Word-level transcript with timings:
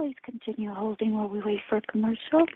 Please 0.00 0.16
continue 0.24 0.72
holding 0.72 1.14
while 1.14 1.28
we 1.28 1.42
wait 1.42 1.60
for 1.68 1.76
a 1.76 1.82
commercial. 1.82 2.46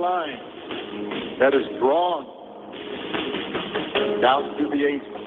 Line 0.00 0.38
that 1.40 1.54
is 1.54 1.66
drawn 1.78 2.24
down 4.22 4.56
to 4.58 4.64
the 4.70 4.84
ages. 4.84 5.18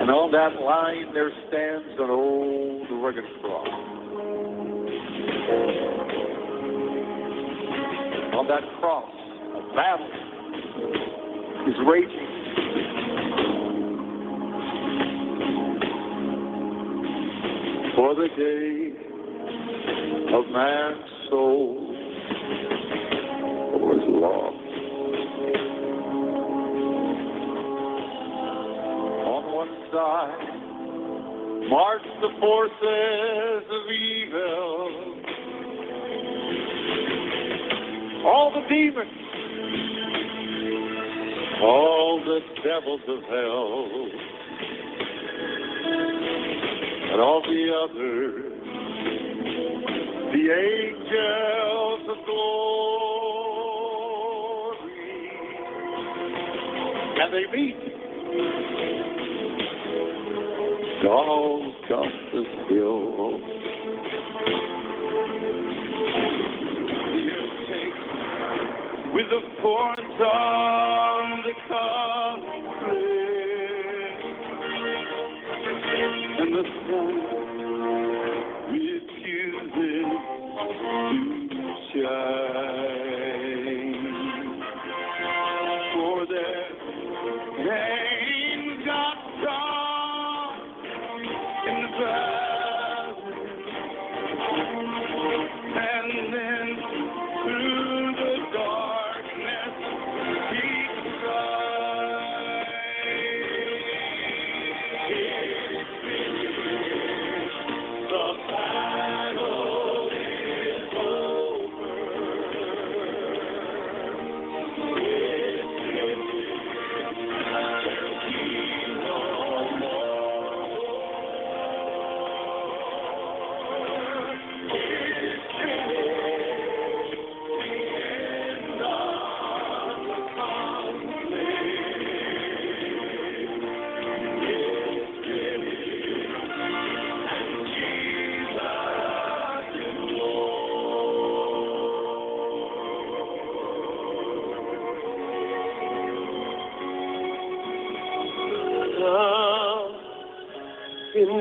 And 0.00 0.10
on 0.10 0.30
that 0.32 0.60
line 0.62 1.12
there 1.14 1.30
stands 1.48 1.98
an 1.98 2.10
old 2.10 2.90
rugged 3.02 3.24
cross. 3.40 3.68
On 8.36 8.46
that 8.48 8.62
cross, 8.80 9.10
a 9.56 9.60
battle 9.74 10.10
is 11.66 11.74
raging. 11.88 12.32
For 17.96 18.14
the 18.14 18.28
day 18.36 18.85
of 20.36 20.44
man's 20.52 21.08
soul 21.30 21.76
was 23.80 24.04
lost. 24.20 24.68
On 29.32 29.42
one 29.54 29.74
side 29.90 30.52
marched 31.70 32.20
the 32.20 32.28
forces 32.38 33.64
of 33.78 33.84
evil, 33.88 34.88
all 38.26 38.50
the 38.52 38.64
demons, 38.68 39.18
all 41.62 42.20
the 42.26 42.40
devils 42.62 43.00
of 43.08 43.22
hell, 43.22 43.88
and 47.10 47.20
all 47.22 47.40
the 47.40 47.72
angels 50.50 52.02
of 52.10 52.18
glory. 52.26 52.46
And 57.20 57.32
they 57.32 57.46
meet 57.56 57.76
on 61.06 61.55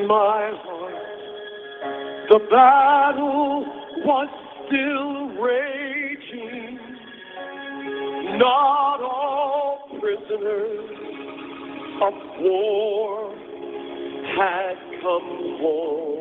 my 0.08 0.52
heart. 0.64 0.94
The 2.30 2.40
battle 2.52 3.66
was 4.06 4.30
still 4.68 5.30
raging. 5.42 6.80
Not 8.38 9.02
all 9.02 9.88
prisoners 10.00 10.90
of 12.02 12.14
war 12.40 13.36
had 14.38 14.76
come 15.02 15.60
home. 15.62 16.15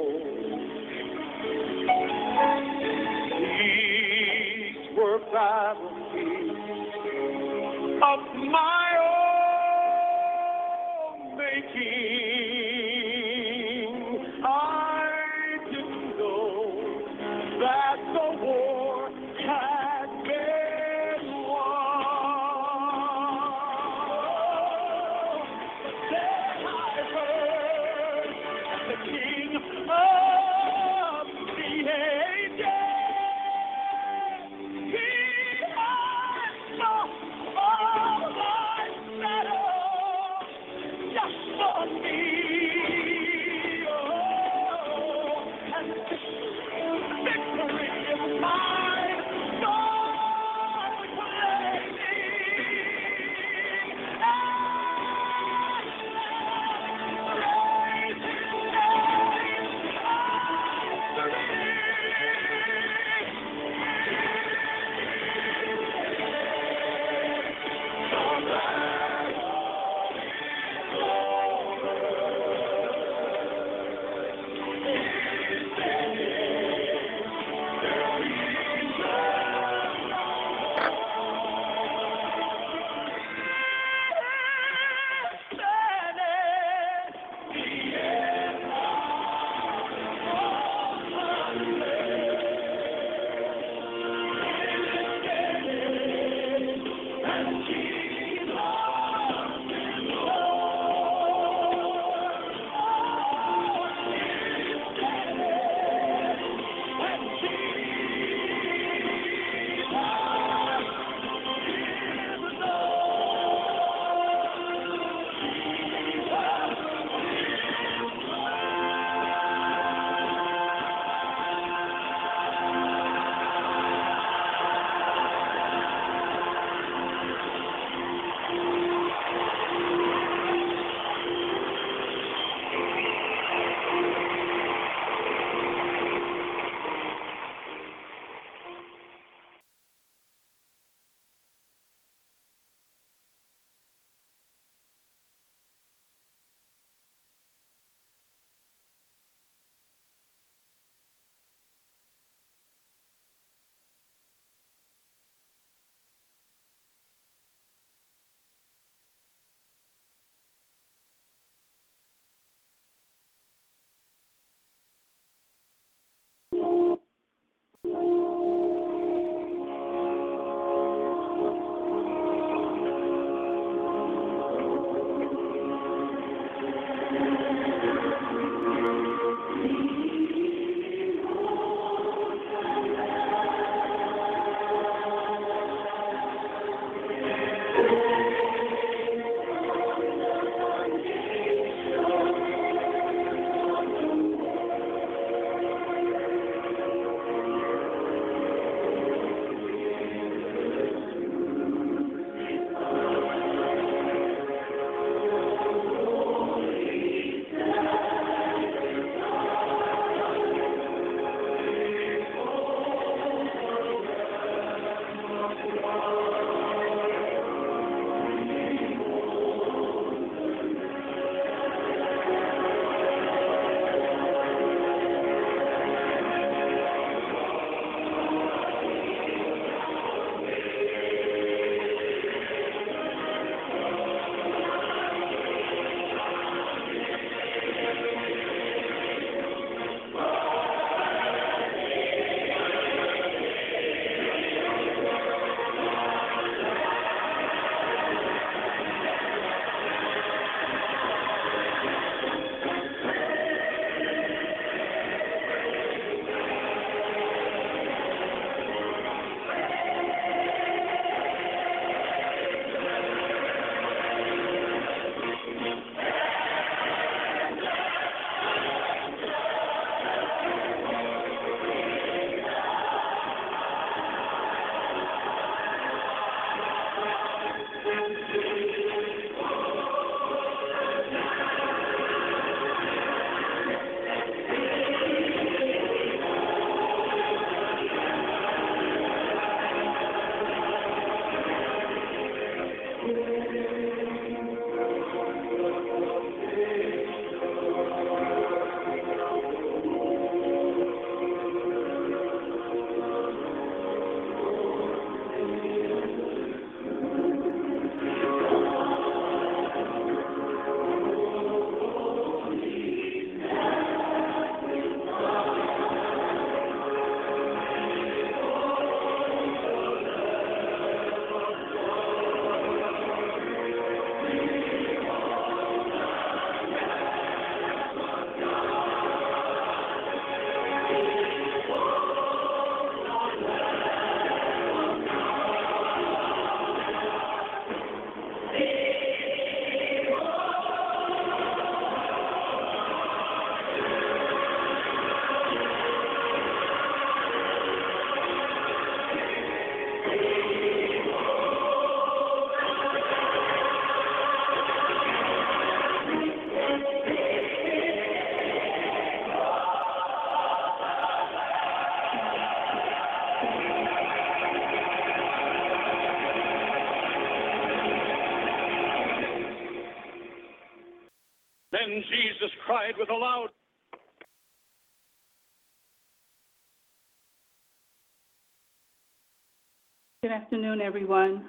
Afternoon, 380.54 380.80
everyone. 380.80 381.44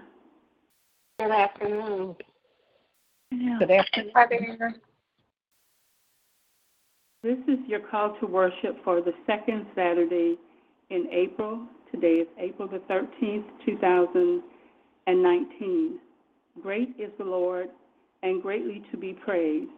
Good 1.19 1.29
afternoon. 1.29 2.15
Yeah. 3.29 3.59
Good 3.59 3.69
afternoon. 3.69 4.81
This 7.21 7.37
is 7.47 7.59
your 7.67 7.81
call 7.81 8.17
to 8.19 8.25
worship 8.25 8.83
for 8.83 9.01
the 9.01 9.13
second 9.27 9.67
Saturday 9.75 10.39
in 10.89 11.07
April. 11.11 11.67
Today 11.91 12.13
is 12.13 12.27
April 12.39 12.67
the 12.67 12.79
13th, 12.91 13.45
2019. 13.63 15.99
Great 16.63 16.89
is 16.97 17.11
the 17.19 17.25
Lord 17.25 17.67
and 18.23 18.41
greatly 18.41 18.81
to 18.89 18.97
be 18.97 19.13
praised, 19.13 19.69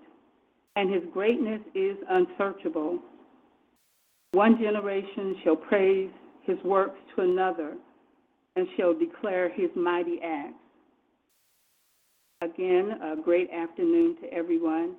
and 0.78 0.90
his 0.90 1.04
greatness 1.12 1.60
is 1.76 1.98
unsearchable. 2.10 3.00
One 4.32 4.58
generation 4.58 5.36
shall 5.44 5.58
praise 5.58 6.12
his 6.46 6.58
works 6.64 6.98
to 7.18 7.24
another 7.24 7.76
and 8.58 8.68
shall 8.76 8.92
declare 8.92 9.50
his 9.50 9.70
mighty 9.76 10.20
acts. 10.24 10.56
Again, 12.42 12.98
a 13.04 13.16
great 13.16 13.52
afternoon 13.52 14.18
to 14.20 14.34
everyone, 14.34 14.96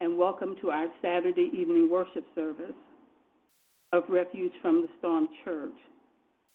and 0.00 0.18
welcome 0.18 0.56
to 0.60 0.70
our 0.70 0.88
Saturday 1.00 1.52
evening 1.52 1.88
worship 1.88 2.24
service 2.34 2.74
of 3.92 4.02
Refuge 4.08 4.52
from 4.60 4.82
the 4.82 4.88
Storm 4.98 5.28
Church. 5.44 5.70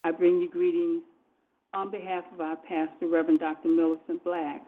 I 0.04 0.12
bring 0.12 0.42
you 0.42 0.50
greetings 0.50 1.04
on 1.74 1.90
behalf 1.90 2.26
of 2.34 2.42
our 2.42 2.58
pastor, 2.58 3.08
Reverend 3.08 3.40
Dr. 3.40 3.70
Millicent 3.70 4.22
Black. 4.26 4.62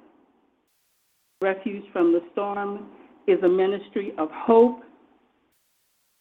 Refuge 1.41 1.83
from 1.91 2.13
the 2.13 2.21
Storm 2.31 2.91
is 3.27 3.43
a 3.43 3.49
ministry 3.49 4.13
of 4.17 4.29
hope 4.31 4.83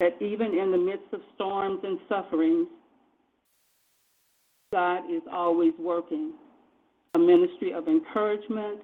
that 0.00 0.20
even 0.20 0.58
in 0.58 0.72
the 0.72 0.78
midst 0.78 1.12
of 1.12 1.20
storms 1.36 1.78
and 1.84 2.00
sufferings, 2.08 2.66
God 4.73 5.11
is 5.11 5.23
always 5.30 5.73
working. 5.78 6.32
A 7.14 7.18
ministry 7.18 7.73
of 7.73 7.88
encouragement, 7.88 8.80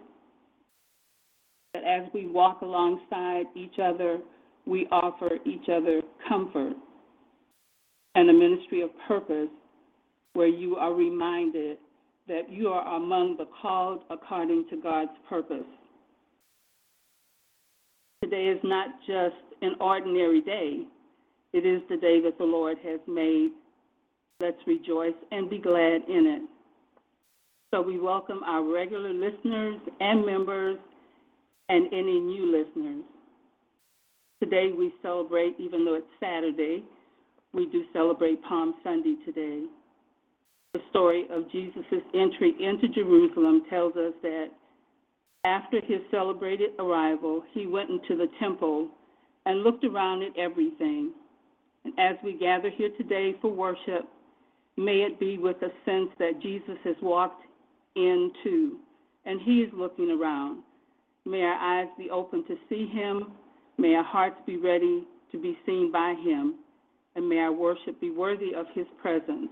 that 1.75 1.85
as 1.85 2.09
we 2.15 2.27
walk 2.27 2.63
alongside 2.63 3.45
each 3.55 3.79
other, 3.83 4.19
we 4.67 4.87
offer 4.91 5.39
each 5.45 5.69
other 5.69 6.01
comfort. 6.29 6.75
And 8.15 8.31
a 8.31 8.33
ministry 8.33 8.83
of 8.83 8.91
purpose 9.07 9.49
where 10.35 10.49
you 10.49 10.77
are 10.77 10.95
reminded 10.95 11.79
that 12.29 12.51
you 12.51 12.69
are 12.69 12.97
among 12.97 13.37
the 13.37 13.47
called 13.61 14.01
according 14.11 14.67
to 14.71 14.77
God's 14.77 15.11
purpose. 15.29 15.65
Today 18.23 18.47
is 18.47 18.61
not 18.63 18.89
just 19.07 19.35
an 19.63 19.75
ordinary 19.81 20.41
day, 20.41 20.85
it 21.53 21.67
is 21.67 21.83
the 21.91 21.97
day 21.97 22.21
that 22.23 22.39
the 22.39 22.45
Lord 22.45 22.79
has 22.85 23.01
made. 23.07 23.51
Let's 24.43 24.59
rejoice 24.67 25.15
and 25.31 25.49
be 25.49 25.59
glad 25.59 26.03
in 26.09 26.27
it. 26.27 26.43
So 27.71 27.81
we 27.81 28.01
welcome 28.01 28.41
our 28.45 28.65
regular 28.65 29.13
listeners 29.13 29.79
and 30.01 30.27
members 30.27 30.79
and 31.69 31.87
any 31.93 32.19
new 32.19 32.51
listeners. 32.51 33.05
Today 34.43 34.73
we 34.77 34.93
celebrate, 35.01 35.55
even 35.61 35.85
though 35.85 35.95
it's 35.95 36.07
Saturday, 36.19 36.83
we 37.55 37.67
do 37.67 37.85
celebrate 37.93 38.43
Palm 38.43 38.75
Sunday 38.83 39.15
today. 39.25 39.67
The 40.75 40.81
story 40.91 41.29
of 41.31 41.49
Jesus' 41.53 41.85
entry 42.13 42.57
into 42.59 42.89
Jerusalem 42.89 43.63
tells 43.71 43.95
us 43.95 44.13
that 44.23 44.47
after 45.45 45.81
his 45.83 46.01
celebrated 46.11 46.71
arrival, 46.81 47.45
he 47.53 47.69
went 47.69 47.91
into 47.91 48.17
the 48.17 48.27
temple 48.41 48.89
and 49.47 49.63
looked 49.63 49.85
around 49.85 50.25
at 50.25 50.37
everything. 50.37 51.13
And 51.85 51.95
as 51.97 52.17
we 52.25 52.37
gather 52.37 52.71
here 52.71 52.91
today 52.99 53.37
for 53.41 53.53
worship, 53.53 54.09
may 54.77 55.03
it 55.03 55.19
be 55.21 55.39
with 55.39 55.57
a 55.63 55.71
sense 55.85 56.09
that 56.19 56.41
Jesus 56.43 56.77
has 56.85 56.97
walked 57.03 57.45
into 57.97 58.79
and 59.25 59.41
he 59.43 59.59
is 59.61 59.71
looking 59.73 60.11
around. 60.11 60.63
May 61.25 61.43
our 61.43 61.55
eyes 61.55 61.89
be 61.97 62.11
open 62.11 62.45
to 62.47 62.57
see 62.69 62.87
him. 62.87 63.33
May 63.79 63.95
our 63.95 64.05
hearts 64.05 64.37
be 64.47 64.57
ready 64.57 65.05
to 65.31 65.41
be 65.41 65.57
seen 65.65 65.93
by 65.93 66.15
him. 66.25 66.57
And 67.15 67.29
may 67.29 67.39
our 67.39 67.53
worship 67.53 68.01
be 68.01 68.11
worthy 68.11 68.55
of 68.55 68.67
his 68.75 68.87
presence 69.01 69.51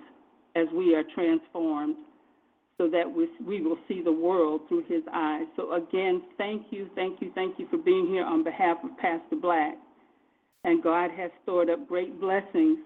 as 0.56 0.66
we 0.74 0.94
are 0.94 1.04
transformed 1.14 1.96
so 2.78 2.88
that 2.88 3.04
we, 3.10 3.28
we 3.46 3.60
will 3.60 3.76
see 3.86 4.00
the 4.02 4.12
world 4.12 4.62
through 4.68 4.84
his 4.88 5.02
eyes. 5.12 5.44
So 5.54 5.74
again, 5.74 6.22
thank 6.38 6.66
you, 6.70 6.88
thank 6.94 7.20
you, 7.20 7.30
thank 7.34 7.58
you 7.58 7.68
for 7.68 7.76
being 7.76 8.06
here 8.08 8.24
on 8.24 8.42
behalf 8.42 8.78
of 8.82 8.96
Pastor 8.96 9.36
Black. 9.40 9.74
And 10.64 10.82
God 10.82 11.10
has 11.10 11.30
stored 11.42 11.68
up 11.68 11.86
great 11.86 12.18
blessings 12.18 12.78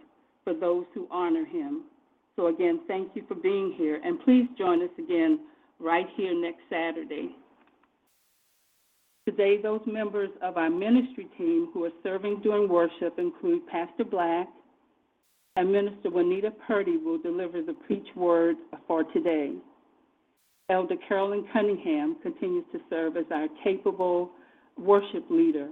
for 0.43 0.53
those 0.53 0.85
who 0.95 1.07
honor 1.11 1.45
him. 1.45 1.85
So 2.37 2.49
again, 2.49 2.81
thank 2.89 3.11
you 3.15 3.23
for 3.29 3.35
being 3.35 3.75
here. 3.77 4.01
And 4.05 4.21
please 4.21 4.47
join 4.59 4.83
us 4.83 4.91
again 4.99 5.41
right 5.79 6.07
here 6.17 6.35
next 6.35 6.61
Saturday. 6.69 7.37
Today, 9.27 9.57
those 9.63 9.81
members 9.87 10.31
of 10.43 10.57
our 10.57 10.69
ministry 10.69 11.29
team 11.39 11.69
who 11.73 11.85
are 11.85 11.93
serving 12.03 12.41
during 12.43 12.69
worship 12.69 13.19
include 13.19 13.67
Pastor 13.69 14.05
Black 14.05 14.49
and 15.57 15.73
Minister 15.73 16.11
Juanita 16.11 16.51
Purdy 16.67 16.97
will 16.97 17.19
deliver 17.19 17.63
the 17.63 17.75
preach 17.87 18.07
word 18.17 18.57
for 18.87 19.05
today. 19.05 19.53
Elder 20.69 20.97
Carolyn 21.09 21.47
Cunningham 21.53 22.17
continues 22.23 22.65
to 22.73 22.81
serve 22.91 23.17
as 23.17 23.25
our 23.31 23.47
capable 23.63 24.31
worship 24.77 25.25
leader. 25.31 25.69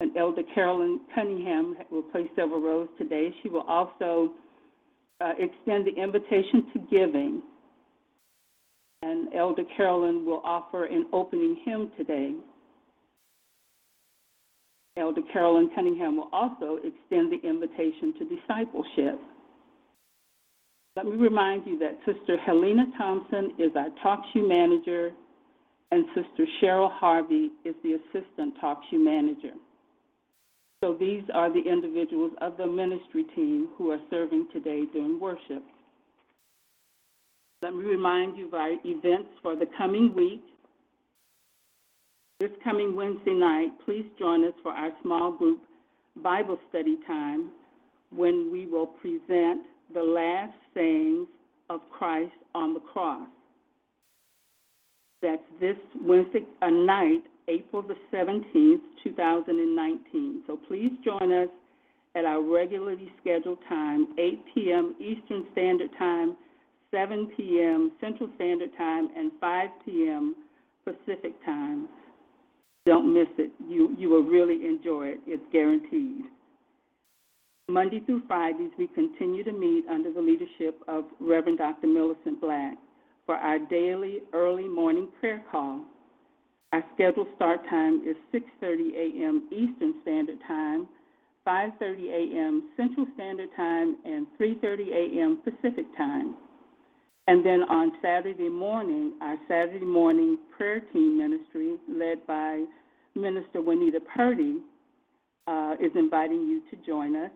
And 0.00 0.16
Elder 0.16 0.42
Carolyn 0.54 1.00
Cunningham 1.14 1.76
will 1.90 2.02
play 2.02 2.30
several 2.36 2.60
roles 2.60 2.88
today. 2.98 3.34
She 3.42 3.48
will 3.48 3.62
also 3.62 4.32
uh, 5.20 5.32
extend 5.38 5.86
the 5.86 5.94
invitation 6.00 6.66
to 6.72 6.78
giving. 6.90 7.42
And 9.02 9.34
Elder 9.34 9.64
Carolyn 9.76 10.24
will 10.24 10.40
offer 10.44 10.86
an 10.86 11.06
opening 11.12 11.60
hymn 11.64 11.90
today. 11.96 12.34
Elder 14.96 15.22
Carolyn 15.32 15.70
Cunningham 15.74 16.16
will 16.16 16.30
also 16.32 16.76
extend 16.76 17.32
the 17.32 17.40
invitation 17.46 18.14
to 18.18 18.36
discipleship. 18.36 19.20
Let 20.96 21.06
me 21.06 21.16
remind 21.16 21.66
you 21.66 21.78
that 21.80 21.98
Sister 22.06 22.36
Helena 22.38 22.84
Thompson 22.96 23.52
is 23.58 23.72
our 23.74 23.88
Talk 24.02 24.22
Shoe 24.32 24.46
Manager, 24.48 25.10
and 25.90 26.04
Sister 26.14 26.46
Cheryl 26.62 26.90
Harvey 26.92 27.50
is 27.64 27.74
the 27.82 27.94
Assistant 27.94 28.54
Talk 28.60 28.80
Shoe 28.90 29.04
Manager. 29.04 29.54
So 30.84 30.92
these 31.00 31.22
are 31.32 31.50
the 31.50 31.62
individuals 31.66 32.32
of 32.42 32.58
the 32.58 32.66
ministry 32.66 33.24
team 33.34 33.68
who 33.78 33.90
are 33.90 34.00
serving 34.10 34.48
today 34.52 34.82
during 34.92 35.18
worship. 35.18 35.62
Let 37.62 37.74
me 37.74 37.84
remind 37.86 38.36
you 38.36 38.48
of 38.48 38.52
our 38.52 38.72
events 38.84 39.30
for 39.42 39.56
the 39.56 39.64
coming 39.78 40.14
week. 40.14 40.42
This 42.38 42.50
coming 42.62 42.94
Wednesday 42.94 43.32
night, 43.32 43.70
please 43.86 44.04
join 44.18 44.44
us 44.44 44.52
for 44.62 44.72
our 44.72 44.90
small 45.02 45.32
group 45.32 45.62
Bible 46.22 46.58
study 46.68 46.98
time 47.06 47.48
when 48.14 48.52
we 48.52 48.66
will 48.66 48.88
present 48.88 49.62
the 49.94 50.02
last 50.02 50.52
sayings 50.74 51.28
of 51.70 51.80
Christ 51.90 52.34
on 52.54 52.74
the 52.74 52.80
cross. 52.80 53.26
That's 55.22 55.40
this 55.58 55.76
Wednesday 56.02 56.44
night, 56.60 57.22
April 57.48 57.82
the 57.82 57.96
17th, 58.12 58.80
2019. 59.02 60.42
So 60.46 60.58
please 60.68 60.90
join 61.04 61.32
us 61.32 61.48
at 62.16 62.24
our 62.24 62.42
regularly 62.42 63.12
scheduled 63.20 63.58
time, 63.68 64.08
8 64.18 64.44
p.m. 64.54 64.94
Eastern 65.00 65.46
Standard 65.52 65.90
Time, 65.98 66.36
7 66.90 67.30
p.m. 67.36 67.92
Central 68.00 68.28
Standard 68.36 68.70
Time, 68.78 69.08
and 69.16 69.32
5 69.40 69.68
p.m. 69.84 70.36
Pacific 70.84 71.32
Time. 71.44 71.88
Don't 72.86 73.12
miss 73.12 73.28
it. 73.38 73.50
You, 73.66 73.94
you 73.98 74.10
will 74.10 74.22
really 74.22 74.66
enjoy 74.66 75.08
it. 75.08 75.20
It's 75.26 75.42
guaranteed. 75.52 76.24
Monday 77.68 78.00
through 78.04 78.22
Fridays, 78.28 78.70
we 78.78 78.86
continue 78.88 79.42
to 79.42 79.52
meet 79.52 79.86
under 79.90 80.12
the 80.12 80.20
leadership 80.20 80.80
of 80.86 81.04
Reverend 81.18 81.58
Dr. 81.58 81.86
Millicent 81.86 82.40
Black 82.40 82.74
for 83.24 83.36
our 83.36 83.58
daily 83.58 84.18
early 84.34 84.68
morning 84.68 85.08
prayer 85.18 85.42
call. 85.50 85.80
Our 86.74 86.84
scheduled 86.94 87.28
start 87.36 87.60
time 87.70 88.02
is 88.04 88.16
6:30 88.32 88.96
a.m. 88.96 89.46
Eastern 89.52 89.94
Standard 90.02 90.40
Time, 90.44 90.88
5:30 91.46 92.10
a.m. 92.10 92.68
Central 92.76 93.06
Standard 93.14 93.50
Time, 93.54 93.96
and 94.04 94.26
3:30 94.40 94.90
a.m. 94.90 95.38
Pacific 95.44 95.86
Time. 95.96 96.34
And 97.28 97.46
then 97.46 97.62
on 97.62 97.92
Saturday 98.02 98.48
morning, 98.48 99.12
our 99.22 99.36
Saturday 99.46 99.84
morning 99.84 100.36
prayer 100.56 100.80
team 100.92 101.16
ministry, 101.16 101.76
led 101.88 102.26
by 102.26 102.64
Minister 103.14 103.62
Juanita 103.62 104.00
Purdy, 104.00 104.56
uh, 105.46 105.76
is 105.80 105.92
inviting 105.94 106.40
you 106.40 106.60
to 106.72 106.84
join 106.84 107.14
us 107.14 107.30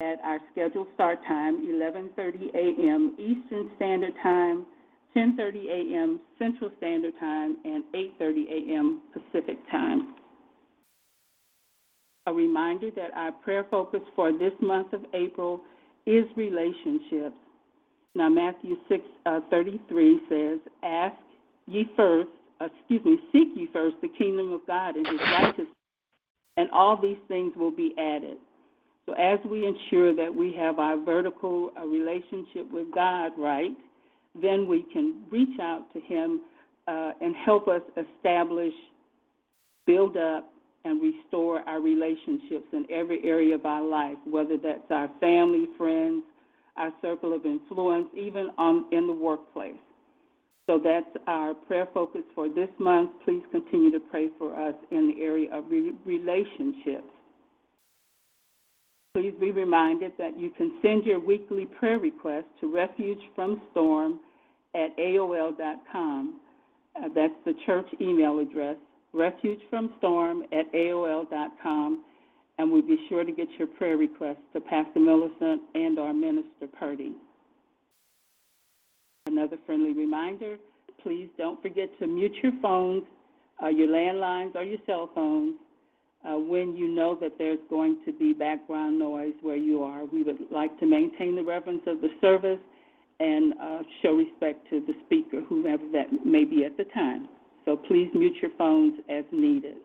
at 0.00 0.18
our 0.24 0.40
scheduled 0.50 0.88
start 0.94 1.20
time, 1.24 1.64
11:30 1.68 2.52
a.m. 2.52 3.14
Eastern 3.16 3.70
Standard 3.76 4.14
Time, 4.24 4.66
10:30 5.16 5.68
a.m. 5.68 6.20
Central 6.38 6.70
Standard 6.78 7.14
Time, 7.18 7.56
and 7.64 7.84
8:30 7.94 8.44
a.m. 8.50 9.02
Pacific 9.12 9.58
Time. 9.70 10.14
A 12.26 12.32
reminder 12.32 12.90
that 12.96 13.10
our 13.14 13.32
prayer 13.32 13.66
focus 13.70 14.00
for 14.14 14.32
this 14.32 14.52
month 14.60 14.92
of 14.92 15.04
April 15.14 15.62
is 16.06 16.24
relationships. 16.36 17.36
Now, 18.14 18.28
Matthew 18.28 18.76
6:33 18.90 19.26
uh, 19.26 20.28
says, 20.28 20.58
Ask 20.82 21.16
ye 21.66 21.88
first, 21.96 22.30
uh, 22.60 22.66
excuse 22.66 23.04
me, 23.04 23.18
seek 23.32 23.48
ye 23.54 23.68
first 23.72 23.96
the 24.02 24.08
kingdom 24.08 24.52
of 24.52 24.60
God 24.66 24.96
and 24.96 25.06
his 25.06 25.20
righteousness, 25.20 25.68
and 26.56 26.70
all 26.72 26.96
these 26.96 27.18
things 27.28 27.52
will 27.56 27.70
be 27.70 27.94
added. 27.98 28.38
So, 29.06 29.14
as 29.14 29.38
we 29.44 29.66
ensure 29.66 30.14
that 30.14 30.34
we 30.34 30.52
have 30.54 30.78
our 30.78 30.96
vertical 30.96 31.70
uh, 31.78 31.86
relationship 31.86 32.70
with 32.70 32.92
God 32.94 33.32
right, 33.38 33.72
then 34.40 34.68
we 34.68 34.84
can 34.92 35.24
reach 35.30 35.58
out 35.60 35.92
to 35.92 36.00
him 36.00 36.42
uh, 36.86 37.12
and 37.20 37.34
help 37.36 37.68
us 37.68 37.82
establish, 37.96 38.72
build 39.86 40.16
up, 40.16 40.52
and 40.84 41.00
restore 41.02 41.60
our 41.68 41.80
relationships 41.80 42.66
in 42.72 42.86
every 42.90 43.22
area 43.24 43.54
of 43.54 43.66
our 43.66 43.84
life, 43.84 44.16
whether 44.24 44.56
that's 44.56 44.90
our 44.90 45.10
family, 45.20 45.66
friends, 45.76 46.22
our 46.76 46.90
circle 47.02 47.34
of 47.34 47.44
influence, 47.44 48.06
even 48.16 48.50
on, 48.56 48.86
in 48.92 49.06
the 49.06 49.12
workplace. 49.12 49.74
So 50.66 50.80
that's 50.82 51.24
our 51.26 51.52
prayer 51.52 51.88
focus 51.92 52.22
for 52.34 52.48
this 52.48 52.68
month. 52.78 53.10
Please 53.24 53.42
continue 53.50 53.90
to 53.90 54.00
pray 54.00 54.28
for 54.38 54.54
us 54.54 54.74
in 54.90 55.12
the 55.14 55.22
area 55.22 55.52
of 55.52 55.64
re- 55.68 55.92
relationships. 56.06 57.08
Please 59.14 59.34
be 59.40 59.50
reminded 59.50 60.12
that 60.18 60.38
you 60.38 60.50
can 60.50 60.78
send 60.82 61.04
your 61.04 61.18
weekly 61.18 61.66
prayer 61.66 61.98
request 61.98 62.46
to 62.60 62.66
refugefromstorm 62.66 64.18
at 64.76 64.96
AOL.com. 64.98 66.40
Uh, 66.94 67.08
that's 67.12 67.34
the 67.44 67.54
church 67.66 67.86
email 68.00 68.38
address, 68.38 68.76
refugefromstorm 69.12 70.42
at 70.52 70.72
AOL.com, 70.72 72.04
and 72.58 72.70
we'll 72.70 72.82
be 72.82 73.04
sure 73.08 73.24
to 73.24 73.32
get 73.32 73.48
your 73.58 73.66
prayer 73.66 73.96
request 73.96 74.38
to 74.52 74.60
Pastor 74.60 75.00
Millicent 75.00 75.62
and 75.74 75.98
our 75.98 76.12
Minister 76.12 76.68
Purdy. 76.78 77.12
Another 79.26 79.56
friendly 79.66 79.92
reminder, 79.92 80.56
please 81.02 81.28
don't 81.36 81.60
forget 81.60 81.88
to 81.98 82.06
mute 82.06 82.34
your 82.44 82.52
phones, 82.62 83.02
uh, 83.60 83.68
your 83.68 83.88
landlines, 83.88 84.54
or 84.54 84.62
your 84.62 84.78
cell 84.86 85.10
phones 85.16 85.56
uh, 86.28 86.36
when 86.36 86.76
you 86.76 86.88
know 86.88 87.16
that 87.20 87.32
there's 87.38 87.58
going 87.68 87.98
to 88.04 88.12
be 88.12 88.32
background 88.32 88.98
noise 88.98 89.32
where 89.42 89.56
you 89.56 89.82
are. 89.82 90.04
We 90.04 90.22
would 90.22 90.38
like 90.50 90.78
to 90.80 90.86
maintain 90.86 91.34
the 91.34 91.42
reverence 91.42 91.82
of 91.86 92.00
the 92.00 92.10
service 92.20 92.60
and 93.20 93.54
uh, 93.60 93.78
show 94.02 94.12
respect 94.12 94.68
to 94.70 94.80
the 94.80 94.94
speaker, 95.06 95.40
whoever 95.48 95.82
that 95.92 96.06
may 96.24 96.44
be 96.44 96.64
at 96.64 96.76
the 96.76 96.84
time. 96.84 97.28
So 97.64 97.76
please 97.76 98.08
mute 98.14 98.36
your 98.40 98.50
phones 98.56 98.94
as 99.08 99.24
needed. 99.32 99.76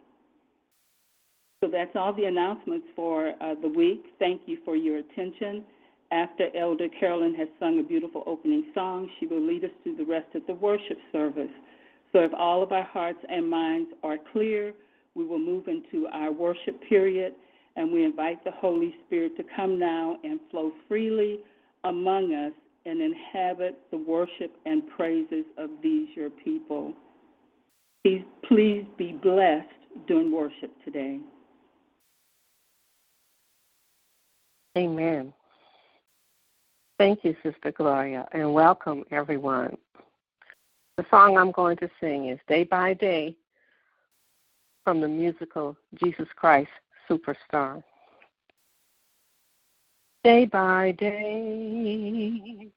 So 1.63 1.69
that's 1.71 1.95
all 1.95 2.13
the 2.13 2.25
announcements 2.25 2.87
for 2.95 3.33
uh, 3.41 3.55
the 3.61 3.67
week. 3.67 4.05
Thank 4.19 4.41
you 4.45 4.57
for 4.63 4.75
your 4.75 4.97
attention. 4.97 5.63
After 6.11 6.55
Elder 6.55 6.87
Carolyn 6.99 7.33
has 7.35 7.47
sung 7.59 7.79
a 7.79 7.83
beautiful 7.83 8.23
opening 8.27 8.65
song, 8.73 9.09
she 9.19 9.25
will 9.25 9.45
lead 9.45 9.63
us 9.63 9.71
through 9.83 9.95
the 9.95 10.05
rest 10.05 10.27
of 10.35 10.43
the 10.47 10.53
worship 10.53 10.97
service. 11.11 11.49
So 12.13 12.19
if 12.19 12.31
all 12.33 12.61
of 12.61 12.71
our 12.71 12.83
hearts 12.83 13.19
and 13.27 13.49
minds 13.49 13.89
are 14.03 14.17
clear, 14.31 14.73
we 15.15 15.25
will 15.25 15.39
move 15.39 15.67
into 15.67 16.08
our 16.12 16.32
worship 16.32 16.80
period, 16.88 17.34
and 17.75 17.91
we 17.91 18.04
invite 18.04 18.43
the 18.43 18.51
Holy 18.51 18.95
Spirit 19.06 19.36
to 19.38 19.43
come 19.56 19.80
now 19.80 20.17
and 20.23 20.39
flow 20.51 20.71
freely 20.88 21.39
among 21.84 22.34
us 22.34 22.54
and 22.86 23.01
inhabit 23.01 23.80
the 23.91 23.97
worship 23.97 24.51
and 24.65 24.88
praises 24.89 25.45
of 25.58 25.69
these 25.82 26.08
your 26.15 26.30
people. 26.30 26.93
Please, 28.04 28.23
please 28.47 28.86
be 28.97 29.13
blessed 29.13 29.67
during 30.08 30.32
worship 30.32 30.71
today. 30.84 31.19
Amen. 34.78 35.34
Thank 36.97 37.23
you, 37.23 37.36
Sister 37.43 37.71
Gloria, 37.71 38.28
and 38.34 38.54
welcome 38.54 39.04
everyone. 39.12 39.78
The 40.97 41.06
song 41.10 41.38
I'm 41.38 41.51
going 41.51 41.78
to 41.78 41.89
sing 41.99 42.30
is 42.30 42.39
Day 42.47 42.63
by 42.63 42.93
Day 42.93 43.36
from 44.85 45.01
the 45.01 45.07
musical 45.07 45.75
Jesus 46.01 46.27
Christ 46.35 46.69
Superstar. 47.09 47.83
Day 50.23 50.45
by 50.45 50.91
day, 50.91 52.67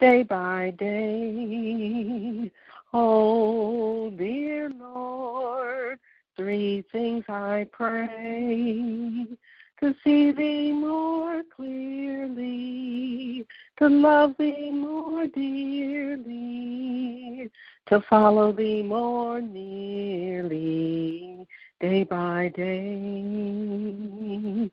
day 0.00 0.22
by 0.22 0.74
day, 0.78 2.50
oh 2.94 4.10
dear 4.16 4.70
Lord, 4.70 5.98
three 6.36 6.82
things 6.90 7.24
I 7.28 7.68
pray 7.70 9.26
to 9.80 9.94
see 10.02 10.32
thee 10.32 10.72
more 10.72 11.42
clearly, 11.54 13.46
to 13.78 13.88
love 13.88 14.34
thee 14.38 14.70
more 14.70 15.26
dearly, 15.26 16.70
to 17.90 18.00
follow 18.08 18.52
thee 18.52 18.84
more 18.84 19.40
nearly, 19.40 21.44
day 21.80 22.04
by 22.04 22.52
day, 22.54 24.70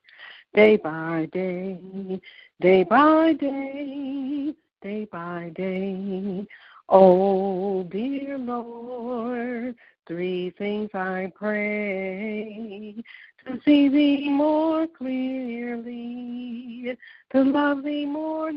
day 0.53 0.77
by 0.77 1.27
day, 1.33 2.21
day 2.61 2.83
by 2.83 3.33
day, 3.33 4.53
day 4.83 5.07
by 5.11 5.51
day. 5.55 6.45
Oh, 6.89 7.83
dear 7.85 8.37
Lord, 8.37 9.75
three 10.07 10.51
things 10.51 10.91
I 10.93 11.31
pray 11.33 13.03
to 13.45 13.59
see 13.65 13.89
thee 13.89 14.29
more 14.29 14.85
clearly, 14.85 16.95
to 17.31 17.43
love 17.43 17.83
thee 17.83 18.05
more 18.05 18.51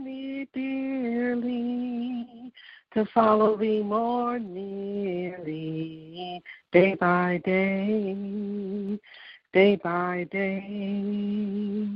dearly, 0.53 2.53
to 2.93 3.05
follow 3.07 3.57
thee 3.57 3.83
more 3.83 4.39
nearly, 4.39 6.43
day 6.73 6.95
by 6.95 7.41
day, 7.45 8.99
day 9.53 9.77
by 9.77 10.27
day, 10.31 11.89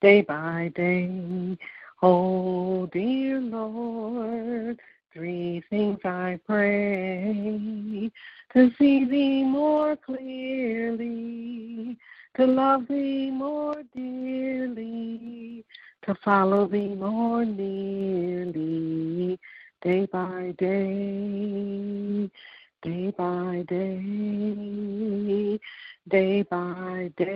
day 0.00 0.22
by 0.22 0.72
day. 0.74 1.58
Oh, 2.02 2.86
dear 2.86 3.40
Lord, 3.40 4.80
three 5.12 5.62
things 5.70 5.98
I 6.04 6.40
pray 6.46 8.10
to 8.54 8.70
see 8.78 9.04
thee 9.04 9.44
more 9.44 9.96
clearly, 9.96 11.96
to 12.36 12.46
love 12.46 12.86
thee 12.88 13.30
more 13.30 13.76
dearly, 13.94 15.64
to 16.06 16.14
follow 16.24 16.66
thee 16.66 16.94
more 16.94 17.44
nearly, 17.44 19.38
day 19.82 20.06
by 20.06 20.54
day, 20.58 22.30
day 22.82 23.10
by 23.18 23.64
day, 23.68 25.58
day 26.08 26.42
by 26.42 27.10
day. 27.16 27.26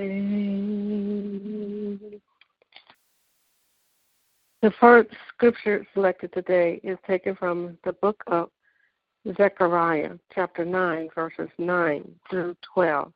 The 4.63 4.71
first 4.81 5.11
scripture 5.29 5.85
selected 5.93 6.33
today 6.33 6.81
is 6.85 6.99
taken 7.07 7.35
from 7.35 7.77
the 7.85 7.93
book 7.95 8.23
of 8.29 8.51
Zechariah, 9.37 10.13
chapter 10.33 10.65
9, 10.65 11.09
verses 11.15 11.49
9 11.59 12.09
through 12.31 12.57
12. 12.75 13.13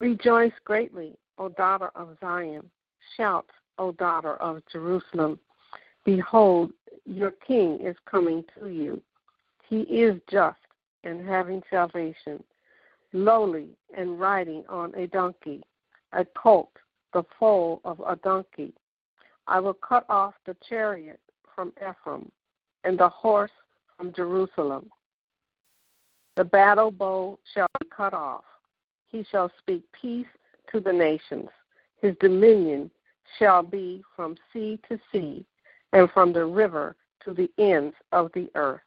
Rejoice 0.00 0.52
greatly, 0.64 1.16
O 1.38 1.48
daughter 1.48 1.92
of 1.94 2.16
Zion. 2.20 2.68
Shout, 3.16 3.46
O 3.78 3.92
daughter 3.92 4.34
of 4.36 4.62
Jerusalem. 4.72 5.38
Behold, 6.04 6.72
your 7.04 7.32
king 7.32 7.80
is 7.80 7.96
coming 8.10 8.44
to 8.58 8.68
you. 8.68 9.00
He 9.68 9.80
is 9.80 10.20
just 10.30 10.56
and 11.04 11.26
having 11.26 11.62
salvation, 11.70 12.42
lowly 13.12 13.68
and 13.96 14.20
riding 14.20 14.64
on 14.68 14.94
a 14.94 15.06
donkey, 15.06 15.62
a 16.12 16.24
colt, 16.24 16.70
the 17.12 17.22
foal 17.38 17.80
of 17.84 18.00
a 18.06 18.16
donkey. 18.16 18.72
I 19.46 19.60
will 19.60 19.74
cut 19.74 20.04
off 20.08 20.34
the 20.46 20.56
chariot 20.68 21.20
from 21.54 21.72
Ephraim 21.78 22.30
and 22.84 22.98
the 22.98 23.08
horse 23.08 23.50
from 23.96 24.12
Jerusalem. 24.12 24.90
The 26.36 26.44
battle 26.44 26.90
bow 26.90 27.38
shall 27.52 27.66
be 27.80 27.88
cut 27.94 28.14
off. 28.14 28.44
He 29.08 29.24
shall 29.30 29.50
speak 29.58 29.82
peace 29.92 30.26
to 30.72 30.80
the 30.80 30.92
nations. 30.92 31.48
His 32.00 32.14
dominion 32.20 32.90
shall 33.38 33.62
be 33.62 34.02
from 34.14 34.36
sea 34.52 34.78
to 34.88 34.98
sea 35.12 35.44
and 35.92 36.10
from 36.10 36.32
the 36.32 36.44
river 36.44 36.96
to 37.24 37.34
the 37.34 37.50
ends 37.58 37.94
of 38.12 38.30
the 38.34 38.48
earth. 38.54 38.80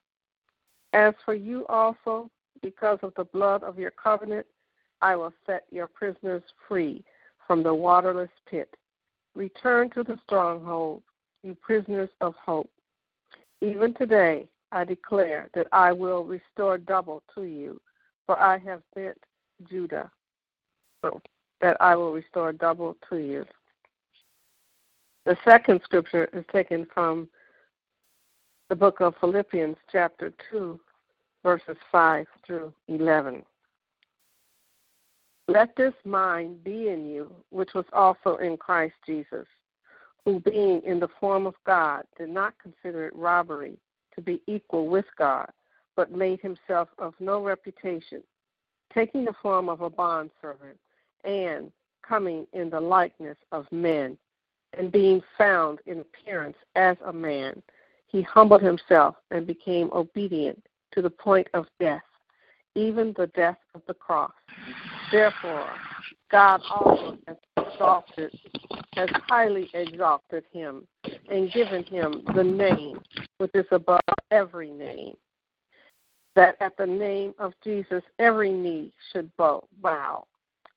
As 0.94 1.14
for 1.26 1.34
you 1.34 1.66
also, 1.68 2.30
because 2.62 3.00
of 3.02 3.14
the 3.16 3.26
blood 3.26 3.64
of 3.64 3.78
your 3.78 3.92
covenant, 3.92 4.46
I 5.02 5.16
will 5.16 5.34
set 5.46 5.66
your 5.72 5.88
prisoners 5.88 6.44
free 6.68 7.04
from 7.46 7.64
the 7.64 7.74
waterless 7.74 8.30
pit. 8.50 8.70
Return 9.36 9.90
to 9.92 10.04
the 10.04 10.18
stronghold, 10.26 11.02
you 11.44 11.56
prisoners 11.56 12.10
of 12.22 12.36
hope. 12.36 12.70
Even 13.62 13.94
today, 13.94 14.48
I 14.72 14.86
declare 14.86 15.50
that 15.54 15.68
I 15.72 15.92
will 15.92 16.24
restore 16.24 16.78
double 16.78 17.22
to 17.36 17.44
you, 17.44 17.82
for 18.26 18.40
I 18.40 18.58
have 18.60 18.82
bent 18.96 19.18
Judah. 19.70 20.10
So 21.02 21.22
that 21.62 21.78
I 21.80 21.96
will 21.96 22.14
restore 22.14 22.54
double 22.54 22.96
to 23.10 23.18
you. 23.18 23.46
The 25.26 25.38
second 25.46 25.80
scripture 25.86 26.30
is 26.34 26.44
taken 26.52 26.86
from 26.94 27.30
the 28.70 28.76
book 28.76 29.00
of 29.00 29.16
Philippians, 29.22 29.78
chapter 29.90 30.34
2, 30.52 30.78
verses 31.44 31.78
5 31.92 32.26
through 32.46 32.74
11. 32.90 33.44
Let 35.48 35.76
this 35.78 35.94
mind 36.04 36.64
be 36.64 36.90
in 36.90 37.10
you, 37.10 37.32
which 37.52 37.74
was 37.74 37.86
also 37.94 38.36
in 38.38 38.58
Christ 38.58 38.96
Jesus, 39.06 39.48
who 40.26 40.42
being 40.42 40.82
in 40.86 41.00
the 41.00 41.10
form 41.20 41.48
of 41.48 41.56
God 41.66 42.04
did 42.18 42.30
not 42.30 42.54
consider 42.62 43.08
it 43.08 43.16
robbery 43.16 43.78
to 44.16 44.22
be 44.22 44.42
equal 44.48 44.88
with 44.88 45.06
God, 45.18 45.50
but 45.96 46.12
made 46.12 46.42
himself 46.42 46.90
of 46.98 47.14
no 47.20 47.42
reputation, 47.42 48.24
taking 48.94 49.24
the 49.24 49.36
form 49.42 49.70
of 49.70 49.82
a 49.82 49.90
bondservant, 49.90 50.78
and 51.24 51.72
coming 52.08 52.46
in 52.52 52.70
the 52.70 52.80
likeness 52.80 53.38
of 53.54 53.72
men, 53.72 54.18
and 54.78 54.92
being 54.92 55.22
found 55.38 55.80
in 55.86 56.00
appearance 56.00 56.58
as 56.76 56.98
a 57.06 57.14
man, 57.14 57.62
he 58.08 58.22
humbled 58.22 58.62
himself 58.62 59.16
and 59.32 59.48
became 59.48 59.90
obedient 59.92 60.64
to 60.92 61.02
the 61.02 61.10
point 61.10 61.48
of 61.54 61.66
death, 61.80 62.04
even 62.76 63.14
the 63.18 63.28
death 63.28 63.58
of 63.74 63.82
the 63.88 63.94
cross. 63.94 64.32
Therefore, 65.12 65.70
God 66.32 66.62
also 66.70 67.18
has 67.28 67.38
exalted, 67.58 68.40
has 68.94 69.10
highly 69.28 69.70
exalted 69.74 70.44
him, 70.52 70.88
and 71.30 71.52
given 71.52 71.84
him 71.84 72.24
the 72.36 72.44
name 72.44 73.00
which 73.38 73.52
is 73.54 73.66
above 73.72 74.02
every 74.32 74.72
name, 74.72 75.16
that 76.36 76.56
at 76.60 76.78
the 76.78 76.86
name 76.86 77.34
of 77.40 77.54
Jesus 77.64 78.04
every 78.20 78.52
knee 78.52 78.92
should 79.12 79.32
bow, 79.38 80.26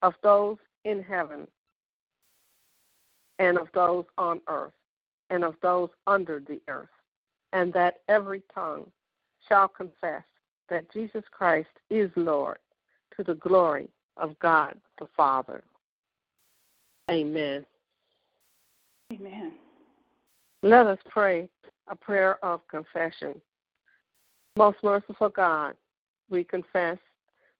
of 0.02 0.14
those 0.22 0.56
in 0.84 1.02
heaven, 1.02 1.46
and 3.38 3.58
of 3.58 3.68
those 3.74 4.04
on 4.18 4.40
earth, 4.48 4.72
and 5.30 5.44
of 5.44 5.54
those 5.62 5.90
under 6.06 6.40
the 6.40 6.60
earth, 6.68 6.88
and 7.52 7.72
that 7.72 8.00
every 8.08 8.42
tongue 8.54 8.86
shall 9.48 9.68
confess 9.68 10.22
that 10.68 10.90
Jesus 10.92 11.24
Christ 11.30 11.68
is 11.90 12.10
Lord 12.16 12.58
to 13.16 13.22
the 13.22 13.34
glory 13.34 13.88
of 14.16 14.38
God 14.38 14.74
the 14.98 15.06
Father. 15.16 15.62
Amen. 17.10 17.64
Amen. 19.12 19.52
Let 20.62 20.86
us 20.86 20.98
pray 21.08 21.48
a 21.88 21.94
prayer 21.94 22.44
of 22.44 22.66
confession. 22.68 23.40
Most 24.56 24.78
merciful 24.82 25.28
God, 25.28 25.74
we 26.28 26.42
confess 26.42 26.98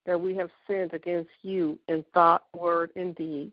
that 0.06 0.20
we 0.20 0.34
have 0.36 0.50
sinned 0.66 0.92
against 0.94 1.30
you 1.42 1.78
in 1.88 2.04
thought, 2.14 2.44
word, 2.54 2.90
and 2.96 3.14
deed, 3.14 3.52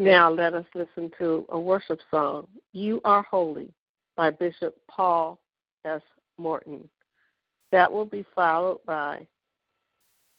Now 0.00 0.30
let 0.30 0.54
us 0.54 0.64
listen 0.76 1.10
to 1.18 1.44
a 1.48 1.58
worship 1.58 1.98
song, 2.08 2.46
You 2.72 3.00
Are 3.04 3.24
Holy, 3.28 3.68
by 4.16 4.30
Bishop 4.30 4.76
Paul 4.88 5.40
S. 5.84 6.02
Morton. 6.38 6.88
That 7.72 7.92
will 7.92 8.04
be 8.04 8.24
followed 8.32 8.78
by 8.86 9.26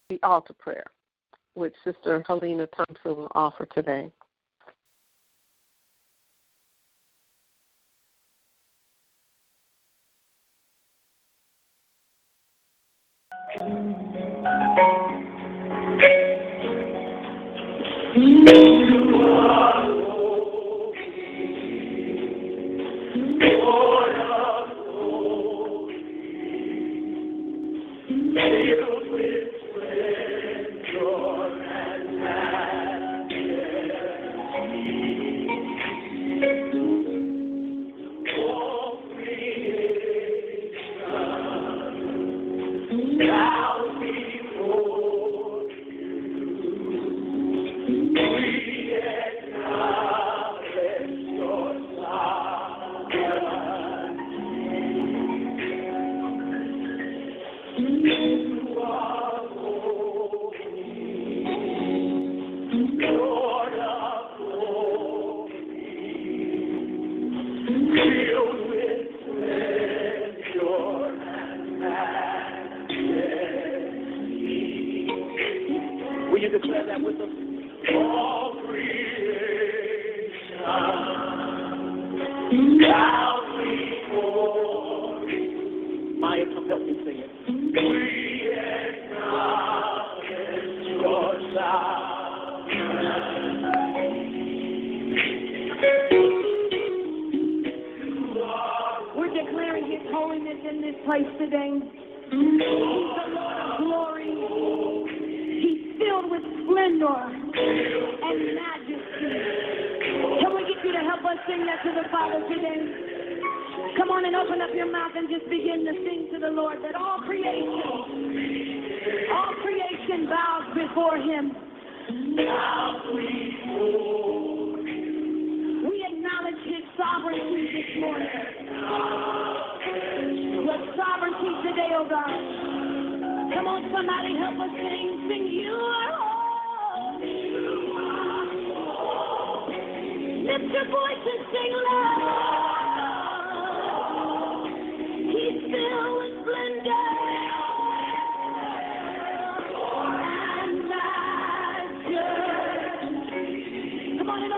the 0.08 0.18
altar 0.24 0.54
prayer, 0.54 0.86
which 1.56 1.74
Sister 1.84 2.24
Helena 2.26 2.68
Thompson 2.68 3.18
will 3.18 3.32
offer 3.36 3.66
today. 3.66 4.10
Mm-hmm. 18.16 19.09
Will 19.20 19.79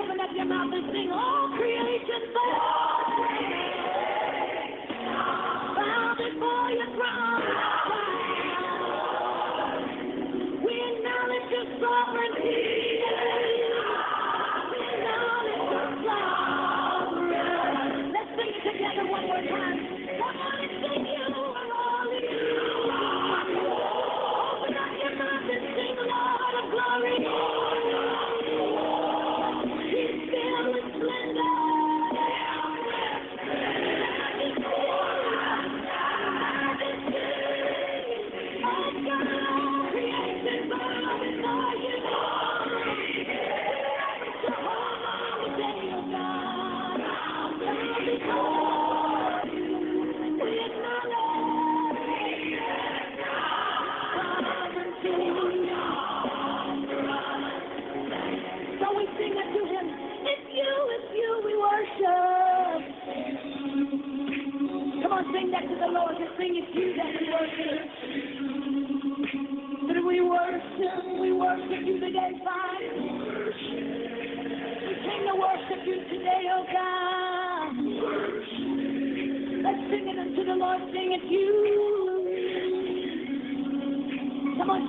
open 0.03 0.19
up 0.21 0.29
your 0.35 0.45
mouth 0.45 0.73
and 0.73 0.85
sing. 0.91 1.11
All 1.11 1.49
creation 1.57 2.21
bow 2.33 3.01
bow 5.75 6.15
before 6.17 6.71
your 6.71 6.87
throne. 6.95 7.40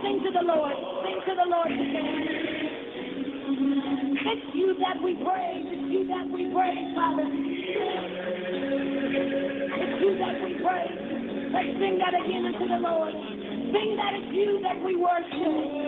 Sing 0.03 0.21
to 0.25 0.31
the 0.33 0.43
Lord. 0.43 0.73
Sing 1.05 1.21
to 1.27 1.35
the 1.35 1.47
Lord 1.49 1.69
today. 1.69 2.83
It's 4.25 4.55
you 4.55 4.75
that 4.81 5.03
we 5.03 5.15
praise. 5.15 5.67
It's 5.67 5.93
you 5.93 6.07
that 6.09 6.27
we 6.31 6.51
praise, 6.53 6.95
Father. 6.95 7.27
It's 7.27 7.41
you 10.03 10.19
that 10.19 10.37
we 10.43 10.55
praise. 10.63 10.99
Let's 11.53 11.79
sing 11.79 11.99
that 11.99 12.15
again 12.15 12.47
unto 12.47 12.67
the 12.69 12.81
Lord. 12.83 13.15
Sing 13.15 13.97
that 13.97 14.15
it's 14.15 14.33
you 14.35 14.61
that 14.63 14.83
we 14.85 14.97
worship. 14.97 15.82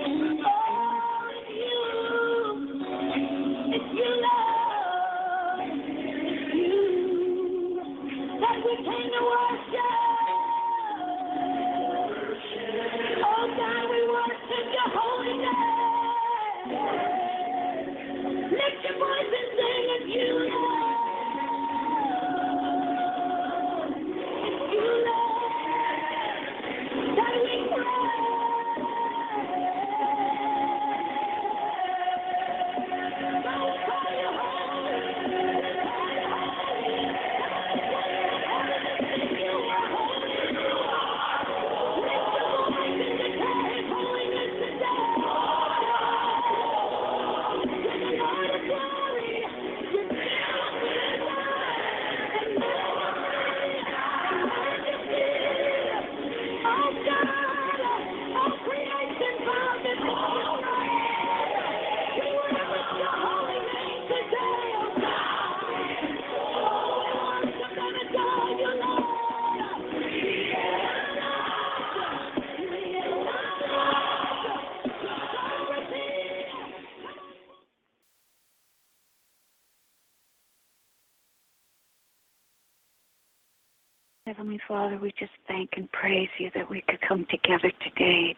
Heavenly 84.36 84.60
Father, 84.66 84.98
we 84.98 85.12
just 85.16 85.30
thank 85.46 85.70
and 85.76 85.90
praise 85.92 86.28
you 86.40 86.50
that 86.56 86.68
we 86.68 86.82
could 86.88 86.98
come 87.06 87.24
together 87.30 87.70
today. 87.84 88.34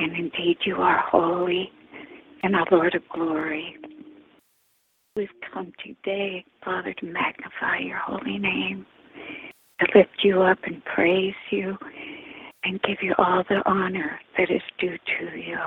And 0.00 0.12
indeed, 0.12 0.56
you 0.66 0.76
are 0.76 0.98
holy 0.98 1.70
and 2.42 2.56
our 2.56 2.66
Lord 2.72 2.96
of 2.96 3.02
glory. 3.08 3.76
We've 5.14 5.28
come 5.52 5.72
today, 5.84 6.44
Father, 6.64 6.92
to 6.94 7.06
magnify 7.06 7.78
your 7.80 7.98
holy 7.98 8.38
name, 8.38 8.86
to 9.80 9.86
lift 9.98 10.10
you 10.24 10.42
up 10.42 10.58
and 10.64 10.84
praise 10.84 11.34
you, 11.50 11.76
and 12.64 12.82
give 12.82 12.98
you 13.00 13.14
all 13.18 13.44
the 13.48 13.62
honor 13.66 14.18
that 14.36 14.50
is 14.50 14.62
due 14.80 14.96
to 15.20 15.38
you. 15.38 15.58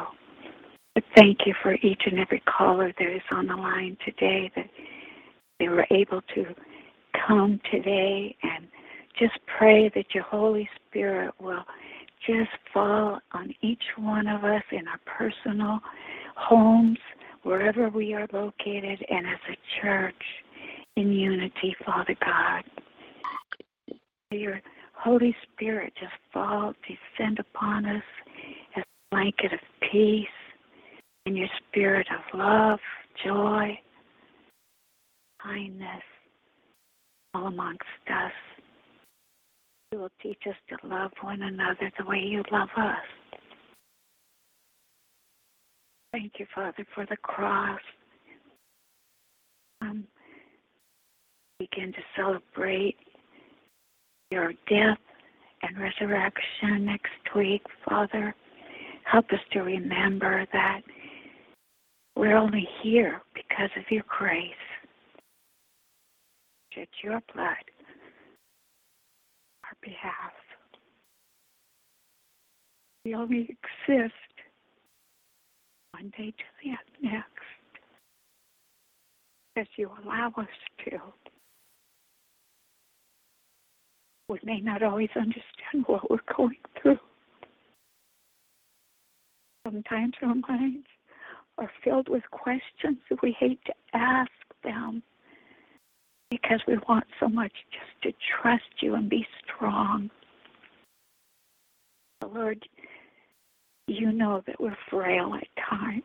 But 0.93 1.05
thank 1.15 1.39
you 1.45 1.53
for 1.63 1.75
each 1.75 2.01
and 2.05 2.19
every 2.19 2.41
caller 2.41 2.91
that 2.99 3.15
is 3.15 3.21
on 3.31 3.47
the 3.47 3.55
line 3.55 3.97
today, 4.03 4.51
that 4.57 4.69
they 5.59 5.69
were 5.69 5.87
able 5.89 6.21
to 6.35 6.45
come 7.27 7.61
today 7.71 8.35
pray 9.61 9.91
that 9.93 10.15
your 10.15 10.23
Holy 10.23 10.67
Spirit 10.87 11.35
will 11.39 11.63
just 12.25 12.49
fall 12.73 13.19
on 13.31 13.53
each 13.61 13.83
one 13.95 14.25
of 14.25 14.43
us 14.43 14.63
in 14.71 14.87
our 14.87 14.99
personal 15.05 15.79
homes, 16.35 16.97
wherever 17.43 17.87
we 17.89 18.11
are 18.15 18.27
located, 18.33 19.05
and 19.07 19.27
as 19.27 19.39
a 19.51 19.79
church 19.79 20.23
in 20.95 21.11
unity, 21.11 21.75
Father 21.85 22.15
God. 22.25 22.63
Your 24.31 24.61
Holy 24.93 25.35
Spirit 25.53 25.93
just 25.99 26.13
fall, 26.33 26.73
descend 26.87 27.37
upon 27.37 27.85
us 27.85 28.03
as 28.75 28.81
a 28.81 29.15
blanket 29.15 29.53
of 29.53 29.59
peace 29.91 30.25
and 31.27 31.37
your 31.37 31.49
spirit 31.69 32.07
of 32.09 32.39
love, 32.39 32.79
joy, 33.23 33.77
kindness 35.43 36.01
all 37.35 37.45
amongst 37.45 37.83
us. 38.09 38.31
You 39.93 39.99
will 39.99 40.11
teach 40.23 40.43
us 40.47 40.55
to 40.69 40.87
love 40.87 41.11
one 41.19 41.41
another 41.41 41.91
the 41.97 42.00
way 42.11 42.19
you 42.19 42.43
love 42.51 42.67
us. 42.77 42.97
Thank 46.11 46.33
you, 46.39 46.45
Father, 46.53 46.85
for 46.93 47.05
the 47.09 47.15
cross. 47.17 47.79
Um, 49.81 50.03
begin 51.57 51.93
to 51.93 51.99
celebrate 52.17 52.97
your 54.29 54.51
death 54.69 54.97
and 55.63 55.79
resurrection 55.79 56.85
next 56.85 57.35
week, 57.35 57.63
Father. 57.87 58.35
Help 59.09 59.25
us 59.31 59.39
to 59.53 59.61
remember 59.61 60.45
that 60.51 60.81
we're 62.17 62.35
only 62.35 62.67
here 62.83 63.21
because 63.33 63.69
of 63.77 63.83
your 63.89 64.03
grace. 64.07 64.51
Shed 66.73 66.87
your 67.03 67.21
blood 67.33 67.47
on 67.47 67.93
our 69.63 69.77
behalf. 69.81 70.33
We 73.03 73.15
only 73.15 73.57
exist 73.87 74.13
one 75.91 76.13
day 76.17 76.31
to 76.31 76.43
the 76.63 77.07
next 77.07 77.25
as 79.57 79.67
you 79.75 79.91
allow 80.03 80.31
us 80.37 80.47
to. 80.85 80.99
We 84.29 84.39
may 84.43 84.61
not 84.61 84.83
always 84.83 85.09
understand 85.15 85.85
what 85.87 86.09
we're 86.09 86.17
going 86.35 86.57
through. 86.81 86.99
Sometimes 89.67 90.13
our 90.21 90.35
minds 90.35 90.87
are 91.57 91.71
filled 91.83 92.07
with 92.07 92.23
questions 92.31 92.97
that 93.09 93.21
we 93.21 93.35
hate 93.37 93.59
to 93.65 93.73
ask 93.93 94.31
them 94.63 95.03
because 96.29 96.61
we 96.67 96.77
want 96.87 97.05
so 97.19 97.27
much 97.27 97.51
just 97.71 98.01
to 98.03 98.13
trust 98.41 98.81
you 98.81 98.95
and 98.95 99.09
be 99.09 99.27
strong. 99.43 100.09
Lord, 102.33 102.65
you 103.87 104.11
know 104.11 104.41
that 104.47 104.59
we're 104.59 104.77
frail 104.89 105.33
at 105.35 105.47
times. 105.69 106.03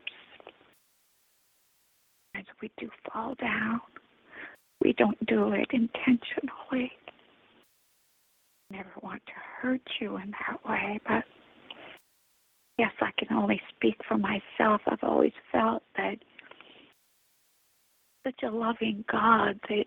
As 2.35 2.45
we 2.61 2.71
do 2.79 2.89
fall 3.13 3.35
down, 3.41 3.81
we 4.83 4.93
don't 4.93 5.25
do 5.27 5.53
it 5.53 5.69
intentionally. 5.73 6.93
I 8.71 8.77
never 8.77 8.91
want 9.03 9.23
to 9.27 9.33
hurt 9.61 9.81
you 10.01 10.17
in 10.17 10.33
that 10.33 10.69
way, 10.69 11.01
but 11.07 11.25
yes, 12.79 12.93
I 13.01 13.11
can 13.19 13.37
only 13.37 13.61
speak 13.75 13.97
for 14.07 14.19
myself. 14.19 14.81
I've 14.87 15.03
always 15.03 15.33
felt 15.53 15.83
that 15.97 16.17
such 18.27 18.43
a 18.43 18.51
loving 18.51 19.05
God 19.11 19.59
that 19.69 19.85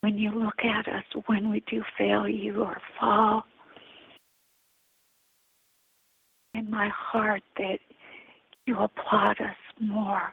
when 0.00 0.18
you 0.18 0.30
look 0.30 0.64
at 0.64 0.88
us 0.88 1.04
when 1.26 1.48
we 1.48 1.62
do 1.70 1.82
fail 1.96 2.28
you 2.28 2.62
or 2.64 2.76
fall, 2.98 3.44
in 6.54 6.70
my 6.70 6.88
heart 6.94 7.42
that 7.56 7.78
you 8.66 8.78
applaud 8.78 9.40
us 9.40 9.56
more 9.80 10.32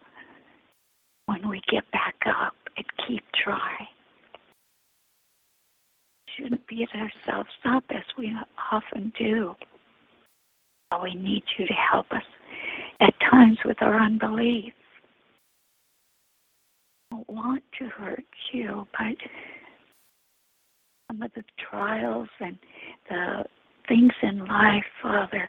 when 1.25 1.47
we 1.47 1.61
get 1.71 1.89
back 1.91 2.15
up 2.27 2.53
and 2.77 2.85
keep 3.07 3.23
trying. 3.43 3.87
We 6.27 6.43
shouldn't 6.43 6.67
beat 6.67 6.89
ourselves 6.95 7.49
up 7.65 7.83
as 7.89 8.03
we 8.17 8.35
often 8.71 9.11
do. 9.17 9.55
We 11.03 11.13
need 11.13 11.43
you 11.57 11.67
to 11.67 11.73
help 11.73 12.11
us 12.11 12.23
at 12.99 13.13
times 13.31 13.59
with 13.63 13.77
our 13.81 13.99
unbelief. 13.99 14.73
I 17.11 17.15
don't 17.15 17.29
want 17.29 17.63
to 17.79 17.85
hurt 17.85 18.25
you, 18.51 18.87
but 18.91 19.15
some 21.07 21.21
of 21.21 21.31
the 21.35 21.43
trials 21.69 22.29
and 22.39 22.57
the 23.09 23.45
things 23.87 24.13
in 24.21 24.45
life, 24.45 24.83
Father, 25.01 25.47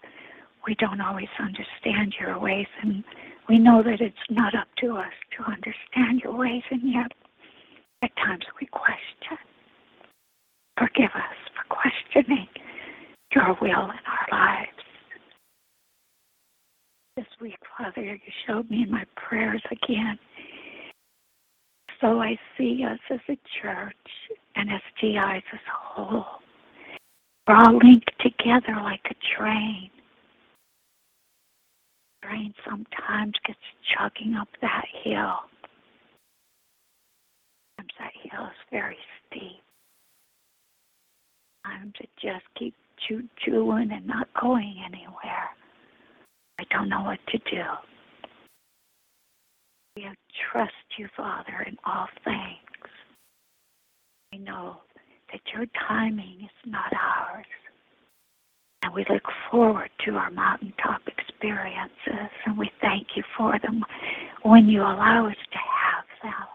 we 0.66 0.74
don't 0.76 1.00
always 1.00 1.28
understand 1.38 2.14
your 2.20 2.38
ways, 2.38 2.66
and 2.82 3.04
we 3.48 3.58
know 3.58 3.82
that 3.82 4.00
it's 4.00 4.16
not 4.28 4.54
up 4.54 4.68
to 4.78 4.96
us 4.96 5.12
to 5.36 5.44
understand 5.44 6.20
your 6.22 6.36
ways, 6.36 6.62
and 6.70 6.82
yet 6.84 7.12
at 8.02 8.14
times 8.16 8.44
we 8.60 8.66
question. 8.66 9.38
Forgive 10.78 11.10
us 11.14 11.36
for 11.54 11.74
questioning 11.74 12.48
your 13.34 13.56
will 13.60 13.90
in 13.90 14.04
our 14.06 14.28
lives. 14.30 14.70
This 17.16 17.26
week, 17.40 17.58
Father, 17.76 18.02
you 18.02 18.18
showed 18.46 18.70
me 18.70 18.82
in 18.84 18.90
my 18.90 19.04
prayers 19.16 19.62
again. 19.70 20.18
So 22.00 22.22
I 22.22 22.38
see 22.56 22.82
us 22.84 22.98
as 23.10 23.20
a 23.28 23.38
church 23.60 23.94
and 24.56 24.70
STIs 24.70 25.42
as 25.52 25.60
a 25.66 25.70
whole. 25.70 26.26
We're 27.46 27.56
all 27.56 27.76
linked 27.76 28.10
together 28.20 28.76
like 28.82 29.04
a 29.10 29.14
train. 29.36 29.90
Train 32.30 32.54
sometimes 32.64 33.34
gets 33.44 33.58
chugging 33.92 34.36
up 34.36 34.46
that 34.62 34.84
hill. 35.02 35.40
Sometimes 37.76 37.92
that 37.98 38.12
hill 38.22 38.46
is 38.46 38.70
very 38.70 38.96
steep. 39.26 39.62
Sometimes 41.66 41.94
it 41.98 42.10
just 42.22 42.44
keeps 42.56 42.76
choo 43.08 43.24
chewing 43.44 43.90
and 43.90 44.06
not 44.06 44.28
going 44.40 44.76
anywhere. 44.86 45.48
I 46.60 46.64
don't 46.70 46.88
know 46.88 47.02
what 47.02 47.18
to 47.28 47.38
do. 47.38 47.64
We 49.96 50.08
trust 50.52 50.72
you, 50.98 51.08
Father, 51.16 51.64
in 51.66 51.76
all 51.84 52.06
things. 52.22 52.92
We 54.32 54.38
know 54.38 54.76
that 55.32 55.40
your 55.52 55.66
timing 55.88 56.42
is 56.42 56.70
not 56.70 56.92
ours. 56.92 57.46
And 58.84 58.94
we 58.94 59.04
look 59.10 59.24
forward 59.50 59.90
to 60.04 60.12
our 60.12 60.30
mountaintop 60.30 61.02
experiences, 61.40 62.30
and 62.46 62.58
we 62.58 62.70
thank 62.80 63.08
you 63.16 63.22
for 63.36 63.58
them 63.62 63.84
when 64.42 64.68
you 64.68 64.82
allow 64.82 65.26
us 65.26 65.36
to 65.52 65.58
have 65.58 66.04
them. 66.22 66.48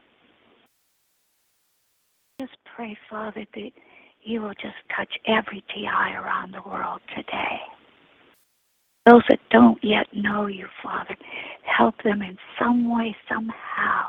Just 2.40 2.58
pray, 2.76 2.98
Father, 3.10 3.46
that 3.56 3.72
you 4.24 4.42
will 4.42 4.54
just 4.56 4.76
touch 4.96 5.12
every 5.28 5.64
TI 5.74 6.16
around 6.16 6.54
the 6.54 6.68
world 6.70 7.02
today. 7.16 7.60
Those 9.06 9.22
that 9.30 9.40
don't 9.52 9.84
yet 9.84 10.08
know 10.14 10.48
you, 10.48 10.68
Father, 10.84 11.16
help 11.64 11.96
them 12.04 12.22
in 12.22 12.38
some 12.60 12.96
way, 12.96 13.16
somehow, 13.30 14.08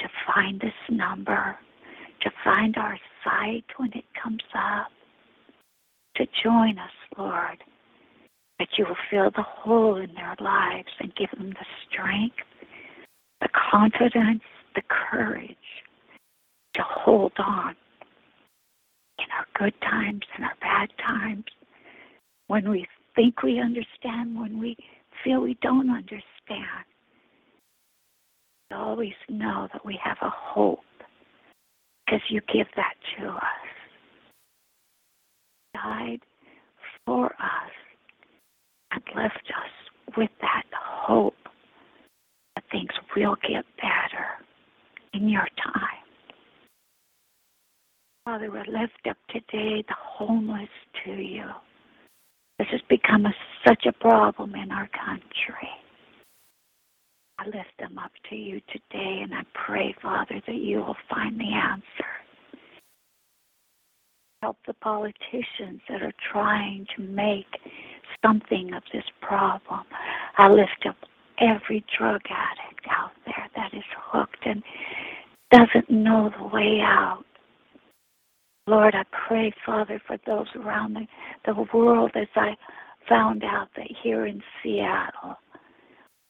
to 0.00 0.08
find 0.26 0.60
this 0.60 0.72
number, 0.90 1.56
to 2.22 2.30
find 2.44 2.76
our 2.76 2.98
site 3.24 3.64
when 3.76 3.90
it 3.94 4.04
comes 4.20 4.42
up, 4.54 4.88
to 6.16 6.26
join 6.42 6.78
us, 6.78 6.90
Lord, 7.16 7.62
that 8.58 8.68
you 8.78 8.84
will 8.86 8.96
fill 9.10 9.30
the 9.30 9.42
hole 9.42 9.96
in 9.96 10.12
their 10.14 10.34
lives 10.40 10.88
and 11.00 11.14
give 11.14 11.30
them 11.30 11.50
the 11.50 11.66
strength, 11.88 12.36
the 13.40 13.48
confidence, 13.70 14.42
the 14.74 14.82
courage 14.88 15.56
to 16.74 16.82
hold 16.82 17.32
on 17.38 17.74
in 19.18 19.26
our 19.36 19.46
good 19.58 19.74
times 19.80 20.22
and 20.34 20.44
our 20.44 20.54
bad 20.60 20.90
times, 21.04 21.44
when 22.48 22.68
we 22.68 22.86
think 23.14 23.42
we 23.42 23.58
understand, 23.58 24.38
when 24.38 24.60
we 24.60 24.76
feel 25.24 25.40
we 25.40 25.56
don't 25.62 25.90
understand. 25.90 26.84
We 28.70 28.76
always 28.76 29.14
know 29.28 29.68
that 29.72 29.84
we 29.84 29.98
have 30.02 30.18
a 30.22 30.30
hope 30.30 30.80
because 32.04 32.20
you 32.28 32.40
give 32.52 32.66
that 32.76 32.94
to 33.18 33.28
us. 33.28 33.42
Died 35.74 36.20
for 37.04 37.26
us 37.26 37.70
left 39.14 39.34
us 39.48 40.14
with 40.16 40.30
that 40.40 40.64
hope 40.74 41.34
that 42.54 42.64
things 42.70 42.90
will 43.16 43.36
get 43.42 43.64
better 43.76 44.26
in 45.14 45.28
your 45.28 45.48
time. 45.62 46.06
Father, 48.24 48.50
we 48.50 48.58
lift 48.58 49.06
up 49.08 49.16
today 49.30 49.84
the 49.86 49.94
homeless 49.98 50.68
to 51.04 51.12
you. 51.12 51.44
This 52.58 52.68
has 52.72 52.80
become 52.88 53.26
a, 53.26 53.34
such 53.66 53.86
a 53.86 53.92
problem 53.92 54.54
in 54.54 54.72
our 54.72 54.88
country. 54.88 55.68
I 57.38 57.44
lift 57.46 57.76
them 57.78 57.98
up 57.98 58.12
to 58.30 58.36
you 58.36 58.60
today 58.72 59.20
and 59.22 59.34
I 59.34 59.42
pray, 59.54 59.94
Father, 60.02 60.40
that 60.46 60.54
you 60.54 60.78
will 60.78 60.96
find 61.08 61.38
the 61.38 61.52
answer. 61.52 62.10
Help 64.42 64.56
the 64.66 64.74
politicians 64.74 65.80
that 65.88 66.02
are 66.02 66.14
trying 66.32 66.86
to 66.96 67.02
make 67.02 67.46
something 68.24 68.72
of 68.74 68.82
this 68.92 69.04
problem. 69.20 69.84
I 70.38 70.48
lift 70.48 70.86
up 70.88 70.96
every 71.38 71.84
drug 71.96 72.20
addict 72.30 72.86
out 72.90 73.12
there 73.24 73.48
that 73.56 73.74
is 73.74 73.84
hooked 73.96 74.44
and 74.46 74.62
doesn't 75.50 75.90
know 75.90 76.30
the 76.38 76.46
way 76.46 76.80
out. 76.82 77.24
Lord, 78.66 78.94
I 78.94 79.04
pray, 79.28 79.52
Father, 79.64 80.00
for 80.06 80.18
those 80.26 80.48
around 80.56 80.94
the, 80.94 81.06
the 81.44 81.66
world 81.72 82.10
as 82.14 82.26
I 82.34 82.56
found 83.08 83.44
out 83.44 83.68
that 83.76 83.86
here 84.02 84.26
in 84.26 84.42
Seattle, 84.62 85.36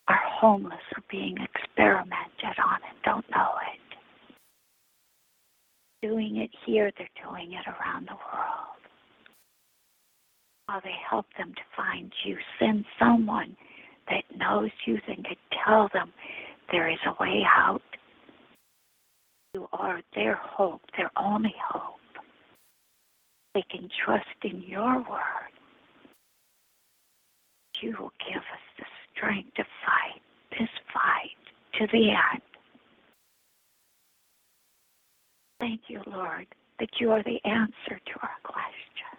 our 0.09 0.21
homeless 0.23 0.83
are 0.97 1.03
being 1.11 1.37
experimented 1.39 2.59
on 2.63 2.79
and 2.89 3.03
don't 3.05 3.29
know 3.31 3.53
it. 3.73 3.81
Doing 6.07 6.37
it 6.37 6.51
here, 6.67 6.93
they're 6.99 7.09
doing 7.25 7.53
it 7.55 7.67
around 7.67 8.07
the 8.07 8.15
world. 8.15 8.76
Father, 10.67 10.91
help 11.09 11.27
them 11.39 11.55
to 11.55 11.63
find 11.77 12.13
you. 12.25 12.37
Send 12.59 12.85
someone 12.99 13.57
that 14.09 14.25
knows 14.37 14.71
you 14.87 14.99
and 15.07 15.25
can 15.25 15.37
tell 15.65 15.89
them 15.93 16.13
there 16.73 16.91
is 16.91 16.99
a 17.07 17.23
way 17.23 17.43
out. 17.47 17.83
You 19.55 19.69
are 19.73 20.01
their 20.15 20.35
hope, 20.35 20.83
their 20.97 21.11
only 21.17 21.55
hope. 21.71 21.95
They 23.55 23.65
can 23.71 23.89
trust 24.05 24.27
in 24.43 24.63
your 24.63 24.99
word. 24.99 25.53
You 27.81 27.97
will 27.99 28.13
give 28.29 28.39
us 28.43 28.65
the 28.79 28.85
strength 29.15 29.55
to 29.57 29.65
fight 29.85 30.21
this 30.59 30.69
fight 30.93 31.37
to 31.79 31.87
the 31.93 32.11
end. 32.11 32.43
Thank 35.61 35.83
you, 35.89 36.03
Lord, 36.07 36.47
that 36.79 36.89
you 37.01 37.11
are 37.11 37.23
the 37.23 37.41
answer 37.45 38.01
to 38.05 38.21
our 38.23 38.37
question. 38.43 39.16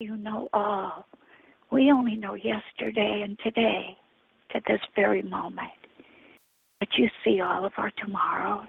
You 0.00 0.16
know 0.16 0.48
all. 0.52 1.06
We 1.70 1.92
only 1.92 2.16
know 2.16 2.34
yesterday 2.34 3.22
and 3.24 3.38
today 3.44 3.96
to 4.52 4.60
this 4.66 4.80
very 4.96 5.22
moment. 5.22 5.70
But 6.80 6.88
you 6.96 7.08
see 7.24 7.40
all 7.40 7.64
of 7.64 7.72
our 7.76 7.90
tomorrows. 8.04 8.66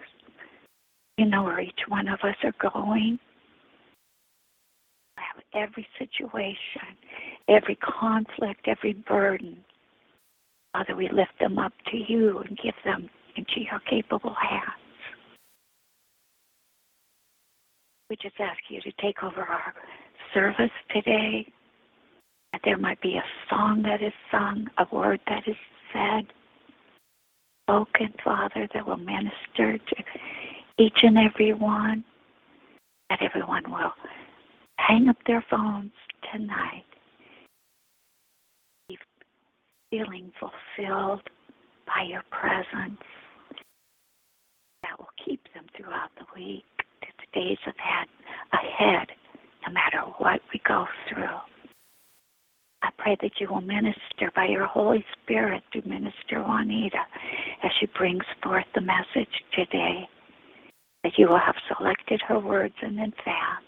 You 1.17 1.25
know 1.25 1.43
where 1.43 1.59
each 1.59 1.81
one 1.87 2.07
of 2.07 2.19
us 2.23 2.35
are 2.43 2.71
going. 2.71 3.19
Every 5.53 5.87
situation, 5.97 6.97
every 7.47 7.77
conflict, 7.77 8.67
every 8.67 8.93
burden. 8.93 9.57
Father, 10.73 10.95
we 10.95 11.09
lift 11.09 11.31
them 11.39 11.57
up 11.57 11.71
to 11.91 11.97
you 11.97 12.39
and 12.39 12.57
give 12.61 12.73
them 12.83 13.09
into 13.37 13.61
your 13.61 13.79
capable 13.89 14.35
hands. 14.35 14.71
We 18.09 18.17
just 18.21 18.35
ask 18.39 18.59
you 18.69 18.81
to 18.81 18.91
take 19.01 19.23
over 19.23 19.41
our 19.41 19.73
service 20.35 20.69
today. 20.93 21.51
That 22.53 22.61
there 22.63 22.77
might 22.77 23.01
be 23.01 23.17
a 23.17 23.23
song 23.49 23.81
that 23.83 24.03
is 24.03 24.13
sung, 24.31 24.67
a 24.77 24.85
word 24.95 25.19
that 25.27 25.43
is 25.47 25.55
said, 25.91 26.25
spoken, 27.67 28.13
Father, 28.23 28.67
that 28.73 28.87
will 28.87 28.97
minister 28.97 29.77
to 29.77 29.95
each 30.77 30.99
and 31.03 31.17
every 31.17 31.53
one, 31.53 32.03
that 33.09 33.21
everyone 33.21 33.63
will 33.69 33.91
hang 34.77 35.09
up 35.09 35.17
their 35.25 35.43
phones 35.49 35.91
tonight, 36.31 36.85
feeling 39.89 40.31
fulfilled 40.39 41.21
by 41.87 42.03
your 42.07 42.23
presence. 42.31 43.01
That 44.83 44.97
will 44.99 45.09
keep 45.25 45.41
them 45.53 45.65
throughout 45.75 46.11
the 46.17 46.25
week, 46.35 46.63
to 46.77 47.07
the 47.19 47.39
days 47.39 47.57
ahead, 47.65 48.07
ahead, 48.53 49.07
no 49.65 49.73
matter 49.73 49.99
what 50.17 50.41
we 50.53 50.61
go 50.67 50.85
through. 51.09 51.39
I 52.81 52.89
pray 52.97 53.17
that 53.21 53.39
you 53.39 53.47
will 53.49 53.61
minister 53.61 54.31
by 54.35 54.45
your 54.45 54.65
Holy 54.65 55.03
Spirit 55.23 55.63
to 55.73 55.87
Minister 55.87 56.43
Juanita 56.43 57.01
as 57.63 57.71
she 57.79 57.87
brings 57.97 58.23
forth 58.43 58.65
the 58.75 58.81
message 58.81 59.33
today 59.53 60.07
that 61.03 61.13
you 61.17 61.27
will 61.27 61.39
have 61.39 61.55
selected 61.75 62.21
her 62.27 62.39
words 62.39 62.75
in 62.81 62.99
advance 62.99 63.65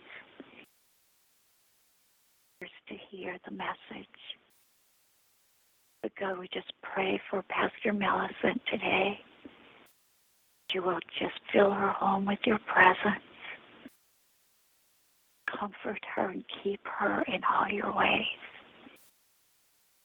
to 2.61 2.95
hear 3.11 3.37
the 3.45 3.51
message. 3.51 4.07
But 6.01 6.11
God, 6.19 6.39
we 6.39 6.47
just 6.53 6.71
pray 6.81 7.19
for 7.29 7.43
Pastor 7.43 7.93
Millicent 7.93 8.61
today. 8.71 9.19
You 10.73 10.81
will 10.83 10.99
just 11.19 11.39
fill 11.53 11.71
her 11.71 11.89
home 11.89 12.25
with 12.25 12.39
your 12.45 12.59
presence. 12.59 13.23
Comfort 15.47 15.99
her 16.15 16.29
and 16.29 16.43
keep 16.63 16.81
her 16.99 17.23
in 17.27 17.41
all 17.43 17.67
your 17.69 17.95
ways. 17.95 18.25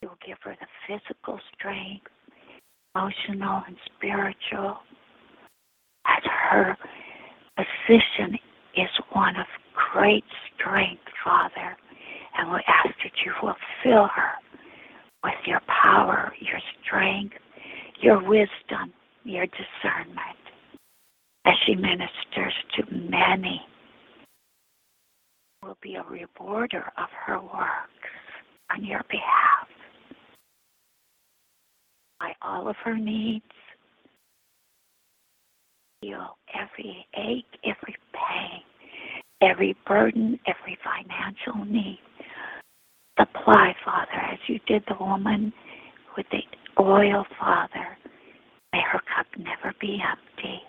You'll 0.00 0.18
give 0.26 0.38
her 0.42 0.56
the 0.60 0.66
physical 0.86 1.38
strength, 1.54 2.06
emotional 2.94 3.62
and 3.66 3.76
spiritual, 3.96 4.78
as 6.06 6.22
her 6.50 6.76
position 7.56 8.38
is 8.76 8.88
one 9.12 9.36
of 9.36 9.46
great 9.92 10.24
strength, 10.54 11.02
Father. 11.24 11.76
And 12.38 12.50
we 12.50 12.60
ask 12.66 12.94
that 13.02 13.12
you 13.24 13.32
will 13.42 13.56
fill 13.82 14.08
her 14.14 14.32
with 15.24 15.34
your 15.46 15.60
power, 15.82 16.32
your 16.40 16.60
strength, 16.82 17.34
your 18.00 18.18
wisdom, 18.22 18.92
your 19.24 19.46
discernment 19.46 20.38
as 21.44 21.54
she 21.66 21.74
ministers 21.74 22.54
to 22.76 22.84
many. 22.92 23.60
Will 25.62 25.78
be 25.82 25.94
a 25.94 26.02
rewarder 26.02 26.92
of 26.98 27.08
her 27.26 27.40
works 27.40 28.10
on 28.70 28.84
your 28.84 29.02
behalf. 29.08 29.68
By 32.18 32.32
all 32.42 32.68
of 32.68 32.76
her 32.84 32.96
needs, 32.96 33.44
heal 36.00 36.36
every 36.54 37.06
ache, 37.16 37.46
every 37.64 37.96
pain, 38.12 38.62
every 39.40 39.76
burden, 39.86 40.38
every 40.46 40.76
financial 40.82 41.64
need. 41.64 42.00
Supply, 43.18 43.74
Father, 43.84 44.20
as 44.32 44.38
you 44.48 44.58
did 44.66 44.82
the 44.88 44.96
woman 44.98 45.52
with 46.16 46.26
the 46.32 46.42
oil, 46.82 47.24
Father. 47.38 47.96
May 48.72 48.80
her 48.90 49.00
cup 49.14 49.26
never 49.36 49.74
be 49.80 50.00
empty. 50.02 50.60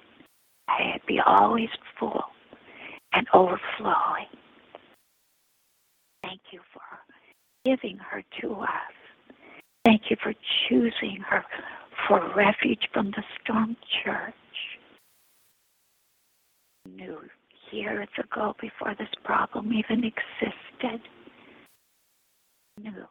May 0.67 0.93
it 0.95 1.01
be 1.07 1.19
always 1.25 1.69
full 1.99 2.23
and 3.13 3.27
overflowing. 3.33 4.27
Thank 6.23 6.41
you 6.51 6.61
for 6.73 6.81
giving 7.65 7.97
her 7.97 8.23
to 8.41 8.53
us. 8.61 8.69
Thank 9.85 10.03
you 10.09 10.17
for 10.23 10.33
choosing 10.67 11.19
her 11.29 11.43
for 12.07 12.33
refuge 12.35 12.87
from 12.93 13.11
the 13.11 13.23
storm 13.43 13.75
church. 14.03 14.33
Knew 16.89 17.19
years 17.71 18.07
ago 18.17 18.55
before 18.61 18.95
this 18.97 19.09
problem 19.23 19.73
even 19.73 20.03
existed. 20.03 21.01
Knew 22.79 23.05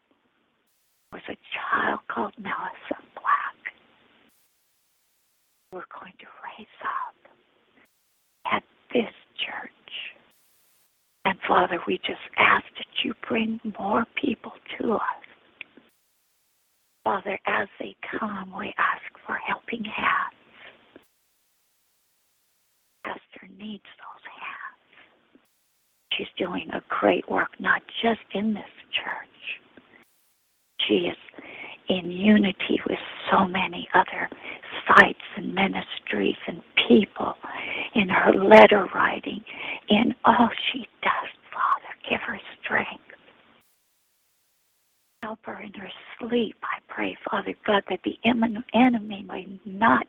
was 1.12 1.22
a 1.28 1.36
child 1.52 2.00
called 2.08 2.32
Melissa 2.38 3.02
Black. 3.14 3.74
We're 5.72 5.84
going 6.00 6.14
to 6.18 6.26
raise 6.44 6.66
up 6.84 7.14
at 8.52 8.62
this 8.92 9.12
church. 9.36 9.81
And 11.24 11.38
Father, 11.46 11.78
we 11.86 11.98
just 11.98 12.20
ask 12.36 12.64
that 12.78 13.04
you 13.04 13.14
bring 13.28 13.60
more 13.78 14.04
people 14.20 14.52
to 14.78 14.94
us. 14.94 15.00
Father, 17.04 17.38
as 17.46 17.68
they 17.80 17.96
come, 18.18 18.52
we 18.56 18.74
ask 18.78 19.26
for 19.26 19.36
helping 19.46 19.84
hands. 19.84 20.34
Esther 23.04 23.48
needs 23.58 23.84
those 23.98 24.24
hands. 24.40 24.72
She's 26.16 26.28
doing 26.38 26.68
a 26.72 26.82
great 26.88 27.28
work, 27.30 27.50
not 27.58 27.82
just 28.02 28.20
in 28.34 28.54
this 28.54 28.64
church. 28.92 29.28
She 30.86 31.08
is 31.08 31.16
in 31.88 32.10
unity 32.10 32.80
with 32.88 32.98
so 33.30 33.46
many 33.46 33.88
other 33.94 34.28
sites 34.96 35.20
and 35.36 35.54
ministries 35.54 36.36
and 36.46 36.62
people 36.88 37.34
in 37.94 38.08
her 38.08 38.32
letter 38.32 38.86
writing, 38.94 39.42
in 39.88 40.14
all 40.24 40.48
she 40.72 40.86
does, 41.02 41.30
Father. 41.52 41.94
Give 42.08 42.20
her 42.26 42.40
strength. 42.62 43.02
Help 45.22 45.38
her 45.44 45.60
in 45.60 45.72
her 45.74 45.90
sleep, 46.18 46.56
I 46.62 46.80
pray, 46.92 47.16
Father 47.30 47.54
God, 47.66 47.84
that 47.90 48.00
the 48.04 48.18
enemy 48.24 49.24
may 49.28 49.46
not 49.64 50.06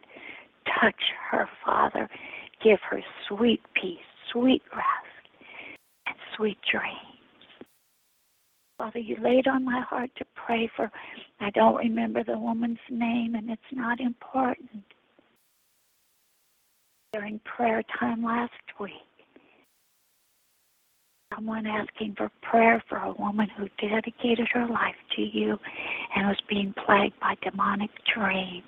touch 0.81 1.01
her, 1.31 1.47
Father. 1.65 2.09
Give 2.63 2.79
her 2.89 3.01
sweet 3.27 3.61
peace, 3.79 3.99
sweet 4.31 4.63
rest, 4.71 5.27
and 6.07 6.15
sweet 6.35 6.57
dreams. 6.71 7.12
Father, 8.83 8.99
you 8.99 9.15
laid 9.23 9.47
on 9.47 9.63
my 9.63 9.79
heart 9.79 10.09
to 10.17 10.25
pray 10.35 10.69
for, 10.75 10.91
I 11.39 11.51
don't 11.51 11.77
remember 11.77 12.21
the 12.21 12.37
woman's 12.37 12.83
name, 12.89 13.33
and 13.35 13.49
it's 13.49 13.61
not 13.71 14.01
important. 14.01 14.83
During 17.13 17.39
prayer 17.45 17.81
time 17.97 18.25
last 18.25 18.51
week, 18.81 18.91
someone 21.33 21.65
asking 21.65 22.15
for 22.17 22.29
prayer 22.41 22.83
for 22.89 22.97
a 22.97 23.13
woman 23.13 23.47
who 23.57 23.69
dedicated 23.79 24.49
her 24.51 24.67
life 24.67 24.99
to 25.15 25.21
you 25.21 25.57
and 26.17 26.27
was 26.27 26.41
being 26.49 26.73
plagued 26.85 27.17
by 27.21 27.35
demonic 27.41 27.91
dreams. 28.13 28.65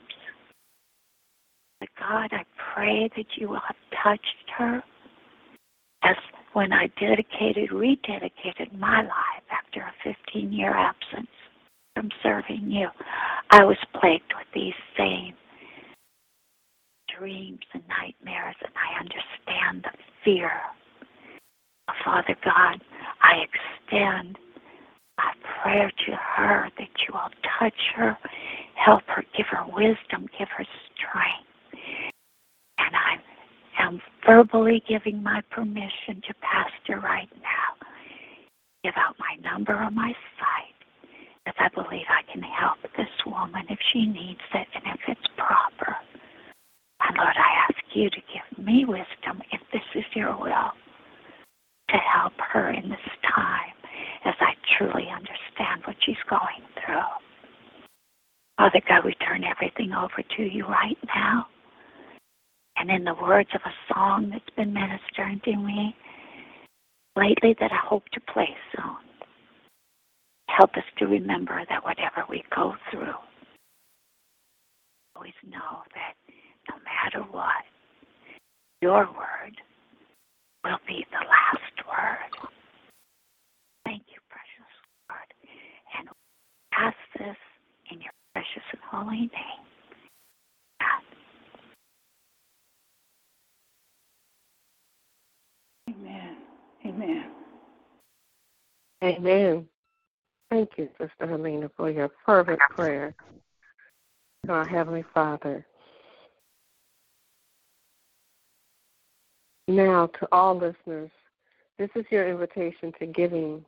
But 1.82 1.90
God, 2.00 2.30
I 2.32 2.46
pray 2.74 3.10
that 3.18 3.26
you 3.36 3.50
will 3.50 3.60
have 3.68 4.02
touched 4.02 4.50
her 4.58 4.82
as 6.04 6.16
when 6.56 6.72
I 6.72 6.88
dedicated, 6.98 7.70
rededicated 7.70 8.80
my 8.80 9.02
life 9.02 9.46
after 9.52 9.82
a 9.82 9.94
15 10.32 10.54
year 10.54 10.74
absence 10.74 11.28
from 11.94 12.10
serving 12.24 12.72
you. 12.72 12.88
I 13.52 13.66
was 13.66 13.76
plagued 14.00 14.34
with 14.38 14.48
these 14.54 14.74
same 14.98 15.34
dreams 17.18 17.60
and 17.74 17.84
nightmares, 17.90 18.56
and 18.64 18.72
I 18.74 19.00
understand 19.02 19.84
the 19.84 19.98
fear. 20.24 20.52
Father 22.06 22.38
God, 22.46 22.82
I 23.22 23.44
extend 23.44 24.38
my 25.18 25.34
prayer 25.62 25.92
to 26.08 26.12
her 26.16 26.70
that 26.78 26.90
you 27.06 27.14
will 27.14 27.32
touch 27.60 27.82
her, 27.98 28.18
help 28.76 29.04
her, 29.08 29.26
give 29.36 29.48
her 29.52 29.66
wisdom, 29.68 30.30
give 30.40 30.48
her 30.58 30.66
strength. 30.96 31.52
And 32.78 32.96
I 32.96 33.18
am 33.86 34.02
verbally 34.26 34.84
giving 34.88 35.22
my 35.22 35.42
permission 35.52 36.22
to 36.28 36.34
Pastor 36.42 37.00
right 37.00 37.30
now. 37.42 37.88
Give 38.84 38.94
out 38.98 39.16
my 39.20 39.36
number 39.50 39.74
on 39.74 39.96
my 39.96 40.14
site 40.40 40.76
because 41.46 41.58
I 41.60 41.70
believe 41.74 42.06
I 42.10 42.24
can 42.32 42.44
help 42.44 42.78
this 42.98 43.10
woman 43.26 43.66
if 43.70 43.80
she 43.94 44.06
needs 44.06 44.42
it 44.54 44.68
and 44.76 44.84
if 44.96 45.02
it's 45.08 45.28
proper. 45.38 45.96
And 47.02 47.18
Lord, 47.18 47.36
I 47.38 47.66
ask 47.70 47.84
you 47.94 48.10
to 48.10 48.22
give 48.34 48.66
me 48.66 48.86
wisdom 48.86 49.42
if 49.52 49.62
this 49.72 49.84
is 49.96 50.06
your 50.16 50.38
will 50.38 50.72
to 51.90 51.98
help 51.98 52.34
her 52.54 52.72
in 52.72 52.90
this 52.90 53.10
time 53.24 53.76
as 54.26 54.34
I 54.40 54.54
truly 54.78 55.08
understand 55.10 55.84
what 55.86 55.96
she's 56.06 56.22
going 56.30 56.66
through. 56.86 57.12
Father 58.58 58.82
God, 58.88 59.06
we 59.06 59.14
turn 59.16 59.44
everything 59.44 59.94
over 59.94 60.24
to 60.38 60.44
you 60.44 60.66
right 60.66 60.98
now. 61.16 61.48
And 62.78 62.90
in 62.92 63.04
the 63.04 63.16
words 63.16 63.50
of 63.56 63.62
a 63.66 63.94
song 63.94 64.30
that's 64.32 64.56
been 64.56 64.74
ministering 64.74 65.42
to 65.46 65.56
me 65.56 65.96
lately 67.16 67.56
that 67.60 67.72
I 67.72 67.80
hope 67.88 68.04
to 68.14 68.20
play 68.34 68.50
soon, 68.76 68.98
help 70.50 70.72
us 70.76 70.84
to 71.00 71.06
remember 71.08 71.62
that 71.70 71.84
whatever 71.84 72.26
we 72.30 72.44
go 72.56 72.76
through, 72.92 73.16
always 75.16 75.34
know 75.48 75.84
that 75.94 76.14
no 76.70 76.76
matter 76.84 77.26
what, 77.32 77.64
your 78.82 79.06
word 79.06 79.56
will 80.64 80.80
be 80.88 81.06
the 81.12 81.26
last 81.26 81.88
word. 81.88 82.50
Thank 83.86 84.04
you, 84.10 84.20
precious 84.30 84.72
Lord. 85.10 85.30
And 85.98 86.10
ask 86.74 86.98
this 87.18 87.38
in 87.92 88.02
your 88.02 88.14
precious 88.34 88.64
and 88.72 88.82
holy 88.92 89.22
name. 89.22 89.65
Amen. 96.00 96.36
Amen. 96.86 97.26
Amen. 99.04 99.68
Thank 100.50 100.72
you, 100.78 100.90
Sister 101.00 101.28
Helena, 101.28 101.70
for 101.76 101.90
your 101.90 102.10
fervent 102.26 102.60
prayer 102.70 103.16
to 104.46 104.52
our 104.52 104.66
Heavenly 104.66 105.04
Father. 105.14 105.66
Now, 109.68 110.08
to 110.20 110.28
all 110.32 110.56
listeners, 110.56 111.10
this 111.80 111.90
is 111.96 112.06
your 112.12 112.30
invitation 112.30 112.94
to 113.00 113.08
giving. 113.08 113.66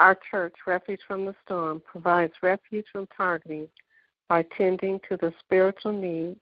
Our 0.00 0.16
church, 0.30 0.54
Refuge 0.66 1.00
from 1.06 1.26
the 1.26 1.34
Storm, 1.44 1.82
provides 1.84 2.32
refuge 2.42 2.86
from 2.90 3.06
targeting 3.14 3.68
by 4.28 4.44
tending 4.56 5.00
to 5.08 5.16
the 5.16 5.32
spiritual 5.40 5.92
needs 5.92 6.40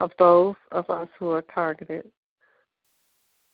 of 0.00 0.12
those 0.18 0.54
of 0.70 0.88
us 0.88 1.08
who 1.18 1.30
are 1.30 1.42
targeted. 1.42 2.10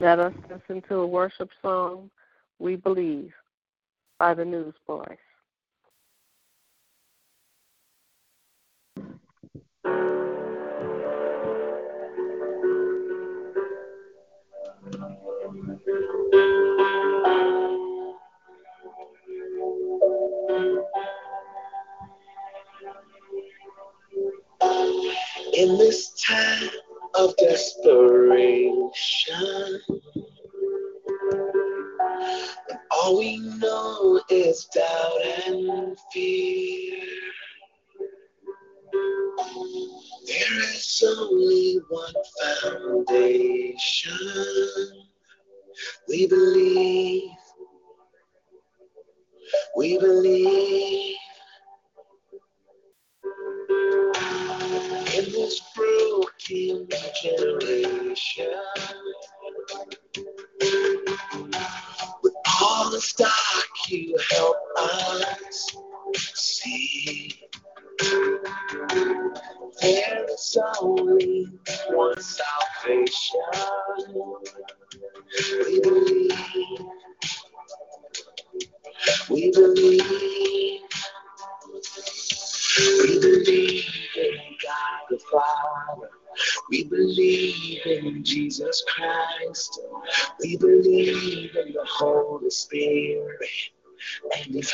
let 0.00 0.18
us 0.18 0.34
listen 0.50 0.82
to 0.88 0.96
a 0.96 1.06
worship 1.06 1.50
song, 1.62 2.10
We 2.58 2.76
Believe, 2.76 3.32
by 4.18 4.34
the 4.34 4.44
Newsboys. 4.44 5.18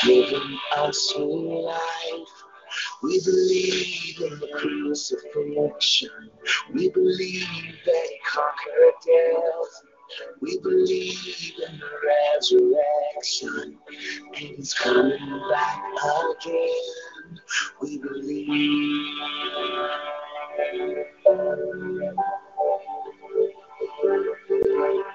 He's 0.03 0.31
given 0.31 0.59
us 0.77 1.15
new 1.17 1.61
life. 1.63 1.81
We 3.03 3.21
believe 3.25 4.21
in 4.21 4.41
the 4.41 4.49
crucifixion. 4.57 6.31
We 6.75 6.91
believe 6.91 7.47
that 7.87 8.07
He 8.11 8.19
conquered 8.27 8.95
death. 9.07 9.83
We 10.41 10.59
believe 10.61 11.55
in 11.69 11.79
the 11.79 11.91
resurrection. 12.35 13.79
And 14.37 14.37
He's 14.37 14.75
coming 14.75 15.43
back 15.51 15.81
again. 16.43 17.41
We 17.83 17.99
believe. 17.99 19.07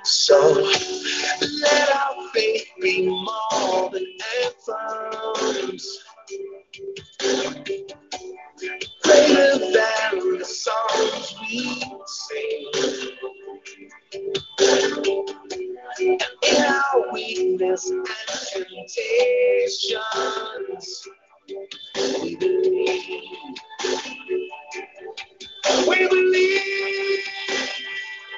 So 0.03 0.53
let 1.61 1.89
our 1.95 2.29
faith 2.33 2.67
be 2.81 3.07
more 3.07 3.89
than 3.91 4.05
anthems. 4.43 5.99
Greater 9.03 9.57
than 9.59 10.39
the 10.39 10.45
songs 10.45 11.35
we 11.41 11.83
sing. 12.07 12.71
In 16.43 16.63
our 16.63 17.13
weakness 17.13 17.89
and 17.89 18.07
temptations, 18.87 20.07
we 22.23 22.35
believe. 22.35 23.03
We 25.87 26.07
believe. 26.07 27.19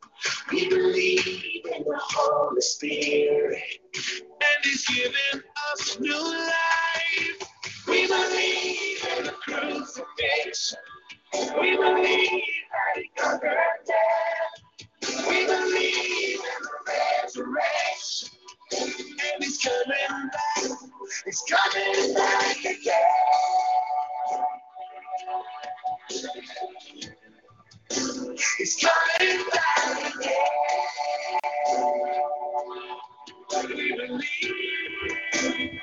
We 0.51 0.69
believe 0.69 1.65
in 1.65 1.83
the 1.83 1.99
Holy 2.01 2.61
Spirit. 2.61 3.63
And 3.95 4.63
He's 4.63 4.85
given 4.87 5.43
us 5.73 5.99
new 5.99 6.13
life. 6.13 7.49
We 7.87 8.07
believe 8.07 9.05
in 9.17 9.23
the 9.25 9.31
crucifixion. 9.31 10.79
We 11.61 11.77
believe 11.77 12.43
that 12.71 12.95
He 12.95 13.11
conquered 13.17 13.57
death. 13.85 15.27
We 15.29 15.45
believe 15.45 16.39
in 16.39 16.61
the 16.63 16.71
resurrection. 16.87 18.38
And 18.72 19.43
He's 19.43 19.57
coming 19.57 20.30
back. 20.32 20.80
He's 21.26 21.43
coming 21.49 22.13
back 22.13 22.59
again. 22.59 23.01
He's 28.57 28.76
coming 28.78 29.45
back 29.51 30.15
again. 30.15 30.47
We 33.67 33.95
believe. 33.95 35.82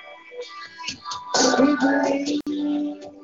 We 1.60 1.76
believe. 1.76 3.15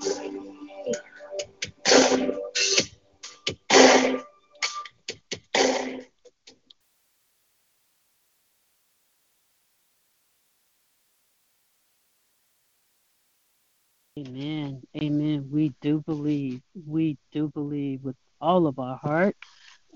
Amen. 14.27 14.83
Amen. 15.03 15.49
We 15.51 15.73
do 15.81 16.01
believe. 16.07 16.61
We 16.87 17.19
do 17.33 17.49
believe 17.49 18.05
with 18.05 18.15
all 18.41 18.69
of 18.69 18.79
our 18.79 18.97
heart, 18.97 19.37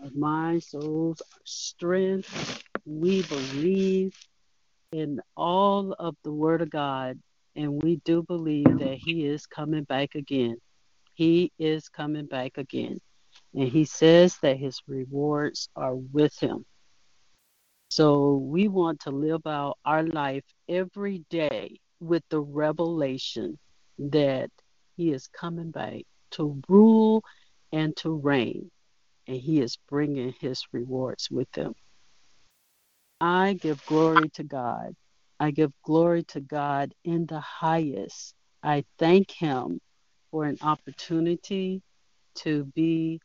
our 0.02 0.10
mind, 0.16 0.64
souls, 0.64 1.22
our 1.32 1.40
strength. 1.44 2.62
We 2.84 3.22
believe 3.22 4.14
in 4.90 5.20
all 5.36 5.92
of 5.92 6.16
the 6.24 6.32
Word 6.32 6.60
of 6.60 6.70
God, 6.70 7.20
and 7.54 7.80
we 7.80 8.00
do 8.04 8.24
believe 8.24 8.80
that 8.80 8.98
He 8.98 9.26
is 9.26 9.46
coming 9.46 9.84
back 9.84 10.16
again. 10.16 10.56
He 11.14 11.52
is 11.58 11.88
coming 11.88 12.26
back 12.26 12.58
again. 12.58 12.98
And 13.54 13.68
He 13.68 13.84
says 13.84 14.38
that 14.42 14.56
His 14.56 14.80
rewards 14.88 15.68
are 15.76 15.94
with 15.94 16.36
Him. 16.40 16.64
So 17.90 18.38
we 18.38 18.66
want 18.66 19.00
to 19.02 19.10
live 19.10 19.46
out 19.46 19.78
our 19.84 20.02
life 20.02 20.44
every 20.68 21.24
day 21.30 21.78
with 22.00 22.24
the 22.28 22.40
revelation 22.40 23.56
that 23.98 24.50
he 24.96 25.12
is 25.12 25.28
coming 25.28 25.70
back 25.70 26.02
to 26.32 26.60
rule 26.68 27.22
and 27.72 27.96
to 27.98 28.10
reign, 28.10 28.70
and 29.26 29.36
he 29.36 29.60
is 29.60 29.78
bringing 29.88 30.34
his 30.40 30.62
rewards 30.72 31.30
with 31.30 31.48
him. 31.54 31.74
I 33.20 33.54
give 33.54 33.84
glory 33.86 34.28
to 34.34 34.44
God. 34.44 34.94
I 35.40 35.50
give 35.50 35.72
glory 35.82 36.22
to 36.24 36.40
God 36.40 36.92
in 37.04 37.26
the 37.26 37.40
highest. 37.40 38.34
I 38.62 38.84
thank 38.98 39.30
him 39.30 39.80
for 40.30 40.44
an 40.44 40.58
opportunity 40.62 41.82
to 42.36 42.64
be 42.74 43.20